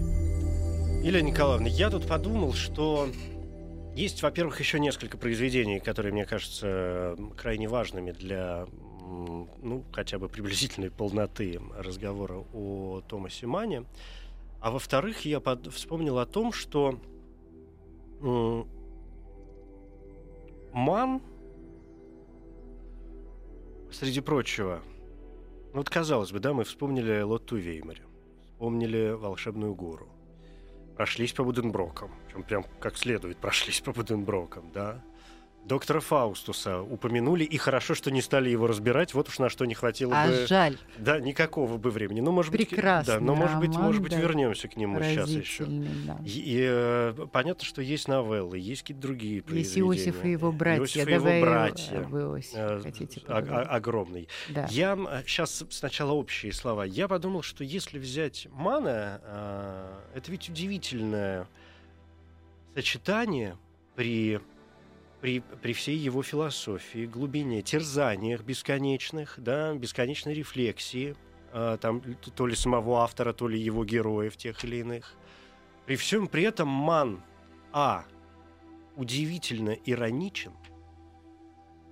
Елена 1.01 1.27
Николаевна, 1.27 1.67
я 1.67 1.89
тут 1.89 2.05
подумал, 2.07 2.53
что 2.53 3.07
есть, 3.95 4.21
во-первых, 4.21 4.59
еще 4.59 4.79
несколько 4.79 5.17
произведений, 5.17 5.79
которые, 5.79 6.11
мне 6.11 6.25
кажутся, 6.25 7.15
крайне 7.37 7.69
важными 7.69 8.11
для 8.11 8.67
ну, 9.09 9.83
хотя 9.91 10.19
бы 10.19 10.27
приблизительной 10.27 10.91
полноты 10.91 11.59
разговора 11.77 12.43
о 12.53 13.01
Томасе 13.07 13.47
Мане. 13.47 13.85
А 14.59 14.71
во-вторых, 14.71 15.25
я 15.25 15.39
под... 15.39 15.73
вспомнил 15.73 16.19
о 16.19 16.25
том, 16.25 16.51
что 16.51 16.99
Ман 20.73 21.21
среди 23.89 24.19
прочего, 24.19 24.81
ну, 25.71 25.77
вот 25.77 25.89
казалось 25.89 26.31
бы, 26.31 26.39
да, 26.39 26.53
мы 26.53 26.65
вспомнили 26.65 27.21
Лотту 27.21 27.55
Веймаре, 27.55 28.03
вспомнили 28.51 29.11
«Волшебную 29.11 29.73
гору», 29.73 30.09
прошлись 30.99 31.31
по 31.31 31.45
Буденброкам, 31.45 32.11
причем 32.27 32.43
прям 32.43 32.65
как 32.81 32.97
следует 32.97 33.37
прошлись 33.37 33.79
по 33.79 33.93
Буденброкам, 33.93 34.69
да, 34.73 35.01
доктора 35.69 35.99
Фаустуса 36.01 36.81
упомянули, 36.81 37.43
и 37.45 37.55
хорошо, 37.57 37.93
что 37.93 38.11
не 38.11 38.21
стали 38.21 38.49
его 38.49 38.67
разбирать. 38.67 39.13
Вот 39.13 39.29
уж 39.29 39.39
на 39.39 39.49
что 39.49 39.65
не 39.65 39.75
хватило 39.75 40.13
а 40.13 40.27
бы. 40.27 40.47
жаль. 40.47 40.77
Да, 40.97 41.19
никакого 41.19 41.77
бы 41.77 41.91
времени. 41.91 42.19
Ну, 42.19 42.31
может 42.31 42.51
Прекрасный 42.51 43.13
быть, 43.13 43.19
да, 43.19 43.25
но 43.25 43.35
может 43.35 43.55
роман, 43.55 43.69
быть, 43.69 43.77
может 43.77 44.01
быть, 44.01 44.11
да. 44.11 44.19
вернемся 44.19 44.67
к 44.67 44.75
нему 44.75 44.99
сейчас 45.01 45.29
еще. 45.29 45.65
Да. 45.65 46.17
И, 46.25 46.29
и 46.29 46.57
э, 46.67 47.27
понятно, 47.31 47.63
что 47.63 47.81
есть 47.81 48.07
новеллы, 48.07 48.57
есть 48.57 48.81
какие-то 48.81 49.01
другие 49.01 49.43
произведения. 49.43 49.93
Есть 49.93 50.07
Иосиф 50.07 50.25
и 50.25 50.31
его 50.31 50.51
братья. 50.51 50.81
Иосиф 50.81 51.07
и 51.07 51.11
его 51.11 51.45
братья. 51.45 52.01
Вы 52.01 52.21
Иосиф 52.21 52.55
э, 52.55 52.79
хотите 52.81 53.21
о- 53.27 53.61
огромный. 53.61 54.27
Да. 54.49 54.67
Я 54.71 54.97
сейчас 55.25 55.63
сначала 55.69 56.13
общие 56.13 56.51
слова. 56.51 56.83
Я 56.83 57.07
подумал, 57.07 57.43
что 57.43 57.63
если 57.63 57.99
взять 57.99 58.47
Мана, 58.51 59.21
э, 59.23 59.99
это 60.15 60.31
ведь 60.31 60.49
удивительное 60.49 61.47
сочетание 62.73 63.55
при 63.95 64.39
при, 65.21 65.39
при 65.39 65.73
всей 65.73 65.97
его 65.97 66.23
философии, 66.23 67.05
глубине, 67.05 67.61
терзаниях 67.61 68.41
бесконечных, 68.41 69.35
да, 69.37 69.73
бесконечной 69.73 70.33
рефлексии, 70.33 71.15
э, 71.51 71.77
там, 71.81 72.01
то 72.35 72.47
ли 72.47 72.55
самого 72.55 73.01
автора, 73.01 73.33
то 73.33 73.47
ли 73.47 73.59
его 73.59 73.83
героев 73.83 74.37
тех 74.37 74.63
или 74.63 74.77
иных. 74.77 75.13
При 75.85 75.95
всем 75.95 76.27
при 76.27 76.43
этом 76.43 76.67
Ман, 76.67 77.21
а, 77.71 78.05
удивительно 78.95 79.75
ироничен, 79.85 80.53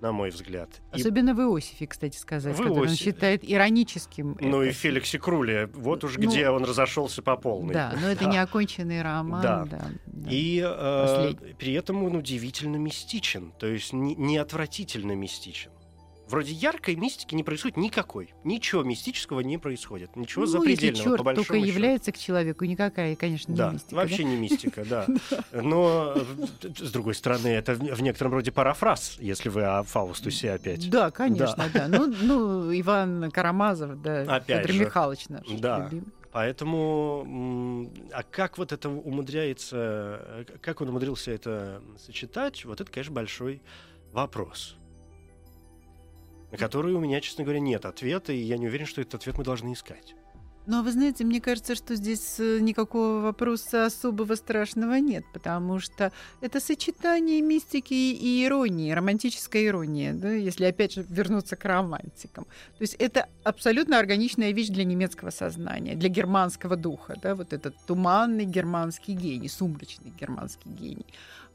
на 0.00 0.12
мой 0.12 0.30
взгляд. 0.30 0.70
Особенно 0.90 1.30
и... 1.30 1.32
в 1.32 1.40
Иосифе, 1.40 1.86
кстати 1.86 2.16
сказать, 2.16 2.54
в 2.54 2.58
который 2.58 2.86
Иосифе. 2.86 2.90
он 2.90 2.96
считает 2.96 3.40
ироническим. 3.42 4.36
Ну 4.40 4.62
это. 4.62 4.70
и 4.70 4.72
Феликсе 4.72 5.18
Круле, 5.18 5.68
вот 5.74 6.04
уж 6.04 6.16
ну, 6.16 6.28
где 6.28 6.48
он 6.50 6.64
разошелся 6.64 7.22
по 7.22 7.36
полной. 7.36 7.74
Да, 7.74 7.94
но 8.00 8.08
это 8.08 8.24
да. 8.24 8.30
неоконченный 8.32 9.02
роман. 9.02 9.42
Да. 9.42 9.64
да, 9.64 9.90
да. 10.06 10.30
И 10.30 10.62
э, 10.64 11.34
при 11.58 11.72
этом 11.74 12.02
он 12.04 12.16
удивительно 12.16 12.76
мистичен, 12.76 13.52
то 13.58 13.66
есть 13.66 13.92
не, 13.92 14.14
не 14.14 14.38
отвратительно 14.38 15.12
мистичен 15.12 15.70
вроде 16.28 16.52
яркой 16.52 16.96
мистики 16.96 17.34
не 17.34 17.42
происходит 17.42 17.76
никакой. 17.76 18.34
Ничего 18.44 18.82
мистического 18.82 19.40
не 19.40 19.58
происходит. 19.58 20.16
Ничего 20.16 20.42
ну, 20.42 20.46
запредельного, 20.46 21.04
черт 21.04 21.24
по 21.24 21.34
только 21.34 21.54
счету. 21.54 21.66
является 21.66 22.12
к 22.12 22.18
человеку, 22.18 22.64
никакая, 22.64 23.16
конечно, 23.16 23.52
не 23.52 23.58
да, 23.58 23.72
мистика. 23.72 23.94
Вообще 23.94 24.22
да? 24.22 24.28
не 24.28 24.36
мистика, 24.36 24.84
да. 24.84 25.06
Но, 25.52 26.14
с 26.62 26.90
другой 26.92 27.14
стороны, 27.14 27.48
это 27.48 27.74
в 27.74 28.02
некотором 28.02 28.32
роде 28.34 28.52
парафраз, 28.52 29.16
если 29.20 29.48
вы 29.48 29.64
о 29.64 29.82
Фаустусе 29.82 30.52
опять. 30.52 30.88
Да, 30.90 31.10
конечно, 31.10 31.68
да. 31.72 31.88
Ну, 31.88 32.06
ну, 32.06 32.80
Иван 32.80 33.30
Карамазов, 33.30 34.00
да, 34.02 34.40
Федор 34.40 34.72
Михайлович 34.72 35.28
наш. 35.28 35.46
Да. 35.58 35.90
Поэтому, 36.30 37.90
а 38.12 38.22
как 38.22 38.58
вот 38.58 38.72
это 38.72 38.90
умудряется, 38.90 40.44
как 40.60 40.82
он 40.82 40.90
умудрился 40.90 41.30
это 41.30 41.82
сочетать, 41.98 42.66
вот 42.66 42.80
это, 42.82 42.92
конечно, 42.92 43.14
большой 43.14 43.62
вопрос 44.12 44.76
на 46.50 46.58
которые 46.58 46.96
у 46.96 47.00
меня, 47.00 47.20
честно 47.20 47.44
говоря, 47.44 47.60
нет 47.60 47.84
ответа, 47.84 48.32
и 48.32 48.38
я 48.38 48.58
не 48.58 48.68
уверен, 48.68 48.86
что 48.86 49.00
этот 49.00 49.16
ответ 49.16 49.38
мы 49.38 49.44
должны 49.44 49.72
искать. 49.72 50.14
Но 50.68 50.82
вы 50.82 50.92
знаете, 50.92 51.24
мне 51.24 51.40
кажется, 51.40 51.74
что 51.74 51.94
здесь 51.94 52.38
э, 52.38 52.58
никакого 52.60 53.20
вопроса 53.20 53.86
особого 53.86 54.34
страшного 54.34 55.00
нет, 55.00 55.24
потому 55.32 55.80
что 55.80 56.12
это 56.42 56.60
сочетание 56.60 57.40
мистики 57.40 57.94
и 57.94 58.44
иронии, 58.44 58.92
романтическая 58.92 59.64
ирония, 59.64 60.12
да, 60.12 60.30
если 60.30 60.66
опять 60.66 60.92
же 60.92 61.06
вернуться 61.08 61.56
к 61.56 61.64
романтикам. 61.64 62.44
То 62.44 62.82
есть 62.82 62.96
это 62.98 63.28
абсолютно 63.44 63.98
органичная 63.98 64.52
вещь 64.52 64.68
для 64.68 64.84
немецкого 64.84 65.30
сознания, 65.30 65.94
для 65.94 66.10
германского 66.10 66.76
духа, 66.76 67.14
да, 67.22 67.34
вот 67.34 67.54
этот 67.54 67.74
туманный 67.86 68.44
германский 68.44 69.14
гений, 69.14 69.48
сумрачный 69.48 70.12
германский 70.20 70.68
гений. 70.68 71.06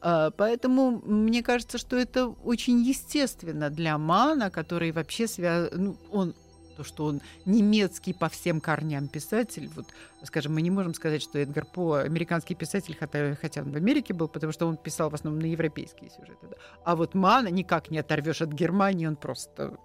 А, 0.06 0.32
поэтому 0.32 1.02
мне 1.06 1.42
кажется, 1.42 1.78
что 1.78 1.96
это 1.96 2.28
очень 2.28 2.82
естественно 2.82 3.70
для 3.70 3.98
Мана, 3.98 4.52
который 4.52 4.92
вообще 4.92 5.28
связан... 5.28 5.70
Ну, 5.74 5.98
он 6.12 6.36
то, 6.76 6.84
что 6.84 7.06
он 7.06 7.22
немецкий 7.46 8.14
по 8.14 8.30
всем 8.30 8.60
корням 8.60 9.08
писатель. 9.08 9.70
Вот, 9.76 9.86
скажем, 10.24 10.56
мы 10.56 10.62
не 10.62 10.72
можем 10.72 10.96
сказать, 10.96 11.22
что 11.22 11.38
Эдгар 11.38 11.66
По 11.66 12.02
американский 12.02 12.56
писатель, 12.56 12.98
хотя, 13.00 13.36
хотя 13.36 13.62
он 13.62 13.72
в 13.72 13.76
Америке 13.76 14.14
был, 14.14 14.28
потому 14.28 14.52
что 14.52 14.68
он 14.68 14.76
писал 14.76 15.12
в 15.12 15.14
основном 15.14 15.40
на 15.40 15.46
европейские 15.46 16.10
сюжеты. 16.10 16.48
Да. 16.50 16.58
А 16.84 16.96
вот 16.96 17.14
Мана 17.14 17.50
никак 17.50 17.92
не 17.92 18.00
оторвешь 18.00 18.42
от 18.42 18.52
Германии, 18.52 19.06
он 19.06 19.16
просто 19.16 19.78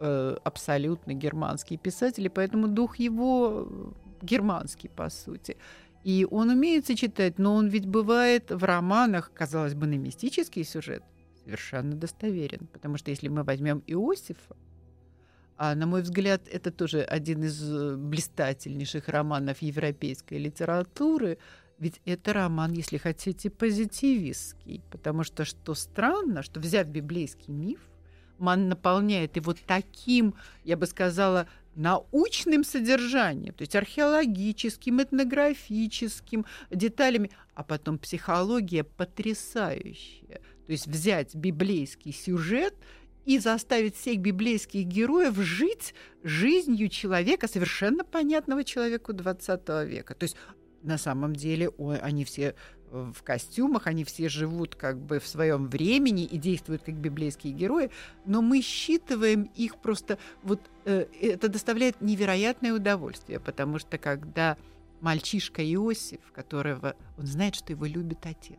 э, 0.00 0.36
абсолютно 0.42 1.14
германский 1.14 1.76
писатель, 1.76 2.26
и 2.26 2.28
поэтому 2.28 2.66
дух 2.66 2.96
его 2.96 3.94
германский, 4.20 4.88
по 4.88 5.08
сути. 5.10 5.56
И 6.02 6.26
он 6.30 6.48
умеет 6.48 6.86
сочетать, 6.86 7.38
но 7.38 7.54
он 7.54 7.68
ведь 7.68 7.86
бывает 7.86 8.50
в 8.50 8.64
романах, 8.64 9.32
казалось 9.34 9.74
бы, 9.74 9.86
на 9.86 9.98
мистический 9.98 10.64
сюжет 10.64 11.02
совершенно 11.44 11.94
достоверен. 11.94 12.68
Потому 12.72 12.96
что 12.96 13.10
если 13.10 13.28
мы 13.28 13.42
возьмем 13.42 13.82
Иосифа, 13.86 14.56
а 15.56 15.74
на 15.74 15.86
мой 15.86 16.00
взгляд, 16.02 16.48
это 16.48 16.70
тоже 16.70 17.02
один 17.02 17.44
из 17.44 17.62
э, 17.62 17.96
блистательнейших 17.96 19.08
романов 19.08 19.60
европейской 19.60 20.38
литературы, 20.38 21.36
ведь 21.78 22.00
это 22.06 22.32
роман, 22.32 22.72
если 22.72 22.96
хотите, 22.96 23.50
позитивистский. 23.50 24.82
Потому 24.90 25.22
что, 25.22 25.44
что 25.44 25.74
странно, 25.74 26.42
что 26.42 26.60
взяв 26.60 26.86
библейский 26.86 27.52
миф, 27.52 27.80
Ман 28.38 28.70
наполняет 28.70 29.36
его 29.36 29.54
таким, 29.66 30.34
я 30.64 30.78
бы 30.78 30.86
сказала, 30.86 31.46
научным 31.74 32.64
содержанием, 32.64 33.54
то 33.54 33.62
есть 33.62 33.76
археологическим, 33.76 35.02
этнографическим 35.02 36.46
деталями, 36.70 37.30
а 37.54 37.62
потом 37.62 37.98
психология 37.98 38.84
потрясающая. 38.84 40.40
То 40.66 40.72
есть 40.72 40.86
взять 40.86 41.34
библейский 41.34 42.12
сюжет 42.12 42.74
и 43.24 43.38
заставить 43.38 43.96
всех 43.96 44.18
библейских 44.18 44.86
героев 44.86 45.36
жить 45.36 45.94
жизнью 46.22 46.88
человека, 46.88 47.48
совершенно 47.48 48.04
понятного 48.04 48.64
человеку 48.64 49.12
20 49.12 49.68
века. 49.86 50.14
То 50.14 50.24
есть 50.24 50.36
на 50.82 50.98
самом 50.98 51.34
деле 51.34 51.68
ой, 51.68 51.98
они 51.98 52.24
все 52.24 52.54
в 52.90 53.22
костюмах, 53.22 53.86
они 53.86 54.04
все 54.04 54.28
живут 54.28 54.74
как 54.74 54.98
бы 54.98 55.20
в 55.20 55.26
своем 55.26 55.68
времени 55.68 56.24
и 56.24 56.38
действуют 56.38 56.82
как 56.82 56.94
библейские 56.96 57.52
герои, 57.52 57.90
но 58.24 58.42
мы 58.42 58.62
считываем 58.62 59.44
их 59.54 59.76
просто 59.76 60.18
вот 60.42 60.60
э, 60.84 61.06
это 61.20 61.48
доставляет 61.48 62.00
невероятное 62.00 62.72
удовольствие, 62.72 63.38
потому 63.38 63.78
что 63.78 63.98
когда 63.98 64.56
мальчишка 65.00 65.62
Иосиф, 65.62 66.20
которого 66.32 66.96
он 67.16 67.26
знает, 67.26 67.54
что 67.54 67.72
его 67.72 67.86
любит 67.86 68.26
отец, 68.26 68.58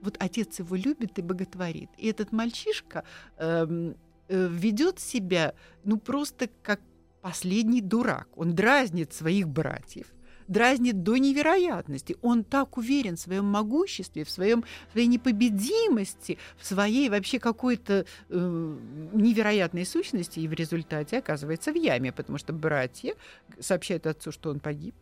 вот 0.00 0.16
отец 0.18 0.58
его 0.58 0.76
любит 0.76 1.18
и 1.18 1.22
боготворит, 1.22 1.90
и 1.98 2.08
этот 2.08 2.32
мальчишка 2.32 3.04
э, 3.36 3.94
э, 4.28 4.48
ведет 4.50 5.00
себя 5.00 5.54
ну 5.84 5.98
просто 5.98 6.48
как 6.62 6.80
последний 7.20 7.80
дурак, 7.80 8.28
он 8.36 8.54
дразнит 8.54 9.12
своих 9.12 9.48
братьев 9.48 10.06
дразнит 10.48 11.02
до 11.02 11.16
невероятности. 11.16 12.16
Он 12.22 12.44
так 12.44 12.76
уверен 12.76 13.16
в 13.16 13.20
своем 13.20 13.44
могуществе, 13.44 14.24
в 14.24 14.30
своем 14.30 14.64
своей 14.92 15.06
непобедимости, 15.06 16.38
в 16.56 16.66
своей 16.66 17.08
вообще 17.08 17.38
какой-то 17.38 18.06
э, 18.28 18.76
невероятной 19.12 19.86
сущности, 19.86 20.40
и 20.40 20.48
в 20.48 20.52
результате 20.52 21.18
оказывается 21.18 21.72
в 21.72 21.76
яме, 21.76 22.12
потому 22.12 22.38
что 22.38 22.52
братья 22.52 23.14
сообщают 23.60 24.06
отцу, 24.06 24.32
что 24.32 24.50
он 24.50 24.60
погиб, 24.60 24.94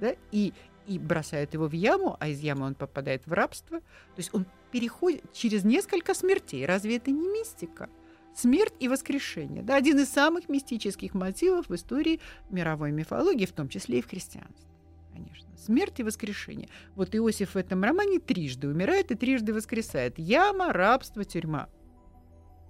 да, 0.00 0.14
и 0.30 0.52
и 0.86 0.98
бросают 0.98 1.54
его 1.54 1.68
в 1.68 1.72
яму, 1.72 2.16
а 2.18 2.28
из 2.28 2.40
ямы 2.40 2.66
он 2.66 2.74
попадает 2.74 3.24
в 3.26 3.32
рабство. 3.32 3.78
То 3.78 4.16
есть 4.16 4.30
он 4.32 4.46
переходит 4.72 5.32
через 5.32 5.62
несколько 5.62 6.12
смертей. 6.12 6.66
Разве 6.66 6.96
это 6.96 7.12
не 7.12 7.28
мистика? 7.28 7.88
Смерть 8.34 8.74
и 8.80 8.88
воскрешение. 8.88 9.62
Да, 9.62 9.76
один 9.76 10.00
из 10.00 10.08
самых 10.08 10.48
мистических 10.48 11.14
мотивов 11.14 11.68
в 11.68 11.74
истории 11.74 12.20
мировой 12.50 12.90
мифологии, 12.90 13.46
в 13.46 13.52
том 13.52 13.68
числе 13.68 13.98
и 13.98 14.02
в 14.02 14.08
христианстве 14.08 14.71
конечно. 15.12 15.56
Смерть 15.56 16.00
и 16.00 16.02
воскрешение. 16.02 16.68
Вот 16.94 17.14
Иосиф 17.14 17.54
в 17.54 17.56
этом 17.56 17.84
романе 17.84 18.18
трижды 18.18 18.68
умирает 18.68 19.10
и 19.10 19.14
трижды 19.14 19.52
воскресает. 19.52 20.18
Яма, 20.18 20.72
рабство, 20.72 21.24
тюрьма. 21.24 21.68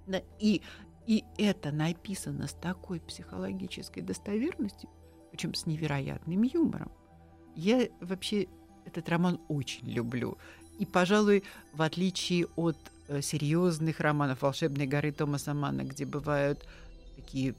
Да, 0.06 0.20
и, 0.38 0.62
и 1.06 1.24
это 1.38 1.70
написано 1.70 2.48
с 2.48 2.52
такой 2.52 3.00
психологической 3.00 4.02
достоверностью, 4.02 4.90
причем 5.30 5.54
с 5.54 5.66
невероятным 5.66 6.42
юмором. 6.42 6.90
Я 7.54 7.88
вообще 8.00 8.48
этот 8.84 9.08
роман 9.08 9.40
очень 9.48 9.88
люблю. 9.88 10.38
И, 10.78 10.86
пожалуй, 10.86 11.44
в 11.72 11.82
отличие 11.82 12.46
от 12.56 12.76
э, 13.08 13.20
серьезных 13.20 14.00
романов 14.00 14.42
«Волшебной 14.42 14.86
горы» 14.86 15.12
Томаса 15.12 15.54
Мана, 15.54 15.82
где 15.82 16.04
бывают 16.04 16.66
такие 17.14 17.54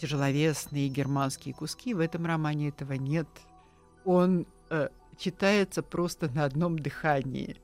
тяжеловесные 0.00 0.88
германские 0.88 1.54
куски, 1.54 1.94
в 1.94 2.00
этом 2.00 2.26
романе 2.26 2.68
этого 2.68 2.94
нет– 2.94 3.28
он 4.04 4.46
э, 4.70 4.88
читается 5.18 5.82
просто 5.82 6.30
на 6.30 6.44
одном 6.44 6.78
дыхании. 6.78 7.56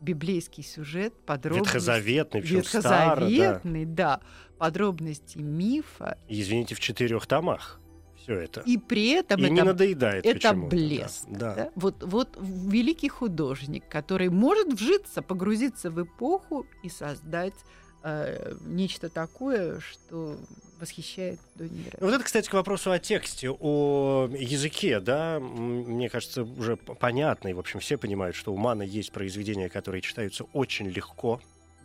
Библейский 0.00 0.62
сюжет, 0.62 1.12
подробности... 1.26 1.74
Ветхозаветный, 1.74 2.40
причем 2.40 2.56
Ветхозаветный, 2.56 3.84
да. 3.84 4.16
да. 4.16 4.20
Подробности 4.58 5.38
мифа. 5.38 6.18
Извините, 6.28 6.74
в 6.74 6.80
четырех 6.80 7.26
томах 7.26 7.80
все 8.16 8.34
это. 8.34 8.60
И 8.62 8.78
при 8.78 9.10
этом 9.10 9.40
и 9.40 9.44
это, 9.44 9.52
не 9.52 9.62
надоедает 9.62 10.26
это 10.26 10.52
блеск. 10.54 11.26
Да, 11.28 11.54
да. 11.54 11.70
Вот, 11.74 12.02
вот 12.02 12.38
великий 12.40 13.08
художник, 13.08 13.88
который 13.88 14.28
может 14.28 14.72
вжиться, 14.72 15.22
погрузиться 15.22 15.90
в 15.90 16.02
эпоху 16.02 16.66
и 16.82 16.88
создать 16.88 17.54
э, 18.02 18.54
нечто 18.66 19.08
такое, 19.08 19.80
что 19.80 20.36
восхищает 20.80 21.38
до 21.54 21.64
невероятности. 21.64 22.02
Вот 22.02 22.14
это, 22.14 22.24
кстати, 22.24 22.48
к 22.48 22.54
вопросу 22.54 22.90
о 22.90 22.98
тексте, 22.98 23.50
о 23.50 24.28
языке, 24.32 25.00
да, 25.00 25.38
мне 25.40 26.08
кажется, 26.08 26.42
уже 26.44 26.76
понятно, 26.76 27.48
и, 27.48 27.52
в 27.52 27.58
общем, 27.58 27.80
все 27.80 27.98
понимают, 27.98 28.34
что 28.34 28.52
у 28.52 28.56
Мана 28.56 28.82
есть 28.82 29.12
произведения, 29.12 29.68
которые 29.68 30.00
читаются 30.00 30.44
очень 30.52 30.88
легко, 30.88 31.40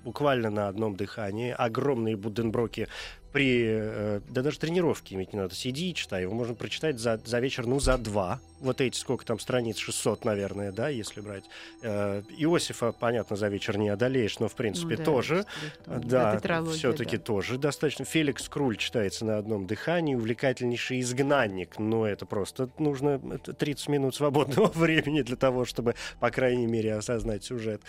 буквально 0.05 0.49
на 0.49 0.67
одном 0.67 0.95
дыхании, 0.95 1.51
огромные 1.51 2.15
буденброки 2.15 2.87
при, 3.33 3.65
э, 3.67 4.21
да 4.29 4.43
даже 4.43 4.59
тренировки 4.59 5.13
иметь 5.13 5.33
не 5.33 5.39
надо, 5.39 5.53
сиди 5.55 5.91
и 5.91 5.93
читай, 5.93 6.21
его 6.21 6.33
можно 6.33 6.55
прочитать 6.55 6.99
за, 6.99 7.19
за 7.25 7.39
вечер, 7.39 7.65
ну, 7.65 7.81
за 7.81 7.97
два, 7.97 8.39
вот 8.65 8.81
эти, 8.81 8.97
сколько 8.97 9.25
там 9.25 9.39
страниц, 9.39 9.77
600, 9.77 10.25
наверное, 10.25 10.71
да, 10.71 10.89
если 10.89 11.21
брать. 11.21 11.45
Э, 11.81 12.23
Иосифа, 12.37 12.91
понятно, 12.91 13.35
за 13.35 13.47
вечер 13.47 13.77
не 13.77 13.89
одолеешь, 13.89 14.39
но, 14.39 14.47
в 14.47 14.55
принципе, 14.55 14.95
ну, 14.95 14.97
да, 14.97 15.03
тоже, 15.03 15.45
да, 15.85 16.63
все-таки 16.71 17.17
да. 17.17 17.23
тоже 17.23 17.57
достаточно. 17.57 18.05
Феликс 18.05 18.49
Круль 18.49 18.77
читается 18.77 19.25
на 19.25 19.37
одном 19.37 19.67
дыхании, 19.67 20.15
увлекательнейший 20.15 20.99
изгнанник, 20.99 21.79
но 21.79 22.05
это 22.05 22.25
просто 22.25 22.69
нужно 22.77 23.19
30 23.19 23.87
минут 23.87 24.15
свободного 24.15 24.67
времени 24.75 25.21
для 25.21 25.35
того, 25.35 25.65
чтобы, 25.65 25.95
по 26.19 26.31
крайней 26.31 26.67
мере, 26.67 26.95
осознать 26.95 27.43
сюжет 27.43 27.81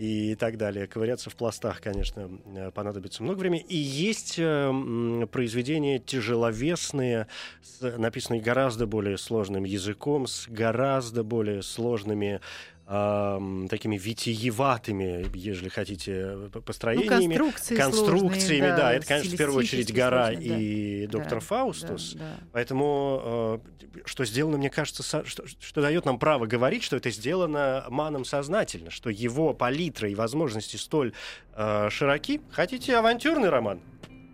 и 0.00 0.34
так 0.34 0.56
далее. 0.56 0.86
Ковыряться 0.86 1.28
в 1.28 1.36
пластах, 1.36 1.82
конечно, 1.82 2.30
э, 2.46 2.70
понадобится 2.70 3.22
много 3.22 3.40
времени. 3.40 3.60
И 3.68 3.76
есть 3.76 4.36
э, 4.38 5.26
произведения 5.30 5.98
тяжеловесные, 5.98 7.26
с, 7.62 7.82
написанные 7.98 8.40
гораздо 8.40 8.86
более 8.86 9.18
сложным 9.18 9.64
языком, 9.64 10.19
с 10.26 10.46
гораздо 10.48 11.22
более 11.24 11.62
сложными 11.62 12.40
э, 12.86 13.66
такими 13.70 13.96
витиеватыми, 13.96 15.26
если 15.34 15.68
хотите, 15.68 16.50
построениями. 16.64 17.36
Ну, 17.36 17.44
конструкции 17.44 17.76
конструкциями, 17.76 18.38
сложные, 18.38 18.70
да, 18.70 18.76
да. 18.76 18.92
Это, 18.94 19.06
конечно, 19.06 19.34
в 19.34 19.38
первую 19.38 19.58
очередь 19.58 19.94
гора 19.94 20.32
сложные, 20.32 20.62
и 20.62 21.06
да. 21.06 21.12
доктор 21.12 21.38
да, 21.38 21.46
Фаустус. 21.46 22.12
Да, 22.14 22.18
да. 22.20 22.46
Поэтому, 22.52 23.22
э, 23.24 23.58
что 24.04 24.24
сделано, 24.24 24.58
мне 24.58 24.70
кажется, 24.70 25.02
со, 25.02 25.24
что, 25.24 25.44
что 25.46 25.80
дает 25.80 26.04
нам 26.04 26.18
право 26.18 26.46
говорить, 26.46 26.82
что 26.82 26.96
это 26.96 27.10
сделано 27.10 27.84
маном 27.88 28.24
сознательно, 28.24 28.90
что 28.90 29.10
его 29.10 29.54
палитра 29.54 30.08
и 30.08 30.14
возможности 30.14 30.76
столь 30.76 31.12
э, 31.54 31.88
широки. 31.90 32.40
Хотите 32.50 32.96
авантюрный 32.96 33.50
роман? 33.50 33.80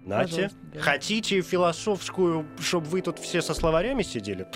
Нате. 0.06 0.50
Да. 0.72 0.80
Хотите 0.80 1.40
философскую, 1.42 2.46
чтобы 2.60 2.86
вы 2.86 3.02
тут 3.02 3.18
все 3.18 3.42
со 3.42 3.54
словарями 3.54 4.02
сидели? 4.02 4.46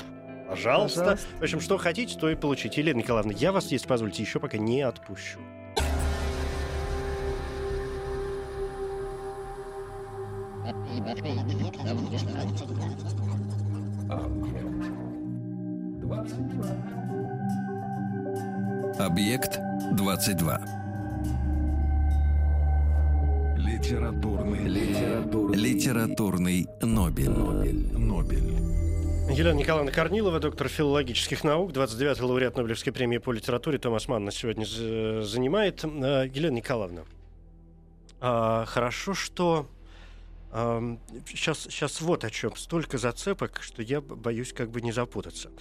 Пожалуйста. 0.50 1.00
Пожалуйста. 1.00 1.26
В 1.38 1.42
общем, 1.42 1.60
что 1.60 1.78
хотите, 1.78 2.18
то 2.18 2.28
и 2.28 2.34
получите. 2.34 2.80
Елена 2.80 2.98
Николаевна, 2.98 3.32
я 3.32 3.52
вас, 3.52 3.70
если 3.70 3.86
позволите, 3.86 4.22
еще 4.22 4.40
пока 4.40 4.58
не 4.58 4.82
отпущу. 4.82 5.38
Объект 18.98 19.58
22. 19.92 20.60
Литературный, 23.56 24.68
литературный, 24.68 25.58
литературный 25.58 26.66
Нобель. 26.82 27.30
Нобель. 27.30 27.98
Нобель. 27.98 28.89
Елена 29.32 29.56
Николаевна 29.56 29.92
Корнилова, 29.92 30.40
доктор 30.40 30.68
филологических 30.68 31.44
наук, 31.44 31.70
29-й 31.70 32.20
лауреат 32.20 32.56
Нобелевской 32.56 32.92
премии 32.92 33.18
по 33.18 33.32
литературе. 33.32 33.78
Томас 33.78 34.08
Манн 34.08 34.24
на 34.24 34.32
сегодня 34.32 34.64
занимает. 34.64 35.84
Э, 35.84 36.28
Елена 36.32 36.56
Николаевна, 36.56 37.04
а, 38.20 38.64
хорошо, 38.66 39.14
что 39.14 39.66
сейчас, 40.52 41.60
сейчас 41.60 42.00
вот 42.00 42.24
о 42.24 42.30
чем. 42.30 42.56
Столько 42.56 42.98
зацепок, 42.98 43.62
что 43.62 43.82
я 43.82 44.00
боюсь 44.00 44.52
как 44.52 44.70
бы 44.70 44.80
не 44.80 44.90
запутаться. 44.90 45.52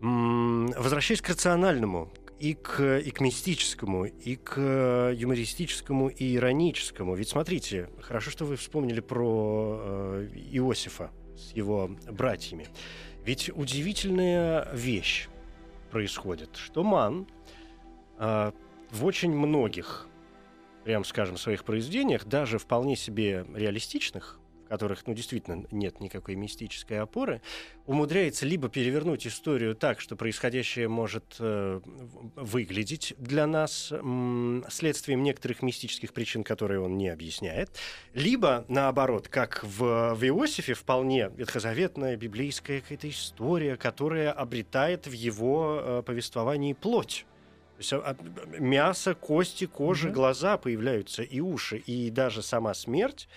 Возвращаясь 0.00 1.22
к 1.22 1.30
рациональному, 1.30 2.12
и 2.38 2.52
к, 2.52 2.98
и 2.98 3.10
к 3.10 3.20
мистическому, 3.20 4.04
и 4.04 4.36
к 4.36 4.60
юмористическому, 5.16 6.08
и 6.08 6.36
ироническому. 6.36 7.14
Ведь 7.14 7.30
смотрите, 7.30 7.88
хорошо, 8.02 8.30
что 8.30 8.44
вы 8.44 8.56
вспомнили 8.56 9.00
про 9.00 9.80
э, 9.80 10.28
Иосифа 10.52 11.10
с 11.36 11.56
его 11.56 11.90
братьями. 12.10 12.66
Ведь 13.24 13.50
удивительная 13.54 14.68
вещь 14.72 15.28
происходит, 15.90 16.56
что 16.56 16.82
Ман 16.82 17.26
э, 18.18 18.52
в 18.90 19.04
очень 19.04 19.32
многих, 19.32 20.06
прям 20.84 21.04
скажем, 21.04 21.38
своих 21.38 21.64
произведениях, 21.64 22.26
даже 22.26 22.58
вполне 22.58 22.96
себе 22.96 23.46
реалистичных, 23.54 24.38
которых, 24.74 25.06
ну, 25.06 25.14
действительно 25.14 25.64
нет 25.70 26.00
никакой 26.00 26.34
мистической 26.34 26.98
опоры, 26.98 27.40
умудряется 27.86 28.44
либо 28.44 28.68
перевернуть 28.68 29.24
историю 29.24 29.76
так, 29.76 30.00
что 30.00 30.16
происходящее 30.16 30.88
может 30.88 31.36
э, 31.38 31.80
выглядеть 32.34 33.14
для 33.16 33.46
нас 33.46 33.92
э, 33.92 34.62
следствием 34.68 35.22
некоторых 35.22 35.62
мистических 35.62 36.12
причин, 36.12 36.42
которые 36.42 36.80
он 36.80 36.98
не 36.98 37.08
объясняет, 37.08 37.70
либо, 38.14 38.64
наоборот, 38.66 39.28
как 39.28 39.62
в, 39.62 40.14
в 40.14 40.24
Иосифе, 40.24 40.74
вполне 40.74 41.30
ветхозаветная 41.36 42.16
библейская 42.16 42.80
какая-то 42.80 43.08
история, 43.08 43.76
которая 43.76 44.32
обретает 44.32 45.06
в 45.06 45.12
его 45.12 45.80
э, 45.80 46.02
повествовании 46.04 46.72
плоть. 46.72 47.26
То 47.76 47.78
есть 47.78 47.92
а, 47.92 48.16
мясо, 48.58 49.14
кости, 49.14 49.66
кожа, 49.66 50.08
mm-hmm. 50.08 50.12
глаза 50.12 50.58
появляются 50.58 51.22
и 51.22 51.40
уши, 51.40 51.78
и 51.78 52.10
даже 52.10 52.42
сама 52.42 52.74
смерть 52.74 53.28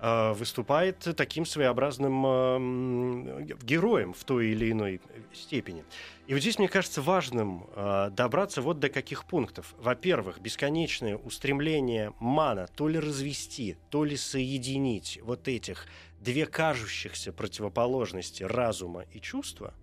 выступает 0.00 0.96
таким 1.14 1.44
своеобразным 1.44 2.24
э, 2.26 3.56
героем 3.62 4.14
в 4.14 4.24
той 4.24 4.48
или 4.48 4.72
иной 4.72 5.00
степени. 5.34 5.84
И 6.26 6.32
вот 6.32 6.40
здесь, 6.40 6.58
мне 6.58 6.68
кажется, 6.68 7.02
важным 7.02 7.66
э, 7.74 8.10
добраться 8.12 8.62
вот 8.62 8.78
до 8.78 8.88
каких 8.88 9.26
пунктов. 9.26 9.74
Во-первых, 9.78 10.40
бесконечное 10.40 11.16
устремление 11.16 12.14
мана 12.18 12.66
то 12.76 12.88
ли 12.88 12.98
развести, 12.98 13.76
то 13.90 14.04
ли 14.04 14.16
соединить 14.16 15.20
вот 15.22 15.48
этих 15.48 15.86
две 16.18 16.46
кажущихся 16.46 17.32
противоположности 17.32 18.42
разума 18.42 19.04
и 19.12 19.20
чувства. 19.20 19.74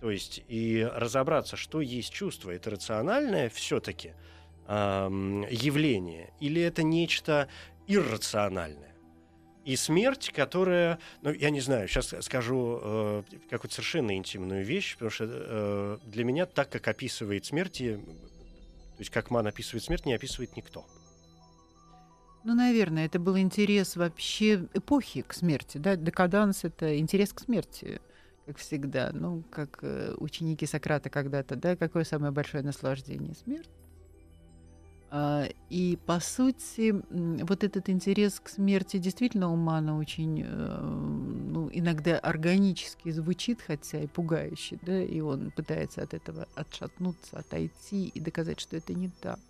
То 0.00 0.10
есть 0.10 0.44
и 0.46 0.88
разобраться, 0.94 1.56
что 1.56 1.80
есть 1.80 2.12
чувство. 2.12 2.50
Это 2.50 2.70
рациональное 2.70 3.48
все-таки 3.48 4.12
э, 4.68 5.08
явление 5.50 6.32
или 6.38 6.62
это 6.62 6.84
нечто 6.84 7.48
иррациональное 7.88 8.89
и 9.64 9.76
смерть, 9.76 10.32
которая, 10.34 10.98
ну, 11.22 11.32
я 11.32 11.50
не 11.50 11.60
знаю, 11.60 11.86
сейчас 11.88 12.14
скажу 12.20 12.80
э, 12.82 13.22
какую-то 13.50 13.74
совершенно 13.74 14.16
интимную 14.16 14.64
вещь, 14.64 14.94
потому 14.94 15.10
что 15.10 15.26
э, 15.28 15.98
для 16.06 16.24
меня 16.24 16.46
так, 16.46 16.70
как 16.70 16.88
описывает 16.88 17.44
смерть, 17.44 17.78
то 17.78 18.00
есть 18.98 19.10
как 19.10 19.30
Ман 19.30 19.46
описывает 19.46 19.84
смерть, 19.84 20.06
не 20.06 20.14
описывает 20.14 20.56
никто. 20.56 20.86
Ну, 22.42 22.54
наверное, 22.54 23.04
это 23.04 23.18
был 23.18 23.36
интерес 23.38 23.96
вообще 23.96 24.66
эпохи 24.72 25.22
к 25.22 25.34
смерти, 25.34 25.76
да, 25.76 25.96
декаданс— 25.96 26.60
это 26.64 26.98
интерес 26.98 27.34
к 27.34 27.40
смерти, 27.40 28.00
как 28.46 28.56
всегда, 28.56 29.10
ну, 29.12 29.42
как 29.50 29.80
э, 29.82 30.14
ученики 30.16 30.64
Сократа 30.64 31.10
когда-то, 31.10 31.56
да, 31.56 31.76
какое 31.76 32.04
самое 32.04 32.32
большое 32.32 32.62
наслаждение 32.62 33.34
смерть? 33.34 33.68
А, 35.12 35.48
и, 35.70 35.98
по 36.06 36.20
сути, 36.20 36.94
вот 37.44 37.64
этот 37.64 37.90
интерес 37.90 38.38
к 38.38 38.48
смерти 38.48 38.98
действительно 38.98 39.52
у 39.52 39.56
Мана 39.56 39.98
очень, 39.98 40.44
э, 40.46 40.80
ну, 40.80 41.68
иногда 41.72 42.16
органически 42.18 43.10
звучит, 43.10 43.60
хотя 43.60 44.02
и 44.02 44.06
пугающе, 44.06 44.78
да, 44.82 45.02
и 45.02 45.20
он 45.20 45.50
пытается 45.50 46.02
от 46.02 46.14
этого 46.14 46.46
отшатнуться, 46.54 47.38
отойти 47.38 48.06
и 48.06 48.20
доказать, 48.20 48.60
что 48.60 48.76
это 48.76 48.94
не 48.94 49.10
так. 49.20 49.40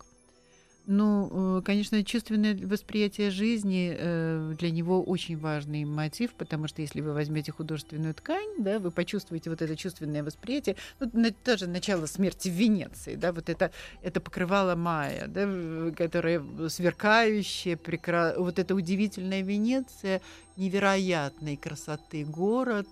Ну, 0.87 1.59
э, 1.59 1.61
конечно, 1.63 2.03
чувственное 2.03 2.55
восприятие 2.55 3.29
жизни 3.29 3.95
э, 3.95 4.55
для 4.57 4.71
него 4.71 5.03
очень 5.03 5.37
важный 5.37 5.85
мотив, 5.85 6.33
потому 6.33 6.67
что 6.67 6.81
если 6.81 7.01
вы 7.01 7.13
возьмете 7.13 7.51
художественную 7.51 8.15
ткань, 8.15 8.55
да, 8.57 8.79
вы 8.79 8.89
почувствуете 8.89 9.51
вот 9.51 9.61
это 9.61 9.75
чувственное 9.75 10.23
восприятие, 10.23 10.75
ну, 10.99 11.31
тоже 11.43 11.67
начало 11.67 12.07
смерти 12.07 12.49
в 12.49 12.53
Венеции, 12.53 13.15
да, 13.15 13.31
вот 13.31 13.49
это, 13.49 13.71
это 14.01 14.19
покрывало 14.19 14.75
Майя, 14.75 15.27
да, 15.27 15.91
которое 15.95 16.43
сверкающее, 16.67 17.77
прекра... 17.77 18.33
вот 18.37 18.57
эта 18.57 18.73
удивительная 18.73 19.41
Венеция, 19.41 20.19
невероятной 20.57 21.57
красоты 21.57 22.25
город, 22.25 22.87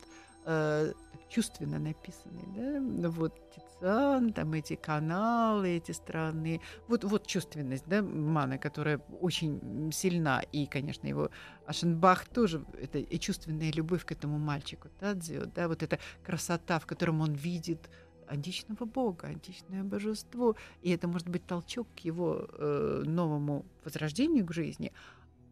э, 0.45 0.93
чувственно 1.29 1.79
написанный, 1.79 2.43
да, 3.01 3.09
вот 3.09 3.33
Тициан, 3.51 4.33
там 4.33 4.53
эти 4.53 4.75
каналы, 4.75 5.69
эти 5.77 5.91
странные, 5.91 6.59
вот, 6.87 7.03
вот 7.03 7.27
чувственность, 7.27 7.85
да, 7.87 8.01
Мана, 8.01 8.57
которая 8.57 8.97
очень 9.21 9.91
сильна, 9.93 10.41
и, 10.51 10.65
конечно, 10.65 11.07
его 11.07 11.29
Ашенбах 11.65 12.27
тоже, 12.27 12.65
это 12.81 12.97
и 12.97 13.19
чувственная 13.19 13.71
любовь 13.71 14.05
к 14.05 14.11
этому 14.11 14.39
мальчику, 14.39 14.89
Тадзио, 14.99 15.45
да, 15.45 15.67
вот 15.67 15.83
эта 15.83 15.99
красота, 16.23 16.79
в 16.79 16.85
котором 16.85 17.21
он 17.21 17.33
видит 17.33 17.89
античного 18.27 18.85
бога, 18.85 19.27
античное 19.27 19.83
божество, 19.83 20.55
и 20.81 20.91
это 20.91 21.07
может 21.07 21.29
быть 21.29 21.45
толчок 21.45 21.87
к 21.95 21.99
его 21.99 22.47
э, 22.51 23.03
новому 23.05 23.65
возрождению 23.83 24.45
к 24.45 24.53
жизни, 24.53 24.91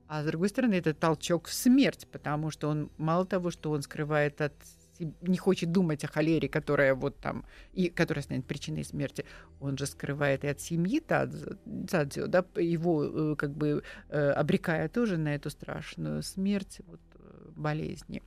а 0.08 0.24
с 0.24 0.26
другой 0.26 0.50
стороны, 0.50 0.76
это 0.76 0.94
толчок 0.94 1.48
в 1.48 1.54
смерть, 1.54 2.08
потому 2.12 2.50
что 2.50 2.70
он 2.70 2.90
мало 2.98 3.26
того, 3.26 3.52
что 3.52 3.72
он 3.72 3.82
скрывает 3.82 4.40
от 4.40 4.54
не 5.00 5.38
хочет 5.38 5.72
думать 5.72 6.04
о 6.04 6.08
холере, 6.08 6.48
которая 6.48 6.96
вот 6.96 7.18
там, 7.20 7.46
и 7.74 7.90
которая 7.90 8.24
станет 8.24 8.46
причиной 8.46 8.84
смерти, 8.84 9.26
он 9.60 9.78
же 9.78 9.86
скрывает 9.86 10.44
и 10.44 10.48
от 10.48 10.60
семьи 10.60 11.00
Тадзио, 11.00 12.28
да, 12.28 12.46
его 12.56 13.04
э, 13.06 13.36
как 13.36 13.56
бы 13.56 13.84
э, 14.10 14.30
обрекая 14.32 14.90
тоже 14.90 15.18
на 15.18 15.36
эту 15.36 15.50
страшную 15.50 16.24
смерть, 16.24 16.82
вот, 16.88 17.02
э, 17.16 17.50
болезни. 17.56 18.22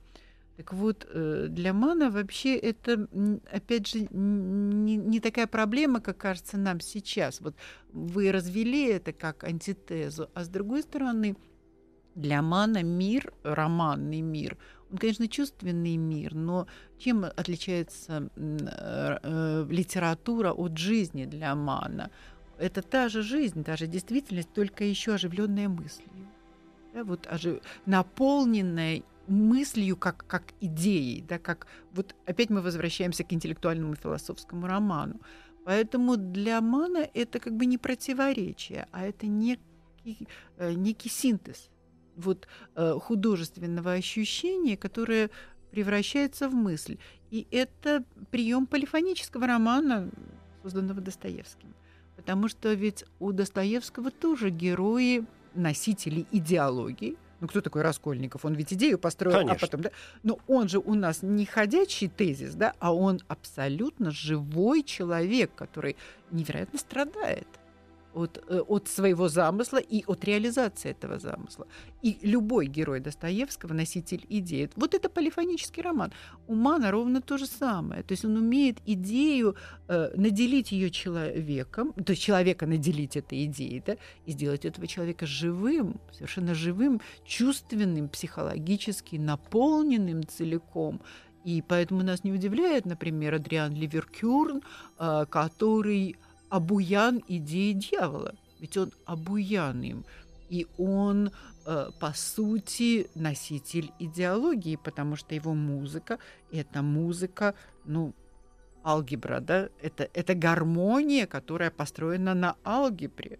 Так 0.57 0.73
вот, 0.73 1.07
для 1.11 1.73
Мана 1.73 2.11
вообще 2.11 2.55
это, 2.55 3.07
опять 3.51 3.87
же, 3.87 4.05
не, 4.11 4.95
не 4.95 5.19
такая 5.19 5.47
проблема, 5.47 6.01
как 6.01 6.17
кажется 6.17 6.57
нам 6.57 6.81
сейчас. 6.81 7.41
Вот 7.41 7.55
вы 7.91 8.31
развели 8.31 8.89
это 8.89 9.11
как 9.11 9.43
антитезу, 9.43 10.29
а 10.35 10.43
с 10.43 10.49
другой 10.49 10.83
стороны, 10.83 11.35
для 12.15 12.41
Мана 12.41 12.83
мир, 12.83 13.33
романный 13.43 14.21
мир, 14.21 14.57
конечно, 14.99 15.27
чувственный 15.27 15.97
мир, 15.97 16.35
но 16.35 16.67
чем 16.97 17.25
отличается 17.25 18.29
э, 18.35 19.17
э, 19.23 19.65
литература 19.69 20.51
от 20.51 20.77
жизни 20.77 21.25
для 21.25 21.55
Мана? 21.55 22.11
Это 22.57 22.81
та 22.81 23.09
же 23.09 23.23
жизнь, 23.23 23.63
та 23.63 23.75
же 23.75 23.87
действительность, 23.87 24.53
только 24.53 24.83
еще 24.83 25.13
оживленная 25.13 25.67
мыслью. 25.67 26.09
Да, 26.93 27.03
вот 27.03 27.27
ожив... 27.27 27.61
наполненная 27.85 29.03
мыслью 29.27 29.97
как, 29.97 30.25
как 30.27 30.43
идеей, 30.59 31.21
да, 31.21 31.39
как 31.39 31.67
вот 31.93 32.15
опять 32.25 32.49
мы 32.49 32.61
возвращаемся 32.61 33.23
к 33.23 33.33
интеллектуальному 33.33 33.95
философскому 33.95 34.67
роману. 34.67 35.19
Поэтому 35.63 36.17
для 36.17 36.59
Мана 36.59 37.07
это 37.13 37.39
как 37.39 37.55
бы 37.55 37.65
не 37.65 37.77
противоречие, 37.77 38.87
а 38.91 39.03
это 39.03 39.27
некий, 39.27 40.27
э, 40.57 40.73
некий 40.73 41.09
синтез 41.09 41.69
вот 42.15 42.47
э, 42.75 42.93
художественного 42.99 43.93
ощущения, 43.93 44.77
которое 44.77 45.29
превращается 45.71 46.49
в 46.49 46.53
мысль. 46.53 46.97
И 47.29 47.47
это 47.51 48.03
прием 48.29 48.67
полифонического 48.67 49.47
романа, 49.47 50.09
созданного 50.63 51.01
Достоевским. 51.01 51.73
Потому 52.15 52.49
что 52.49 52.73
ведь 52.73 53.05
у 53.19 53.31
Достоевского 53.31 54.11
тоже 54.11 54.49
герои 54.49 55.25
носители 55.55 56.25
идеологии. 56.31 57.17
Ну, 57.39 57.47
кто 57.47 57.61
такой 57.61 57.81
Раскольников? 57.81 58.45
Он 58.45 58.53
ведь 58.53 58.71
идею 58.73 58.99
построил, 58.99 59.37
а 59.37 59.39
Конечно. 59.39 59.57
а 59.57 59.59
потом, 59.59 59.81
да? 59.81 59.91
Но 60.21 60.39
он 60.47 60.69
же 60.69 60.77
у 60.77 60.93
нас 60.93 61.23
не 61.23 61.45
ходячий 61.45 62.07
тезис, 62.07 62.53
да, 62.53 62.75
а 62.79 62.93
он 62.93 63.19
абсолютно 63.27 64.11
живой 64.11 64.83
человек, 64.83 65.51
который 65.55 65.95
невероятно 66.29 66.77
страдает 66.77 67.47
от, 68.13 68.43
э, 68.47 68.59
от 68.59 68.87
своего 68.87 69.27
замысла 69.27 69.77
и 69.77 70.03
от 70.07 70.25
реализации 70.25 70.91
этого 70.91 71.19
замысла. 71.19 71.67
И 72.01 72.17
любой 72.21 72.67
герой 72.67 72.99
Достоевского, 72.99 73.73
носитель 73.73 74.25
идеи. 74.29 74.69
Вот 74.75 74.93
это 74.93 75.09
полифонический 75.09 75.83
роман. 75.83 76.11
У 76.47 76.55
Мана 76.55 76.91
ровно 76.91 77.21
то 77.21 77.37
же 77.37 77.47
самое. 77.47 78.03
То 78.03 78.13
есть 78.13 78.25
он 78.25 78.37
умеет 78.37 78.77
идею 78.85 79.55
э, 79.87 80.11
наделить 80.15 80.71
ее 80.71 80.89
человеком, 80.89 81.93
то 81.93 82.11
есть 82.11 82.23
человека 82.23 82.65
наделить 82.65 83.17
этой 83.17 83.45
идеей, 83.45 83.83
да, 83.85 83.97
и 84.25 84.31
сделать 84.31 84.65
этого 84.65 84.87
человека 84.87 85.25
живым, 85.25 85.99
совершенно 86.11 86.53
живым, 86.53 87.01
чувственным, 87.25 88.09
психологически 88.09 89.17
наполненным 89.17 90.25
целиком. 90.27 91.01
И 91.43 91.63
поэтому 91.67 92.03
нас 92.03 92.23
не 92.23 92.31
удивляет, 92.31 92.85
например, 92.85 93.35
Адриан 93.35 93.73
Ливеркюрн, 93.73 94.61
э, 94.99 95.25
который 95.29 96.17
обуян 96.51 97.23
идеей 97.27 97.73
дьявола. 97.73 98.35
Ведь 98.59 98.77
он 98.77 98.91
обуян 99.05 99.81
им. 99.81 100.05
И 100.49 100.67
он, 100.77 101.31
э, 101.65 101.89
по 101.99 102.13
сути, 102.13 103.07
носитель 103.15 103.91
идеологии, 103.99 104.75
потому 104.75 105.15
что 105.15 105.33
его 105.33 105.53
музыка— 105.53 106.19
это 106.51 106.81
музыка, 106.81 107.55
ну, 107.85 108.13
алгебра, 108.83 109.39
да, 109.39 109.69
это, 109.81 110.09
это 110.13 110.35
гармония, 110.35 111.25
которая 111.25 111.71
построена 111.71 112.33
на 112.33 112.55
алгебре. 112.65 113.39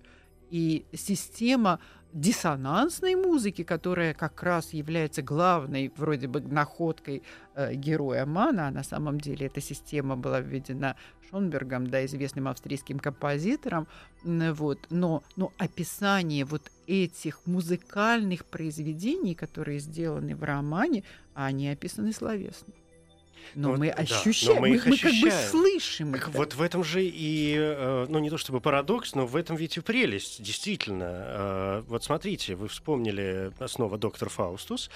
И 0.52 0.86
система 0.94 1.80
диссонансной 2.14 3.16
музыки, 3.16 3.64
которая 3.64 4.14
как 4.14 4.44
раз 4.44 4.74
является 4.74 5.22
главной 5.22 5.92
вроде 5.96 6.28
бы 6.28 6.42
находкой 6.42 7.24
э, 7.56 7.74
героя 7.74 8.26
Мана, 8.26 8.68
а 8.68 8.72
на 8.72 8.84
самом 8.84 9.20
деле 9.20 9.48
эта 9.48 9.62
система 9.62 10.18
была 10.18 10.42
введена 10.42 10.98
Шонбергом, 11.30 11.88
да, 11.88 12.06
известным 12.06 12.50
австрийским 12.50 13.00
композитором, 13.00 13.88
вот, 14.24 14.80
но, 14.90 15.24
но 15.38 15.54
описание 15.58 16.44
вот 16.44 16.70
этих 16.86 17.40
музыкальных 17.46 18.46
произведений, 18.46 19.34
которые 19.34 19.80
сделаны 19.80 20.36
в 20.36 20.44
романе, 20.44 21.04
они 21.34 21.70
описаны 21.70 22.12
словесно. 22.12 22.74
Но 23.56 23.70
Вот, 23.72 23.80
мы 23.80 23.88
да, 23.88 23.94
ощущаем, 23.96 24.56
но 24.56 24.62
мы 24.62 24.70
мы, 24.70 24.76
их 24.76 24.86
мы 24.86 24.98
как 24.98 25.12
бы 25.12 25.28
ощущаем. 25.28 25.50
слышим 25.50 26.12
Так 26.14 26.30
это. 26.30 26.38
вот 26.38 26.56
в 26.56 26.62
этом 26.62 26.84
же 26.84 27.04
и, 27.04 27.56
э, 27.58 28.06
ну 28.10 28.20
не 28.20 28.30
то 28.30 28.38
чтобы 28.38 28.62
парадокс, 28.62 29.16
но 29.16 29.26
в 29.26 29.36
этом 29.36 29.56
ведь 29.56 29.78
и 29.78 29.82
прелесть, 29.82 30.42
действительно. 30.42 31.04
Э, 31.08 31.84
Вот 31.88 32.04
смотрите, 32.04 32.56
вы 32.56 32.68
вспомнили 32.68 33.52
снова 33.68 33.98
доктор 33.98 34.30
Фаустус, 34.30 34.90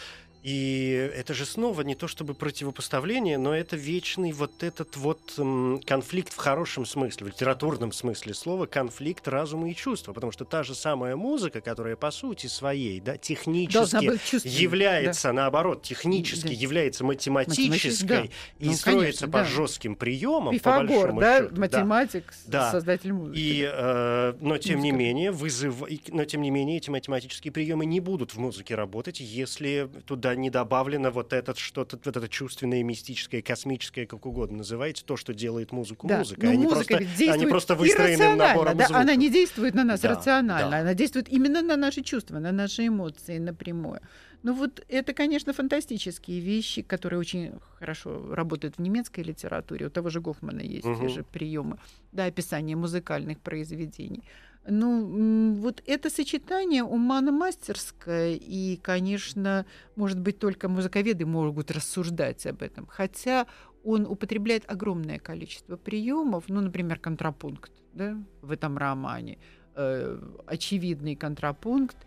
и 0.45 1.09
это 1.15 1.33
же 1.33 1.43
снова 1.43 1.81
не 1.81 1.95
то 1.95 2.07
чтобы 2.07 2.35
противопоставление, 2.35 3.39
но 3.39 3.55
это 3.55 3.75
вечный 3.75 4.31
вот 4.31 4.61
этот 4.61 4.95
вот 4.95 5.33
м, 5.39 5.81
конфликт 5.83 6.31
в 6.33 6.37
хорошем 6.37 6.85
смысле, 6.85 7.25
в 7.25 7.29
литературном 7.29 7.91
смысле 7.91 8.35
слова, 8.35 8.67
конфликт 8.67 9.27
разума 9.27 9.71
и 9.71 9.75
чувства, 9.75 10.13
потому 10.13 10.31
что 10.31 10.45
та 10.45 10.61
же 10.61 10.75
самая 10.75 11.15
музыка, 11.15 11.61
которая 11.61 11.95
по 11.95 12.11
сути 12.11 12.45
своей, 12.45 12.99
да, 12.99 13.17
технически 13.17 14.05
является, 14.45 15.31
наоборот, 15.31 15.81
технически 15.81 16.49
Да. 16.49 16.53
является 16.53 17.03
Математической, 17.03 17.65
математической 17.65 18.31
и 18.59 18.65
Ну, 18.67 18.73
строится 18.73 19.21
конечно, 19.21 19.27
по 19.29 19.39
да. 19.39 19.45
жестким 19.45 19.95
приемам, 19.95 20.49
по 20.49 20.59
Пифагор, 20.59 20.87
большому 20.87 21.21
да, 21.21 21.39
счету. 21.39 21.59
математик, 21.59 22.33
Да. 22.45 22.71
создатель 22.71 23.13
музыки. 23.13 23.39
И, 23.39 23.67
э, 23.67 24.33
но 24.41 24.59
тем 24.59 24.79
не 24.81 24.91
менее, 24.91 25.31
вызыв... 25.31 25.81
но 26.09 26.25
тем 26.25 26.43
не 26.43 26.51
менее, 26.51 26.77
эти 26.77 26.91
математические 26.91 27.51
приемы 27.51 27.87
не 27.87 27.99
будут 27.99 28.35
в 28.35 28.37
музыке 28.37 28.75
работать, 28.75 29.19
если 29.19 29.89
туда 30.05 30.34
не 30.35 30.49
добавлено 30.49 31.11
вот 31.11 31.33
этот 31.33 31.57
что-то, 31.57 31.99
вот 32.03 32.15
это 32.17 32.27
чувственное, 32.29 32.83
мистическое, 32.83 33.41
космическое, 33.41 34.05
как 34.05 34.25
угодно 34.25 34.57
называйте, 34.59 35.03
то, 35.05 35.17
что 35.17 35.33
делает 35.33 35.71
музыку 35.71 36.07
Да, 36.07 36.19
музыкой. 36.19 36.51
они 36.51 36.63
музыка 36.65 36.97
просто, 36.97 37.31
они 37.31 37.45
просто 37.47 37.75
выстроены 37.75 38.35
набором 38.35 38.77
да, 38.77 38.85
звуков. 38.87 39.01
она 39.03 39.15
не 39.15 39.29
действует 39.29 39.73
на 39.75 39.83
нас 39.83 40.01
Да, 40.01 40.09
рационально, 40.09 40.71
да. 40.71 40.77
она 40.79 40.93
действует 40.93 41.29
именно 41.29 41.61
на 41.61 41.75
наши 41.77 42.01
чувства, 42.01 42.39
на 42.39 42.51
наши 42.51 42.87
эмоции 42.87 43.37
напрямую. 43.37 44.01
Ну 44.43 44.53
вот 44.53 44.83
это, 44.89 45.13
конечно, 45.13 45.53
фантастические 45.53 46.39
вещи, 46.39 46.83
которые 46.83 47.19
очень 47.19 47.53
хорошо 47.79 48.33
работают 48.35 48.75
в 48.77 48.81
немецкой 48.81 49.21
литературе. 49.21 49.87
У 49.87 49.89
того 49.89 50.09
же 50.09 50.21
Гофмана 50.21 50.61
есть 50.61 50.85
Мгм. 50.85 51.01
те 51.01 51.07
же 51.09 51.23
приемы, 51.23 51.77
да, 52.11 52.25
описания 52.25 52.75
музыкальных 52.75 53.39
произведений. 53.39 54.23
Ну, 54.67 55.53
вот 55.53 55.83
это 55.85 56.09
сочетание 56.09 56.83
умана 56.83 57.31
мастерское, 57.31 58.33
и, 58.33 58.77
конечно, 58.77 59.65
может 59.95 60.19
быть, 60.19 60.39
только 60.39 60.67
музыковеды 60.67 61.25
могут 61.25 61.69
рассуждать 61.71 62.45
об 62.47 62.63
этом. 62.63 62.87
Хотя 62.87 63.45
он 63.83 64.07
употребляет 64.07 64.63
огромное 64.67 65.19
количество 65.19 65.77
приемов, 65.77 66.45
ну, 66.47 66.61
например, 66.61 66.99
контрапункт 66.99 67.71
да, 67.93 68.17
в 68.41 68.51
этом 68.51 68.77
романе, 68.77 69.37
э, 69.75 70.19
очевидный 70.47 71.15
контрапункт, 71.15 71.97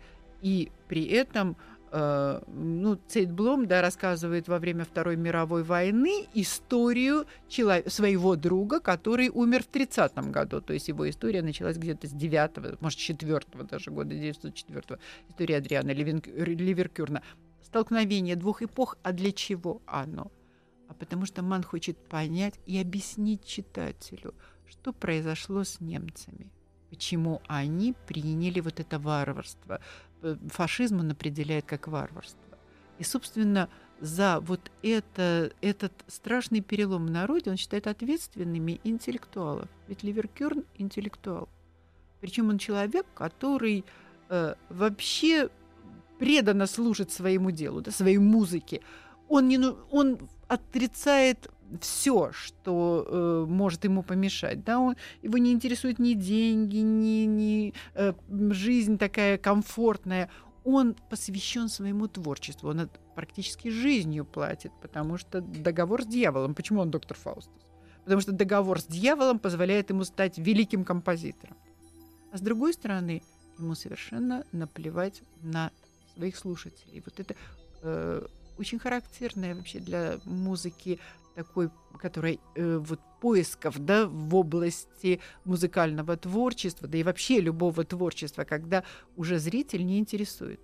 и 0.41 0.71
при 0.87 1.05
этом 1.05 1.55
ну, 1.91 2.99
Цейтблом 3.07 3.67
да, 3.67 3.81
рассказывает 3.81 4.47
во 4.47 4.59
время 4.59 4.85
Второй 4.85 5.15
мировой 5.15 5.63
войны 5.63 6.27
историю 6.33 7.25
чело- 7.47 7.87
своего 7.89 8.35
друга, 8.35 8.79
который 8.79 9.29
умер 9.29 9.63
в 9.63 9.67
30 9.67 10.31
году. 10.31 10.61
То 10.61 10.73
есть 10.73 10.87
его 10.87 11.09
история 11.09 11.41
началась 11.41 11.77
где-то 11.77 12.07
с 12.07 12.11
9 12.11 12.81
может, 12.81 12.99
4 12.99 13.39
даже 13.69 13.91
года, 13.91 14.15
904 14.15 14.99
История 15.29 15.57
Адриана 15.57 15.91
Ливен- 15.91 16.23
Ливеркюрна. 16.25 17.21
Столкновение 17.63 18.35
двух 18.35 18.61
эпох, 18.61 18.97
а 19.03 19.11
для 19.11 19.31
чего 19.31 19.81
оно? 19.85 20.31
А 20.87 20.93
потому 20.93 21.25
что 21.25 21.43
Ман 21.43 21.63
хочет 21.63 21.97
понять 21.97 22.59
и 22.65 22.79
объяснить 22.79 23.45
читателю, 23.45 24.33
что 24.67 24.91
произошло 24.91 25.63
с 25.63 25.79
немцами, 25.79 26.51
почему 26.89 27.41
они 27.47 27.93
приняли 28.07 28.59
вот 28.59 28.79
это 28.79 28.97
варварство. 28.97 29.81
Э, 30.21 30.35
Фашизм 30.49 30.99
он 30.99 31.11
определяет 31.11 31.65
как 31.65 31.87
варварство. 31.87 32.41
И, 32.97 33.03
собственно, 33.03 33.69
за 34.01 34.39
вот 34.41 34.71
это, 34.81 35.51
этот 35.61 35.93
страшный 36.07 36.61
перелом 36.61 37.07
в 37.07 37.11
народе 37.11 37.51
он 37.51 37.57
считает 37.57 37.87
ответственными 37.87 38.79
интеллектуалов. 38.83 39.69
Ведь 39.87 40.03
Ливеркюрн– 40.03 40.63
интеллектуал. 40.77 41.49
Причем 42.21 42.49
он 42.49 42.57
человек, 42.57 43.05
который 43.13 43.85
э, 44.29 44.55
вообще 44.69 45.49
преданно 46.17 46.67
служит 46.67 47.11
своему 47.11 47.51
делу, 47.51 47.81
да, 47.81 47.91
своей 47.91 48.17
музыке. 48.17 48.81
Он, 49.29 49.47
не, 49.47 49.57
ну- 49.57 49.77
он 49.89 50.19
отрицает 50.47 51.49
все, 51.81 52.31
что 52.31 53.05
э, 53.07 53.45
может 53.47 53.83
ему 53.83 54.03
помешать. 54.03 54.63
Да? 54.63 54.79
Он, 54.79 54.95
его 55.21 55.37
не 55.37 55.51
интересуют 55.51 55.99
ни 55.99 56.13
деньги, 56.13 56.77
ни, 56.77 57.25
ни 57.25 57.73
э, 57.95 58.13
жизнь 58.51 58.97
такая 58.97 59.37
комфортная. 59.37 60.29
Он 60.63 60.95
посвящен 61.09 61.69
своему 61.69 62.07
творчеству. 62.07 62.69
Он 62.69 62.89
практически 63.15 63.69
жизнью 63.69 64.25
платит, 64.25 64.71
потому 64.81 65.17
что 65.17 65.41
договор 65.41 66.03
с 66.03 66.07
дьяволом. 66.07 66.55
Почему 66.55 66.81
он 66.81 66.91
доктор 66.91 67.17
Фаустус? 67.17 67.65
Потому 68.03 68.21
что 68.21 68.31
договор 68.31 68.79
с 68.79 68.85
дьяволом 68.85 69.39
позволяет 69.39 69.89
ему 69.89 70.03
стать 70.03 70.37
великим 70.37 70.83
композитором. 70.83 71.57
А 72.31 72.37
с 72.37 72.41
другой 72.41 72.73
стороны, 72.73 73.21
ему 73.57 73.75
совершенно 73.75 74.45
наплевать 74.51 75.21
на 75.41 75.71
своих 76.15 76.35
слушателей. 76.35 77.01
Вот 77.05 77.19
это 77.19 77.35
э, 77.81 78.25
очень 78.57 78.79
характерная 78.79 79.55
вообще 79.55 79.79
для 79.79 80.19
музыки 80.25 80.99
такой, 81.43 81.69
которой 82.01 82.39
э, 82.55 82.77
вот 82.77 82.99
поисков, 83.21 83.79
да, 83.79 84.07
в 84.07 84.35
области 84.35 85.19
музыкального 85.45 86.17
творчества, 86.17 86.87
да 86.87 86.97
и 86.97 87.03
вообще 87.03 87.39
любого 87.41 87.83
творчества, 87.83 88.43
когда 88.43 88.83
уже 89.17 89.39
зритель 89.39 89.85
не 89.85 89.99
интересует. 89.99 90.59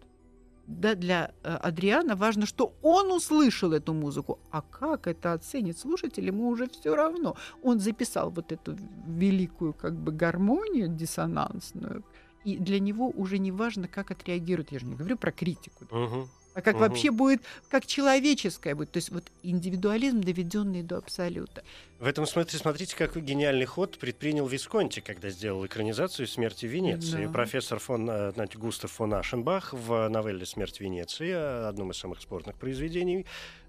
Да, 0.68 0.96
для 0.96 1.32
э, 1.44 1.56
Адриана 1.68 2.16
важно, 2.16 2.46
что 2.46 2.74
он 2.82 3.12
услышал 3.12 3.72
эту 3.72 3.94
музыку, 3.94 4.40
а 4.52 4.62
как 4.62 5.08
это 5.08 5.34
оценит 5.34 5.78
слушатель, 5.78 6.28
ему 6.28 6.50
уже 6.50 6.68
все 6.68 6.96
равно. 6.96 7.36
Он 7.64 7.80
записал 7.80 8.30
вот 8.32 8.52
эту 8.52 8.78
великую 9.08 9.74
как 9.74 9.94
бы 9.94 10.12
гармонию 10.12 10.90
диссонансную, 10.90 12.04
и 12.46 12.58
для 12.58 12.80
него 12.80 13.10
уже 13.16 13.38
не 13.38 13.52
важно, 13.52 13.88
как 13.88 14.12
отреагирует. 14.12 14.72
Я 14.72 14.80
же 14.80 14.86
не 14.86 14.96
говорю 14.96 15.18
про 15.18 15.32
критику. 15.32 15.86
Мгм. 15.92 16.28
А 16.56 16.62
как 16.62 16.76
Мгм. 16.76 16.84
вообще 16.84 17.12
будет, 17.12 17.42
как 17.70 17.86
человеческое 17.86 18.76
будет. 18.76 18.90
То 18.92 18.98
есть 18.98 19.12
вот 19.12 19.26
индивидуализм, 19.44 20.22
доведенный 20.22 20.84
до 20.84 20.98
абсолюта. 20.98 21.64
В 22.00 22.06
этом 22.08 22.26
смысле 22.26 22.58
смотрите, 22.58 22.96
какой 22.96 23.22
гениальный 23.22 23.66
ход 23.66 23.98
предпринял 23.98 24.48
Висконти, 24.48 25.02
когда 25.02 25.30
сделал 25.30 25.66
экранизацию 25.66 26.28
«Смерти 26.28 26.66
Венеции». 26.66 27.26
Да. 27.26 27.32
Профессор 27.32 27.80
фон, 27.80 28.10
э, 28.10 28.32
знаете, 28.32 28.58
Густав 28.58 28.92
фон 28.92 29.14
Ашенбах 29.14 29.74
в 29.74 30.08
новелле 30.08 30.46
«Смерть 30.46 30.80
Венеции», 30.80 31.32
одном 31.68 31.92
из 31.92 31.98
самых 31.98 32.22
спорных 32.22 32.56
произведений, 32.56 33.26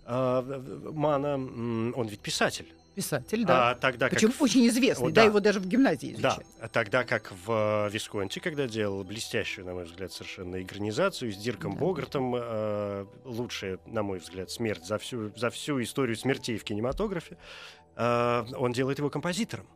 э, 0.06 0.90
Мана, 0.92 1.34
он 1.34 2.06
ведь 2.06 2.20
писатель. 2.20 2.66
Писатель, 2.96 3.44
да. 3.44 3.70
А 3.70 3.74
тогда 3.74 4.08
Причем 4.08 4.32
как... 4.32 4.40
очень 4.40 4.66
известный, 4.68 5.08
О, 5.08 5.10
да. 5.10 5.20
да. 5.20 5.24
его 5.26 5.38
даже 5.38 5.60
в 5.60 5.66
гимназии 5.66 6.16
Да, 6.18 6.30
изучают. 6.30 6.46
а 6.60 6.68
тогда 6.68 7.04
как 7.04 7.30
в 7.44 7.86
э, 7.88 7.90
Висконти, 7.92 8.38
когда 8.38 8.66
делал 8.66 9.04
блестящую, 9.04 9.66
на 9.66 9.74
мой 9.74 9.84
взгляд, 9.84 10.12
совершенно 10.14 10.62
экранизацию 10.62 11.30
с 11.30 11.36
Дирком 11.36 11.74
Да. 11.74 11.78
Богартом, 11.78 12.34
э, 12.34 13.04
лучшая, 13.26 13.78
на 13.84 14.02
мой 14.02 14.18
взгляд, 14.18 14.50
смерть 14.50 14.86
за 14.86 14.96
всю, 14.96 15.30
за 15.36 15.50
всю 15.50 15.82
историю 15.82 16.16
смертей 16.16 16.56
в 16.56 16.64
кинематографе, 16.64 17.36
э, 17.96 18.44
он 18.56 18.72
делает 18.72 18.96
его 18.98 19.10
композитором. 19.10 19.66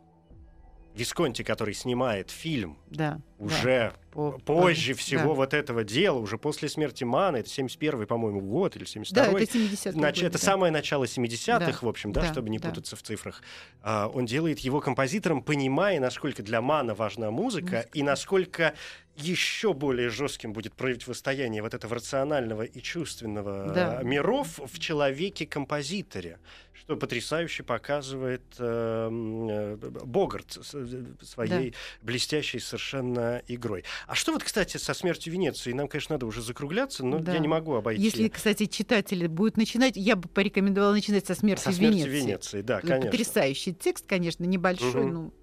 Висконти, 0.95 1.43
который 1.43 1.73
снимает 1.73 2.29
фильм 2.31 2.77
Да. 2.89 3.19
да. 3.39 3.45
уже 3.45 3.93
По- 4.11 4.31
позже 4.39 4.93
по- 4.93 4.99
всего 4.99 5.29
да. 5.29 5.33
вот 5.35 5.53
этого 5.53 5.83
дела, 5.83 6.17
уже 6.19 6.37
после 6.37 6.67
смерти 6.67 7.03
Мана, 7.05 7.37
это 7.37 7.49
71-й, 7.49 8.05
по-моему, 8.05 8.41
год 8.41 8.75
или 8.75 8.83
Да, 9.11 9.27
72-й. 9.29 9.43
это 9.43 9.53
70 9.53 9.93
Значит, 9.93 10.23
это 10.25 10.37
самое 10.37 10.71
начало 10.73 11.05
70-х, 11.05 11.59
Да, 11.59 11.77
в 11.81 11.87
общем, 11.87 12.11
да, 12.11 12.21
да, 12.21 12.31
чтобы 12.31 12.49
не 12.49 12.59
да. 12.59 12.69
путаться 12.69 12.95
в 12.95 13.01
цифрах. 13.03 13.41
А, 13.81 14.07
он 14.13 14.25
делает 14.25 14.59
его 14.59 14.81
композитором, 14.81 15.41
понимая, 15.41 15.99
насколько 15.99 16.43
для 16.43 16.61
Мана 16.61 16.93
важна 16.93 17.29
музыка 17.31 17.41
Музыка, 17.41 17.85
и 17.93 18.03
насколько 18.03 18.75
еще 19.17 19.73
более 19.73 20.09
жестким 20.09 20.53
будет 20.53 20.73
противостояние 20.73 21.61
вот 21.63 21.73
этого 21.73 21.95
рационального 21.95 22.61
и 22.61 22.81
чувственного 22.81 23.71
Да. 23.73 23.99
миров 24.03 24.59
в 24.63 24.79
человеке-композиторе, 24.79 26.37
что 26.81 26.95
потрясающе 26.95 27.63
показывает 27.63 28.41
э, 28.57 29.07
м, 29.07 29.49
э, 29.49 29.75
Богарт 29.77 30.57
э, 30.73 31.03
своей 31.21 31.73
блестящей 32.01 32.59
совершенно 32.59 33.41
игрой. 33.47 33.83
А 34.07 34.15
что 34.15 34.31
вот, 34.33 34.43
кстати, 34.43 34.77
со 34.77 34.93
смертью 34.93 35.33
Венеции? 35.33 35.73
Нам, 35.73 35.87
конечно, 35.87 36.15
надо 36.15 36.25
уже 36.25 36.41
закругляться, 36.41 37.05
но 37.05 37.19
Да. 37.19 37.33
я 37.33 37.39
не 37.39 37.47
могу 37.47 37.73
обойти. 37.75 38.01
Если, 38.01 38.27
кстати, 38.27 38.65
читатели 38.65 39.27
будут 39.27 39.57
начинать, 39.57 39.95
я 39.95 40.15
бы 40.15 40.27
порекомендовала 40.27 40.93
начинать 40.93 41.25
со 41.25 41.35
смерти, 41.35 41.63
со 41.63 41.71
смертью 41.71 42.05
Венеции. 42.09 42.21
Венеции, 42.21 42.61
да, 42.61 42.79
Это 42.79 42.87
конечно. 42.87 43.11
Потрясающий 43.11 43.73
текст, 43.73 44.05
конечно, 44.07 44.43
небольшой, 44.45 45.05
Мгм. 45.05 45.13
ну, 45.13 45.33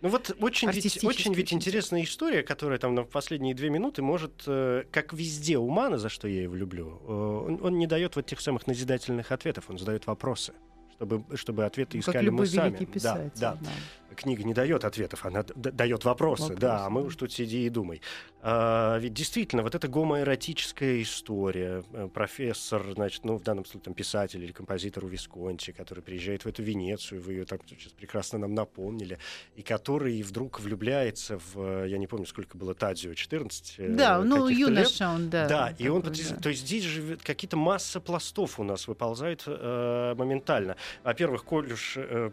Ну 0.00 0.08
вот 0.10 0.36
очень 0.40 0.70
ведь, 0.70 1.02
очень 1.04 1.32
ведь 1.32 1.52
интересная 1.52 2.02
история, 2.02 2.42
которая 2.42 2.78
там 2.78 2.94
на 2.94 3.04
последние 3.04 3.54
две 3.54 3.70
минуты 3.70 4.02
может, 4.02 4.42
э, 4.46 4.84
как 4.90 5.12
везде 5.14 5.56
у 5.56 5.68
Мана, 5.70 5.96
за 5.96 6.08
что 6.10 6.28
я 6.28 6.42
его 6.42 6.54
люблю, 6.54 7.00
э, 7.06 7.10
он, 7.48 7.58
он 7.62 7.78
не 7.78 7.86
дает 7.86 8.16
вот 8.16 8.26
тех 8.26 8.40
самых 8.40 8.66
назидательных 8.66 9.32
ответов, 9.32 9.64
он 9.70 9.78
задает 9.78 10.06
вопросы, 10.06 10.52
чтобы, 10.96 11.24
чтобы 11.36 11.64
ответы 11.64 11.96
Ну, 11.98 12.02
как 12.02 12.14
искали 12.14 12.24
мы 12.30 12.30
любой 12.32 12.46
сами. 12.46 12.68
великий 12.70 12.86
писатель. 12.86 13.30
Да, 13.40 13.52
да. 13.54 13.58
да. 13.62 13.70
Книга 14.14 14.44
не 14.44 14.54
дает 14.54 14.84
ответов, 14.84 15.26
она 15.26 15.44
дает 15.54 16.04
вопросы, 16.04 16.24
Вопросы, 16.42 16.60
да, 16.60 16.86
а 16.86 16.90
мы 16.90 17.04
уж 17.04 17.16
тут 17.16 17.32
сиди 17.32 17.66
и 17.66 17.68
думай. 17.68 18.00
А, 18.40 18.98
ведь 18.98 19.14
действительно, 19.14 19.62
вот 19.62 19.74
эта 19.74 19.88
гомоэротическая 19.88 21.00
история, 21.02 21.82
э, 21.92 22.08
профессор, 22.12 22.92
значит, 22.94 23.24
ну, 23.24 23.38
в 23.38 23.42
данном 23.42 23.64
случае 23.64 23.84
там, 23.84 23.94
писатель 23.94 24.42
или 24.44 24.52
композитор 24.52 25.04
у 25.04 25.08
Висконти, 25.08 25.72
который 25.72 26.02
приезжает 26.02 26.44
в 26.44 26.48
эту 26.48 26.62
Венецию, 26.62 27.22
вы 27.22 27.32
ее 27.32 27.44
там 27.46 27.58
сейчас 27.66 27.92
прекрасно 27.92 28.38
нам 28.38 28.54
напомнили, 28.54 29.18
и 29.56 29.62
который 29.62 30.22
вдруг 30.22 30.60
влюбляется 30.60 31.38
в, 31.38 31.84
э, 31.84 31.88
я 31.88 31.96
не 31.96 32.06
помню, 32.06 32.26
сколько 32.26 32.58
было 32.58 32.74
Тадзио, 32.74 33.14
14 33.14 33.74
э, 33.78 33.88
Да, 33.88 34.20
ну, 34.22 34.46
лет. 34.46 34.58
юноша 34.58 35.08
он, 35.08 35.30
да. 35.30 35.48
Да, 35.48 35.74
и 35.78 35.88
он, 35.88 36.02
такой, 36.02 36.22
да. 36.28 36.36
то 36.36 36.48
есть 36.50 36.62
здесь 36.62 36.84
же 36.84 37.16
какие-то 37.16 37.56
масса 37.56 38.00
пластов 38.00 38.60
у 38.60 38.62
нас 38.62 38.88
выползают 38.88 39.44
э, 39.46 40.14
моментально. 40.16 40.76
Во-первых, 41.02 41.44
коль 41.44 41.72
уж 41.72 41.94
э, 41.96 42.30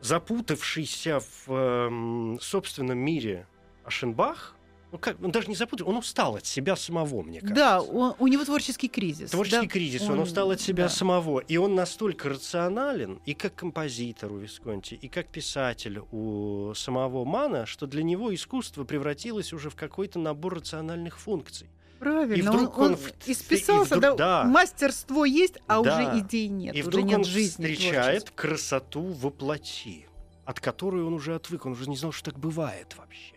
запутавшийся 0.00 1.20
в 1.20 1.52
эм, 1.52 2.38
собственном 2.40 2.98
мире 2.98 3.46
Ашенбах, 3.84 4.54
ну 4.92 4.98
как, 4.98 5.22
он 5.22 5.30
даже 5.32 5.48
не 5.48 5.56
запутал, 5.56 5.88
он 5.88 5.96
устал 5.96 6.36
от 6.36 6.46
себя 6.46 6.76
самого, 6.76 7.22
мне 7.22 7.40
кажется. 7.40 7.54
Да, 7.54 7.82
он- 7.82 8.14
у 8.18 8.26
него 8.28 8.44
творческий 8.44 8.88
кризис. 8.88 9.30
Творческий 9.32 9.66
да, 9.66 9.72
кризис, 9.72 10.02
он, 10.02 10.12
он- 10.12 10.20
устал 10.20 10.50
от 10.52 10.60
себя 10.60 10.84
да. 10.84 10.88
самого. 10.88 11.40
И 11.40 11.56
он 11.56 11.74
настолько 11.74 12.28
рационален, 12.28 13.20
и 13.26 13.34
как 13.34 13.54
композитор 13.56 14.32
у 14.32 14.38
Висконти, 14.38 14.94
и 14.94 15.08
как 15.08 15.26
писатель 15.26 15.98
у 16.12 16.72
самого 16.74 17.24
Мана, 17.24 17.66
что 17.66 17.86
для 17.86 18.02
него 18.04 18.32
искусство 18.34 18.84
превратилось 18.84 19.52
уже 19.52 19.70
в 19.70 19.74
какой-то 19.74 20.18
набор 20.20 20.54
рациональных 20.56 21.18
функций. 21.18 21.68
Правильно, 21.98 22.34
И 22.34 22.42
вдруг 22.42 22.78
он, 22.78 22.84
он 22.84 22.92
он 22.94 22.98
исписался, 23.26 23.94
и 23.94 23.98
вдруг- 23.98 24.18
да, 24.18 24.42
да. 24.42 24.44
мастерство 24.44 25.24
есть, 25.24 25.54
а 25.66 25.82
Да. 25.82 25.96
уже 25.96 26.18
идей 26.20 26.48
нет, 26.48 26.74
и 26.76 26.80
уже 26.80 26.88
вдруг 26.90 27.04
нет 27.06 27.18
он 27.18 27.24
жизни. 27.24 27.66
встречает 27.72 28.24
творческой. 28.24 28.34
красоту 28.36 29.02
во 29.02 29.30
плоти, 29.30 30.06
от 30.44 30.60
которой 30.60 31.02
он 31.04 31.14
уже 31.14 31.34
отвык, 31.34 31.66
он 31.66 31.72
уже 31.72 31.88
не 31.88 31.96
знал, 31.96 32.12
что 32.12 32.30
так 32.30 32.38
бывает 32.40 32.94
вообще. 32.96 33.34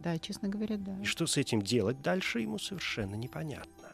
Да, 0.00 0.18
честно 0.18 0.48
говоря, 0.48 0.76
да. 0.78 0.98
И 1.02 1.04
что 1.04 1.26
с 1.26 1.36
этим 1.36 1.62
делать 1.62 2.00
дальше, 2.02 2.40
ему 2.40 2.58
совершенно 2.58 3.14
непонятно. 3.14 3.92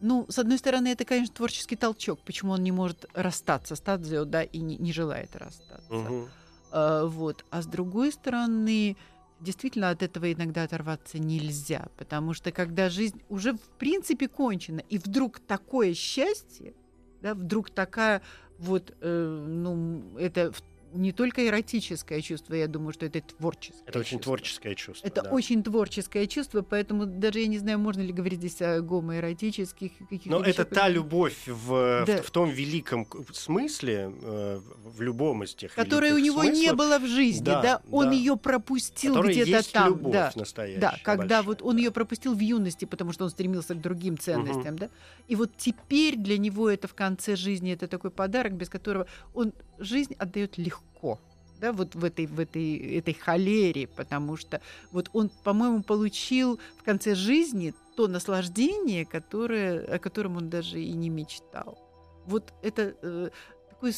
Ну, 0.00 0.26
с 0.28 0.38
одной 0.38 0.58
стороны, 0.58 0.88
это, 0.88 1.04
конечно, 1.04 1.34
творческий 1.34 1.76
толчок, 1.76 2.20
почему 2.20 2.52
он 2.52 2.62
не 2.62 2.72
может 2.72 3.06
расстаться 3.14 3.74
с 3.76 3.80
Тадзио, 3.80 4.24
да, 4.26 4.42
и 4.42 4.58
не, 4.58 4.76
не 4.76 4.92
желает 4.92 5.34
расстаться. 5.36 5.90
Мгм. 5.90 6.28
А, 6.70 7.06
вот. 7.06 7.44
А 7.50 7.62
с 7.62 7.66
другой 7.66 8.12
стороны, 8.12 8.96
действительно 9.44 9.90
от 9.90 10.02
этого 10.02 10.32
иногда 10.32 10.64
оторваться 10.64 11.18
нельзя, 11.18 11.86
потому 11.96 12.34
что 12.34 12.50
когда 12.50 12.88
жизнь 12.88 13.22
уже 13.28 13.52
в 13.52 13.68
принципе 13.78 14.26
кончена, 14.26 14.80
и 14.88 14.98
вдруг 14.98 15.38
такое 15.38 15.94
счастье, 15.94 16.74
да, 17.22 17.34
вдруг 17.34 17.70
такая 17.70 18.22
вот, 18.58 18.94
э, 19.00 19.44
ну, 19.48 20.18
это 20.18 20.52
не 20.94 21.12
только 21.12 21.46
эротическое 21.46 22.20
чувство, 22.20 22.54
я 22.54 22.68
думаю, 22.68 22.92
что 22.92 23.06
это 23.06 23.20
творческое. 23.20 23.82
Это 23.86 23.98
очень 23.98 24.18
чувство. 24.18 24.24
творческое 24.24 24.74
чувство. 24.74 25.06
Это 25.06 25.22
да. 25.22 25.30
очень 25.30 25.62
творческое 25.62 26.26
чувство, 26.26 26.62
поэтому 26.62 27.06
даже 27.06 27.40
я 27.40 27.46
не 27.46 27.58
знаю, 27.58 27.78
можно 27.78 28.00
ли 28.00 28.12
говорить 28.12 28.38
здесь 28.38 28.62
о 28.62 28.80
гомоэротических 28.80 29.92
каких-то 29.98 30.30
Но 30.30 30.40
это 30.40 30.62
вещах. 30.62 30.68
та 30.68 30.88
любовь 30.88 31.36
в, 31.46 32.04
Да. 32.06 32.22
в, 32.22 32.26
в 32.26 32.30
том 32.30 32.50
великом 32.50 33.06
смысле, 33.32 34.12
э, 34.22 34.60
в 34.84 35.00
любом 35.02 35.42
из 35.44 35.54
тех 35.54 35.74
которой 35.74 36.12
у 36.12 36.18
него 36.18 36.44
не 36.44 36.68
смыслов, 36.68 36.76
было 36.76 36.98
в 36.98 37.06
жизни, 37.06 37.44
да, 37.44 37.62
Да, 37.62 37.82
он 37.90 38.06
да. 38.06 38.12
ее 38.12 38.36
пропустил 38.36 39.14
которая 39.14 39.34
где-то 39.34 39.72
там, 39.72 39.88
любовь 39.88 40.12
да. 40.12 40.32
настоящая. 40.34 40.80
Да, 40.80 40.98
когда 41.02 41.18
большая, 41.38 41.42
вот 41.42 41.62
он 41.62 41.76
да. 41.76 41.82
ее 41.82 41.90
пропустил 41.90 42.34
в 42.34 42.40
юности, 42.40 42.84
потому 42.84 43.12
что 43.12 43.24
он 43.24 43.30
стремился 43.30 43.74
к 43.74 43.80
другим 43.80 44.18
ценностям, 44.18 44.78
да. 44.78 44.90
И 45.26 45.36
вот 45.36 45.50
теперь 45.56 46.16
для 46.16 46.38
него 46.38 46.70
это 46.70 46.86
в 46.88 46.94
конце 46.94 47.36
жизни 47.36 47.72
это 47.72 47.88
такой 47.88 48.10
подарок, 48.10 48.52
без 48.52 48.68
которого 48.68 49.06
он 49.34 49.52
жизнь 49.78 50.14
отдает 50.18 50.58
легко. 50.58 51.18
Да, 51.60 51.72
вот 51.72 51.94
в 51.94 52.04
этой, 52.04 52.26
в 52.26 52.40
этой, 52.40 52.98
этой 52.98 53.14
холере, 53.14 53.86
потому 53.86 54.36
что 54.36 54.60
вот 54.90 55.08
он, 55.12 55.30
по-моему, 55.44 55.82
получил 55.82 56.58
в 56.78 56.82
конце 56.82 57.14
жизни 57.14 57.74
то 57.96 58.08
наслаждение, 58.08 59.06
которое, 59.06 59.84
о 59.84 59.98
котором 59.98 60.36
он 60.36 60.50
даже 60.50 60.80
и 60.80 60.92
не 60.92 61.08
мечтал. 61.08 61.78
Вот 62.26 62.52
это 62.62 62.94
э, 63.02 63.30
такое 63.70 63.94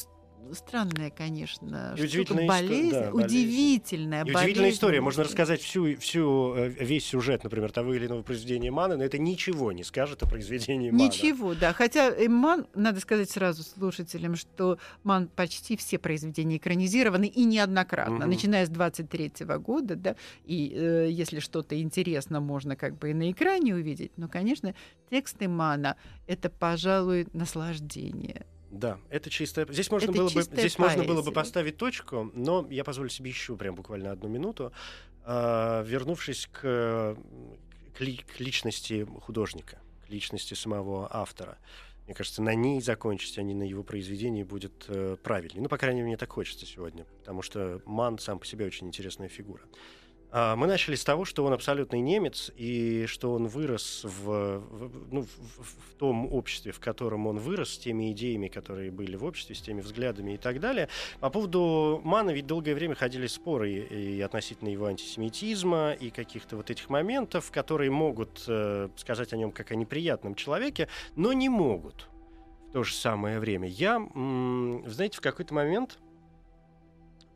с- 0.51 0.57
странное, 0.57 1.09
конечно, 1.11 1.95
И 1.97 2.07
штука, 2.07 2.33
болезнь, 2.45 2.91
да, 2.91 3.11
болезнь. 3.11 3.25
удивительная 3.37 4.21
И 4.21 4.25
болезнь. 4.25 4.39
удивительная 4.43 4.69
история. 4.71 5.01
Можно 5.01 5.23
рассказать 5.23 5.61
всю, 5.61 5.97
всю, 5.97 6.53
э, 6.55 6.69
весь 6.69 7.05
сюжет, 7.05 7.43
например, 7.43 7.71
того 7.71 7.93
или 7.93 8.05
иного 8.07 8.21
произведения 8.23 8.71
Мана, 8.71 8.97
но 8.97 9.03
это 9.03 9.17
ничего 9.17 9.71
не 9.71 9.83
скажет 9.83 10.23
о 10.23 10.27
произведении 10.27 10.89
Мана. 10.91 11.03
Ничего, 11.03 11.53
да. 11.55 11.73
Хотя 11.73 12.09
э, 12.09 12.27
Ман, 12.29 12.67
надо 12.75 12.99
сказать 12.99 13.29
сразу 13.29 13.63
слушателям, 13.63 14.35
что 14.35 14.77
Ман 15.03 15.27
почти 15.27 15.75
все 15.77 15.97
произведения 15.99 16.57
экранизированы 16.57 17.27
и 17.27 17.43
неоднократно, 17.43 18.15
Мгм. 18.19 18.29
начиная 18.29 18.65
с 18.65 18.69
23 18.69 19.57
года, 19.59 19.95
да. 19.95 20.15
И 20.45 20.71
э, 20.75 21.07
если 21.11 21.39
что-то 21.39 21.79
интересно, 21.81 22.39
можно 22.39 22.75
как 22.75 22.97
бы 22.97 23.11
и 23.11 23.13
на 23.13 23.31
экране 23.31 23.75
увидеть. 23.75 24.11
Но, 24.17 24.27
конечно, 24.27 24.73
тексты 25.09 25.47
Мана 25.47 25.95
это, 26.27 26.49
пожалуй, 26.49 27.27
наслаждение. 27.33 28.45
Да, 28.71 28.99
это 29.09 29.29
чисто. 29.29 29.65
Здесь 29.71 29.89
можно 29.91 30.05
Это 30.09 30.17
было 30.17 30.27
бы, 30.27 30.33
чистая 30.33 30.59
здесь 30.59 30.77
можно 30.77 31.03
было 31.03 31.15
бы 31.17 31.21
поэзия. 31.23 31.31
поставить 31.33 31.77
точку, 31.77 32.31
но 32.33 32.67
я 32.69 32.83
позволю 32.83 33.09
себе 33.09 33.29
еще 33.29 33.55
прям 33.55 33.75
буквально 33.75 34.11
одну 34.11 34.27
минуту, 34.27 34.71
а, 35.23 35.83
вернувшись 35.83 36.47
к, 36.51 36.59
э, 36.63 37.15
к 37.97 38.01
ли- 38.01 38.17
к 38.35 38.39
личности 38.39 39.07
художника, 39.21 39.79
к 40.05 40.09
личности 40.09 40.53
самого 40.53 41.07
автора. 41.13 41.57
мне 42.05 42.13
кажется, 42.13 42.41
на 42.41 42.55
ней 42.55 42.79
закончить, 42.79 43.37
а 43.37 43.43
не 43.43 43.53
на 43.53 43.63
его 43.63 43.83
произведении 43.83 44.43
будет 44.43 44.85
э, 44.87 45.17
правильнее. 45.21 45.61
Ну, 45.61 45.67
по 45.67 45.77
крайней 45.77 45.97
мере, 45.99 46.07
мне 46.07 46.17
так 46.17 46.31
хочется 46.31 46.65
сегодня, 46.65 47.03
потому 47.19 47.41
что 47.41 47.81
Ман 47.85 48.17
сам 48.17 48.39
по 48.39 48.45
себе 48.45 48.65
очень 48.65 48.87
интересная 48.87 49.27
фигура. 49.27 49.61
А, 50.39 50.55
мы 50.55 50.67
начали 50.67 50.93
с 50.93 51.03
того, 51.03 51.25
что 51.25 51.43
он 51.45 51.53
абсолютный 51.53 51.99
немец, 51.99 52.51
и 52.55 53.07
что 53.07 53.33
он 53.33 53.47
вырос 53.47 54.03
в, 54.03 54.59
в, 54.59 55.11
ну, 55.11 55.21
в, 55.21 55.63
в 55.63 55.95
том 55.97 56.31
обществе, 56.31 56.71
в 56.71 56.79
котором 56.79 57.25
он 57.25 57.39
вырос, 57.39 57.73
с 57.73 57.77
теми 57.79 58.11
идеями, 58.11 58.47
которые 58.47 58.91
были 58.91 59.15
в 59.15 59.23
обществе, 59.23 59.55
с 59.55 59.61
теми 59.61 59.81
взглядами 59.81 60.33
и 60.33 60.37
так 60.37 60.59
далее. 60.59 60.89
По 61.21 61.31
поводу 61.31 62.01
Мана 62.03 62.29
ведь 62.29 62.45
долгое 62.45 62.75
время 62.75 62.93
ходили 62.93 63.25
споры 63.25 63.71
и, 63.71 64.17
и 64.17 64.21
относительно 64.21 64.69
его 64.69 64.85
антисемитизма, 64.85 65.93
и 65.93 66.11
каких-то 66.11 66.55
вот 66.55 66.69
этих 66.69 66.87
моментов, 66.91 67.49
которые 67.49 67.89
могут 67.89 68.43
э, 68.47 68.89
сказать 68.95 69.33
о 69.33 69.37
нем 69.37 69.51
как 69.51 69.71
о 69.71 69.75
неприятном 69.75 70.35
человеке, 70.35 70.87
но 71.15 71.33
не 71.33 71.49
могут 71.49 72.09
в 72.69 72.73
то 72.73 72.83
же 72.83 72.93
самое 72.93 73.39
время. 73.39 73.67
Я, 73.67 73.99
знаете, 74.85 75.17
в 75.17 75.21
какой-то 75.21 75.55
момент 75.55 75.97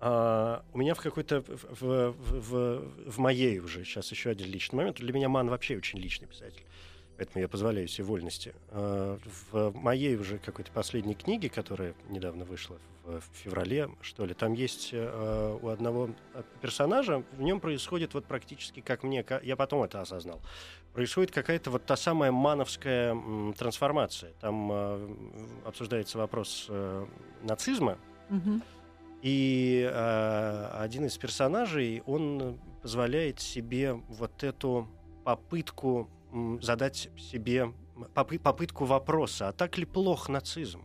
а, 0.03 0.63
у 0.73 0.79
меня 0.79 0.95
в 0.95 0.99
какой-то 0.99 1.41
в, 1.41 1.79
в, 1.79 2.15
в, 2.17 3.11
в 3.11 3.19
моей 3.19 3.59
уже 3.59 3.85
сейчас 3.85 4.09
еще 4.09 4.31
один 4.31 4.47
личный 4.47 4.77
момент. 4.77 4.97
Для 4.97 5.13
меня 5.13 5.29
Ман 5.29 5.47
вообще 5.47 5.77
очень 5.77 5.99
личный 5.99 6.27
писатель. 6.27 6.63
Поэтому 7.17 7.39
я 7.39 7.47
позволяю 7.47 7.87
себе 7.87 8.05
вольности. 8.05 8.55
А, 8.69 9.19
в 9.51 9.75
моей 9.75 10.15
уже 10.15 10.39
какой-то 10.39 10.71
последней 10.71 11.13
книге, 11.13 11.49
которая 11.49 11.93
недавно 12.09 12.45
вышла 12.45 12.79
в, 13.03 13.21
феврале, 13.43 13.91
что 14.01 14.25
ли, 14.25 14.33
там 14.33 14.53
есть 14.53 14.89
а, 14.91 15.55
у 15.61 15.67
одного 15.67 16.09
персонажа, 16.61 17.23
в 17.33 17.41
нем 17.43 17.59
происходит 17.59 18.15
вот 18.15 18.25
практически 18.25 18.79
как 18.79 19.03
мне, 19.03 19.23
я 19.43 19.55
потом 19.55 19.83
это 19.83 20.01
осознал, 20.01 20.41
происходит 20.93 21.29
какая-то 21.29 21.69
вот 21.69 21.85
та 21.85 21.95
самая 21.95 22.31
мановская 22.31 23.15
трансформация. 23.55 24.33
Там 24.41 24.71
обсуждается 25.63 26.17
вопрос 26.17 26.65
а, 26.69 27.07
нацизма. 27.43 27.99
Mm-hmm 28.31 28.61
и 29.21 29.87
э, 29.91 30.69
один 30.79 31.05
из 31.05 31.17
персонажей, 31.17 32.01
он 32.05 32.59
позволяет 32.81 33.39
себе 33.39 33.93
вот 33.93 34.43
эту 34.43 34.87
попытку 35.23 36.09
задать 36.61 37.09
себе 37.17 37.73
попы 38.13 38.39
попытку 38.39 38.85
вопроса, 38.85 39.49
а 39.49 39.53
так 39.53 39.77
ли 39.77 39.85
плох 39.85 40.29
нацизм? 40.29 40.83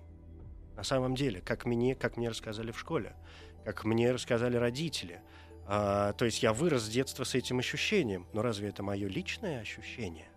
На 0.77 0.83
самом 0.83 1.15
деле, 1.15 1.41
как 1.41 1.65
мне, 1.65 1.95
как 1.95 2.17
мне 2.17 2.29
рассказали 2.29 2.71
в 2.71 2.79
школе, 2.79 3.15
как 3.65 3.85
мне 3.85 4.13
рассказали 4.13 4.57
родители. 4.57 5.21
А, 5.67 6.13
то 6.13 6.25
есть 6.25 6.43
я 6.43 6.53
вырос 6.53 6.83
с 6.83 6.89
детства 6.89 7.25
с 7.25 7.35
этим 7.35 7.59
ощущением. 7.59 8.27
Но 8.35 8.43
разве 8.43 8.69
это 8.69 8.83
мое 8.83 9.09
личное 9.09 9.61
ощущение? 9.61 10.29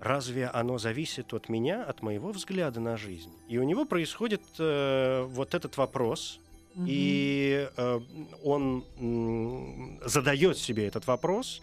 Разве 0.00 0.46
оно 0.46 0.78
зависит 0.78 1.32
от 1.32 1.48
меня, 1.48 1.84
от 1.84 2.02
моего 2.02 2.32
взгляда 2.32 2.80
на 2.80 2.96
жизнь? 2.96 3.32
И 3.48 3.58
у 3.58 3.62
него 3.62 3.84
происходит 3.84 4.42
э, 4.58 5.22
вот 5.28 5.54
этот 5.54 5.76
вопрос, 5.76 6.40
и 6.86 7.68
э, 7.76 8.00
он 8.44 8.84
задает 10.04 10.58
себе 10.58 10.86
этот 10.86 11.06
вопрос, 11.06 11.62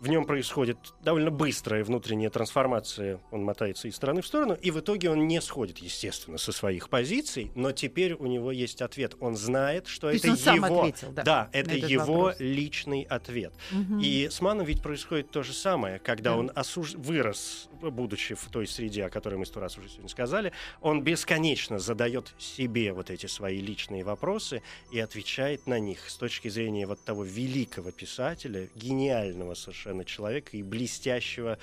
в 0.00 0.08
нем 0.08 0.24
происходит 0.24 0.78
довольно 1.02 1.30
быстрая 1.30 1.84
внутренняя 1.84 2.30
трансформация, 2.30 3.20
он 3.30 3.44
мотается 3.44 3.86
из 3.86 3.96
стороны 3.96 4.22
в 4.22 4.26
сторону, 4.26 4.54
и 4.54 4.70
в 4.70 4.80
итоге 4.80 5.10
он 5.10 5.28
не 5.28 5.40
сходит, 5.40 5.78
естественно, 5.78 6.38
со 6.38 6.52
своих 6.52 6.88
позиций, 6.88 7.50
но 7.54 7.72
теперь 7.72 8.14
у 8.14 8.26
него 8.26 8.50
есть 8.50 8.80
ответ. 8.80 9.14
Он 9.20 9.36
знает, 9.36 9.86
что 9.86 10.10
То 10.10 10.16
это 10.16 10.30
он 10.30 10.34
его, 10.34 10.44
сам 10.44 10.64
ответил, 10.64 11.12
да, 11.12 11.22
да, 11.22 11.48
это 11.52 11.74
его 11.74 12.14
вопрос. 12.14 12.36
личный 12.40 13.02
ответ. 13.02 13.52
Угу. 13.72 14.00
И 14.00 14.28
с 14.30 14.40
Маном 14.40 14.66
ведь 14.66 14.82
происходит 14.82 15.30
то 15.30 15.42
же 15.42 15.52
самое, 15.52 15.98
когда 15.98 16.30
Да. 16.30 16.36
он 16.38 16.50
осуж... 16.54 16.94
вырос, 16.94 17.68
будучи 17.82 18.34
в 18.34 18.44
той 18.46 18.66
среде, 18.66 19.04
о 19.04 19.10
которой 19.10 19.36
мы 19.36 19.44
сто 19.44 19.60
раз 19.60 19.76
уже 19.76 19.88
сегодня 19.88 20.08
сказали, 20.08 20.52
он 20.80 21.02
бесконечно 21.02 21.78
задает 21.78 22.32
себе 22.38 22.92
вот 22.92 23.10
эти 23.10 23.26
свои 23.26 23.60
личные 23.60 24.02
вопросы 24.04 24.62
и 24.90 24.98
отвечает 24.98 25.66
на 25.66 25.78
них 25.78 26.08
с 26.08 26.16
точки 26.16 26.48
зрения 26.48 26.86
вот 26.86 27.02
того 27.04 27.22
великого 27.24 27.90
писателя, 27.90 28.68
гениального 28.74 29.54
совершенно 29.54 29.89
человека 30.04 30.56
и 30.56 30.62
блестящего, 30.62 31.58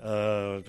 э, 0.00 0.62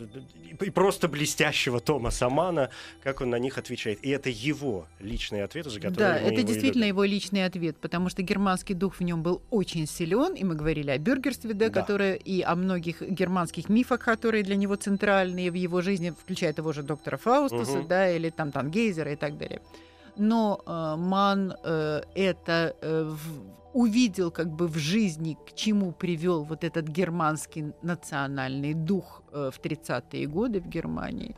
и 0.60 0.70
просто 0.70 1.08
блестящего 1.08 1.80
Томаса 1.80 2.30
Мана, 2.30 2.70
как 3.04 3.22
он 3.22 3.30
на 3.30 3.40
них 3.40 3.58
отвечает. 3.58 4.04
И 4.04 4.10
это 4.10 4.30
его 4.30 4.88
личные 5.00 5.44
ответы, 5.44 5.70
за 5.70 5.80
которые 5.80 5.98
Да, 5.98 6.18
это 6.18 6.34
его 6.34 6.48
действительно 6.48 6.86
его 6.86 7.04
личный 7.04 7.46
ответ, 7.46 7.78
потому 7.78 8.10
что 8.10 8.22
германский 8.22 8.74
дух 8.74 8.96
в 8.96 9.02
нем 9.04 9.22
был 9.24 9.42
очень 9.50 9.88
силен, 9.88 10.34
и 10.34 10.44
мы 10.44 10.56
говорили 10.56 10.92
о 10.92 10.98
бюргерстве, 10.98 11.54
да, 11.54 11.70
Да. 11.70 11.82
которое 11.82 12.16
и 12.16 12.42
о 12.42 12.56
многих 12.56 13.02
германских 13.02 13.70
мифах, 13.70 14.00
которые 14.02 14.44
для 14.44 14.56
него 14.56 14.76
центральные 14.76 15.52
в 15.52 15.56
его 15.56 15.82
жизни, 15.82 16.12
включая 16.12 16.54
того 16.54 16.74
же 16.74 16.84
доктора 16.84 17.18
Фаустуса, 17.18 17.78
Мгм. 17.80 17.88
да, 17.88 18.10
или 18.12 18.30
там 18.30 18.52
Тангейзера 18.52 19.14
и 19.14 19.16
так 19.16 19.38
далее. 19.38 19.62
Но 20.18 20.62
э, 20.66 20.96
Ман 20.98 21.54
э, 21.64 22.02
это 22.16 22.76
э, 22.82 23.04
в- 23.10 23.61
увидел 23.74 24.32
как 24.32 24.50
бы 24.52 24.68
в 24.68 24.78
жизни, 24.78 25.38
к 25.48 25.54
чему 25.54 25.92
привел 25.92 26.44
вот 26.44 26.64
этот 26.64 26.88
германский 26.88 27.74
национальный 27.82 28.74
дух 28.74 29.24
э, 29.32 29.50
в 29.54 29.60
30-е 29.60 30.28
годы 30.28 30.60
в 30.60 30.68
Германии. 30.68 31.36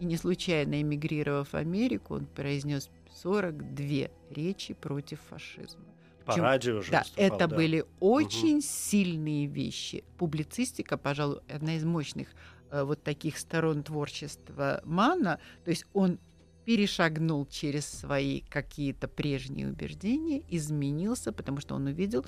И 0.00 0.04
не 0.04 0.16
случайно 0.16 0.80
эмигрировав 0.80 1.52
в 1.52 1.54
Америку, 1.56 2.14
он 2.14 2.26
произнес 2.26 2.90
42 3.14 4.08
речи 4.30 4.74
против 4.74 5.20
фашизма. 5.30 5.82
По 6.24 6.32
Причем- 6.32 6.42
радио 6.44 6.80
же 6.82 6.90
Да, 6.92 7.00
выступал, 7.00 7.26
это 7.26 7.48
да. 7.48 7.56
были 7.56 7.84
очень 8.00 8.62
сильные 8.62 9.46
вещи. 9.46 10.04
Публицистика, 10.18 10.96
пожалуй, 10.96 11.40
одна 11.48 11.74
из 11.76 11.84
мощных 11.84 12.28
э, 12.70 12.84
вот 12.84 13.02
таких 13.02 13.38
сторон 13.38 13.82
творчества 13.82 14.80
Мана. 14.84 15.40
То 15.64 15.70
есть 15.70 15.84
он 15.92 16.18
перешагнул 16.64 17.46
через 17.46 17.86
свои 17.86 18.40
какие-то 18.42 19.08
прежние 19.08 19.68
убеждения, 19.68 20.42
изменился, 20.48 21.32
потому 21.32 21.60
что 21.60 21.74
он 21.74 21.86
увидел 21.86 22.24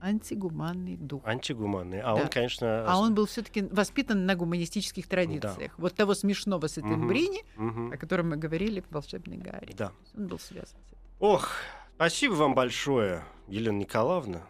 антигуманный 0.00 0.96
дух. 0.96 1.22
Антигуманный. 1.26 2.00
А 2.00 2.14
Да. 2.16 2.22
он, 2.22 2.28
конечно... 2.28 2.84
А 2.90 2.98
он 2.98 3.14
был 3.14 3.26
все-таки 3.26 3.62
воспитан 3.62 4.24
на 4.26 4.34
гуманистических 4.34 5.06
традициях. 5.06 5.72
Вот 5.78 5.94
того 5.94 6.14
смешного 6.14 6.66
с 6.68 6.78
этой 6.78 6.96
Мгм. 6.96 7.08
Брини, 7.08 7.42
Мгм. 7.56 7.92
о 7.92 7.96
котором 7.96 8.30
мы 8.30 8.36
говорили 8.36 8.80
в 8.80 8.90
«Волшебной 8.92 9.36
Гарри». 9.36 9.74
Да. 9.76 9.92
Он 10.16 10.26
был 10.28 10.38
связан 10.38 10.78
с 10.88 10.92
этим. 10.92 10.98
Ох, 11.18 11.50
спасибо 11.96 12.32
вам 12.32 12.54
большое, 12.54 13.24
Елена 13.48 13.76
Николаевна. 13.78 14.42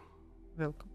Welcome. 0.55 0.87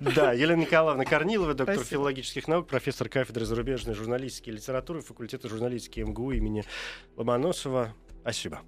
Да, 0.00 0.32
Елена 0.32 0.60
Николаевна 0.60 1.04
Корнилова, 1.04 1.54
доктор 1.54 1.78
филологических 1.84 2.48
наук, 2.48 2.66
профессор 2.66 3.08
кафедры 3.08 3.44
зарубежной 3.44 3.94
журналистики 3.94 4.50
и 4.50 4.52
литературы 4.52 5.00
факультета 5.00 5.48
журналистики 5.48 6.00
МГУ 6.00 6.32
имени 6.32 6.64
Ломоносова. 7.16 7.94
Спасибо. 8.22 8.60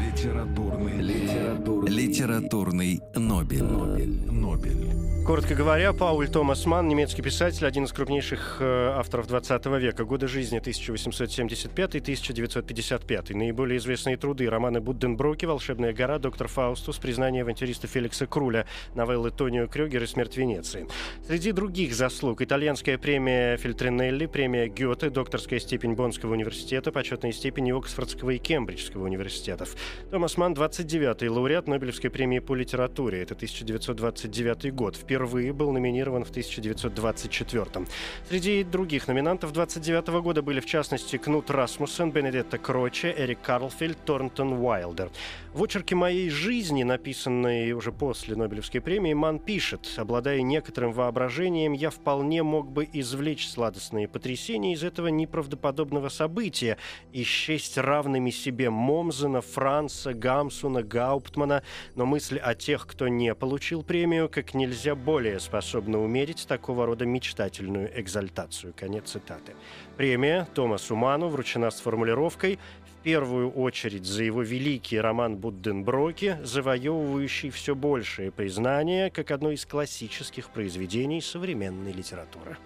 Литературный, 0.00 1.00
литературный, 1.00 1.90
литературный 1.90 3.00
Нобель. 3.14 3.62
Нобель. 3.62 4.30
Нобель. 4.30 5.11
Коротко 5.24 5.54
говоря, 5.54 5.92
Пауль 5.92 6.28
Томас 6.28 6.66
Манн, 6.66 6.88
немецкий 6.88 7.22
писатель, 7.22 7.64
один 7.64 7.84
из 7.84 7.92
крупнейших 7.92 8.56
э, 8.58 8.94
авторов 8.96 9.28
20 9.28 9.66
века. 9.66 10.04
Годы 10.04 10.26
жизни 10.26 10.60
1875-1955. 10.60 13.36
Наиболее 13.36 13.78
известные 13.78 14.16
труды. 14.16 14.50
Романы 14.50 14.80
Будденброки, 14.80 15.44
«Волшебная 15.44 15.92
гора», 15.92 16.18
«Доктор 16.18 16.48
Фаустус», 16.48 16.98
«Признание 16.98 17.42
авантюриста 17.42 17.86
Феликса 17.86 18.26
Круля», 18.26 18.66
новеллы 18.96 19.30
Тонио 19.30 19.68
Крюгер 19.68 20.02
и 20.02 20.08
«Смерть 20.08 20.36
Венеции». 20.36 20.88
Среди 21.24 21.52
других 21.52 21.94
заслуг 21.94 22.42
итальянская 22.42 22.98
премия 22.98 23.56
Фильтринелли, 23.58 24.26
премия 24.26 24.66
Гёте, 24.66 25.08
докторская 25.08 25.60
степень 25.60 25.94
Боннского 25.94 26.32
университета, 26.32 26.90
почетные 26.90 27.32
степени 27.32 27.70
Оксфордского 27.70 28.30
и 28.30 28.38
Кембриджского 28.38 29.04
университетов. 29.04 29.76
Томас 30.10 30.36
Манн 30.36 30.54
29-й 30.54 31.28
лауреат 31.28 31.68
Нобелевской 31.68 32.10
премии 32.10 32.40
по 32.40 32.56
литературе. 32.56 33.22
Это 33.22 33.34
1929 33.34 34.74
год. 34.74 34.96
Впервые 35.12 35.52
был 35.52 35.72
номинирован 35.72 36.24
в 36.24 36.30
1924. 36.30 37.86
Среди 38.30 38.64
других 38.64 39.08
номинантов 39.08 39.52
29 39.52 40.22
года 40.22 40.40
были 40.40 40.58
в 40.58 40.64
частности 40.64 41.18
Кнут 41.18 41.50
Расмуссен, 41.50 42.10
Бенедетта 42.10 42.56
Кроче, 42.56 43.14
Эрик 43.14 43.42
Карлфельд, 43.42 43.98
Торнтон 44.06 44.54
Уайлдер. 44.54 45.10
В 45.52 45.62
очерке 45.62 45.94
«Моей 45.94 46.30
жизни», 46.30 46.82
написанной 46.82 47.72
уже 47.72 47.92
после 47.92 48.36
Нобелевской 48.36 48.80
премии, 48.80 49.12
Ман 49.12 49.38
пишет, 49.38 49.86
обладая 49.98 50.40
некоторым 50.40 50.92
воображением, 50.92 51.74
я 51.74 51.90
вполне 51.90 52.42
мог 52.42 52.70
бы 52.70 52.88
извлечь 52.90 53.50
сладостные 53.50 54.08
потрясения 54.08 54.72
из 54.72 54.82
этого 54.82 55.08
неправдоподобного 55.08 56.08
события 56.08 56.78
и 57.12 57.22
счесть 57.22 57.76
равными 57.76 58.30
себе 58.30 58.70
Момзена, 58.70 59.42
Франца, 59.42 60.14
Гамсуна, 60.14 60.82
Гауптмана, 60.82 61.62
но 61.96 62.06
мысль 62.06 62.38
о 62.38 62.54
тех, 62.54 62.86
кто 62.86 63.08
не 63.08 63.34
получил 63.34 63.82
премию, 63.82 64.30
как 64.30 64.54
нельзя 64.54 64.94
более 65.02 65.40
способна 65.40 66.00
умерить 66.00 66.46
такого 66.46 66.86
рода 66.86 67.04
мечтательную 67.04 67.90
экзальтацию. 68.00 68.72
Конец 68.76 69.10
цитаты. 69.10 69.54
Премия 69.96 70.48
Томасу 70.54 70.96
Ману 70.96 71.28
вручена 71.28 71.70
с 71.70 71.80
формулировкой 71.80 72.58
в 72.86 73.02
первую 73.02 73.50
очередь 73.50 74.04
за 74.04 74.22
его 74.22 74.42
великий 74.42 74.98
роман 75.00 75.36
Будденброки, 75.36 76.38
завоевывающий 76.42 77.50
все 77.50 77.74
большее 77.74 78.30
признание 78.30 79.10
как 79.10 79.30
одно 79.30 79.50
из 79.50 79.66
классических 79.66 80.50
произведений 80.50 81.20
современной 81.20 81.92
литературы. 81.92 82.56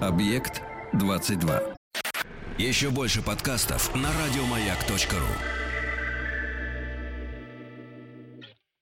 Объект 0.00 0.62
22. 0.92 1.76
Еще 2.58 2.90
больше 2.90 3.22
подкастов 3.22 3.94
на 3.94 4.08
радиомаяк.ру. 4.08 5.65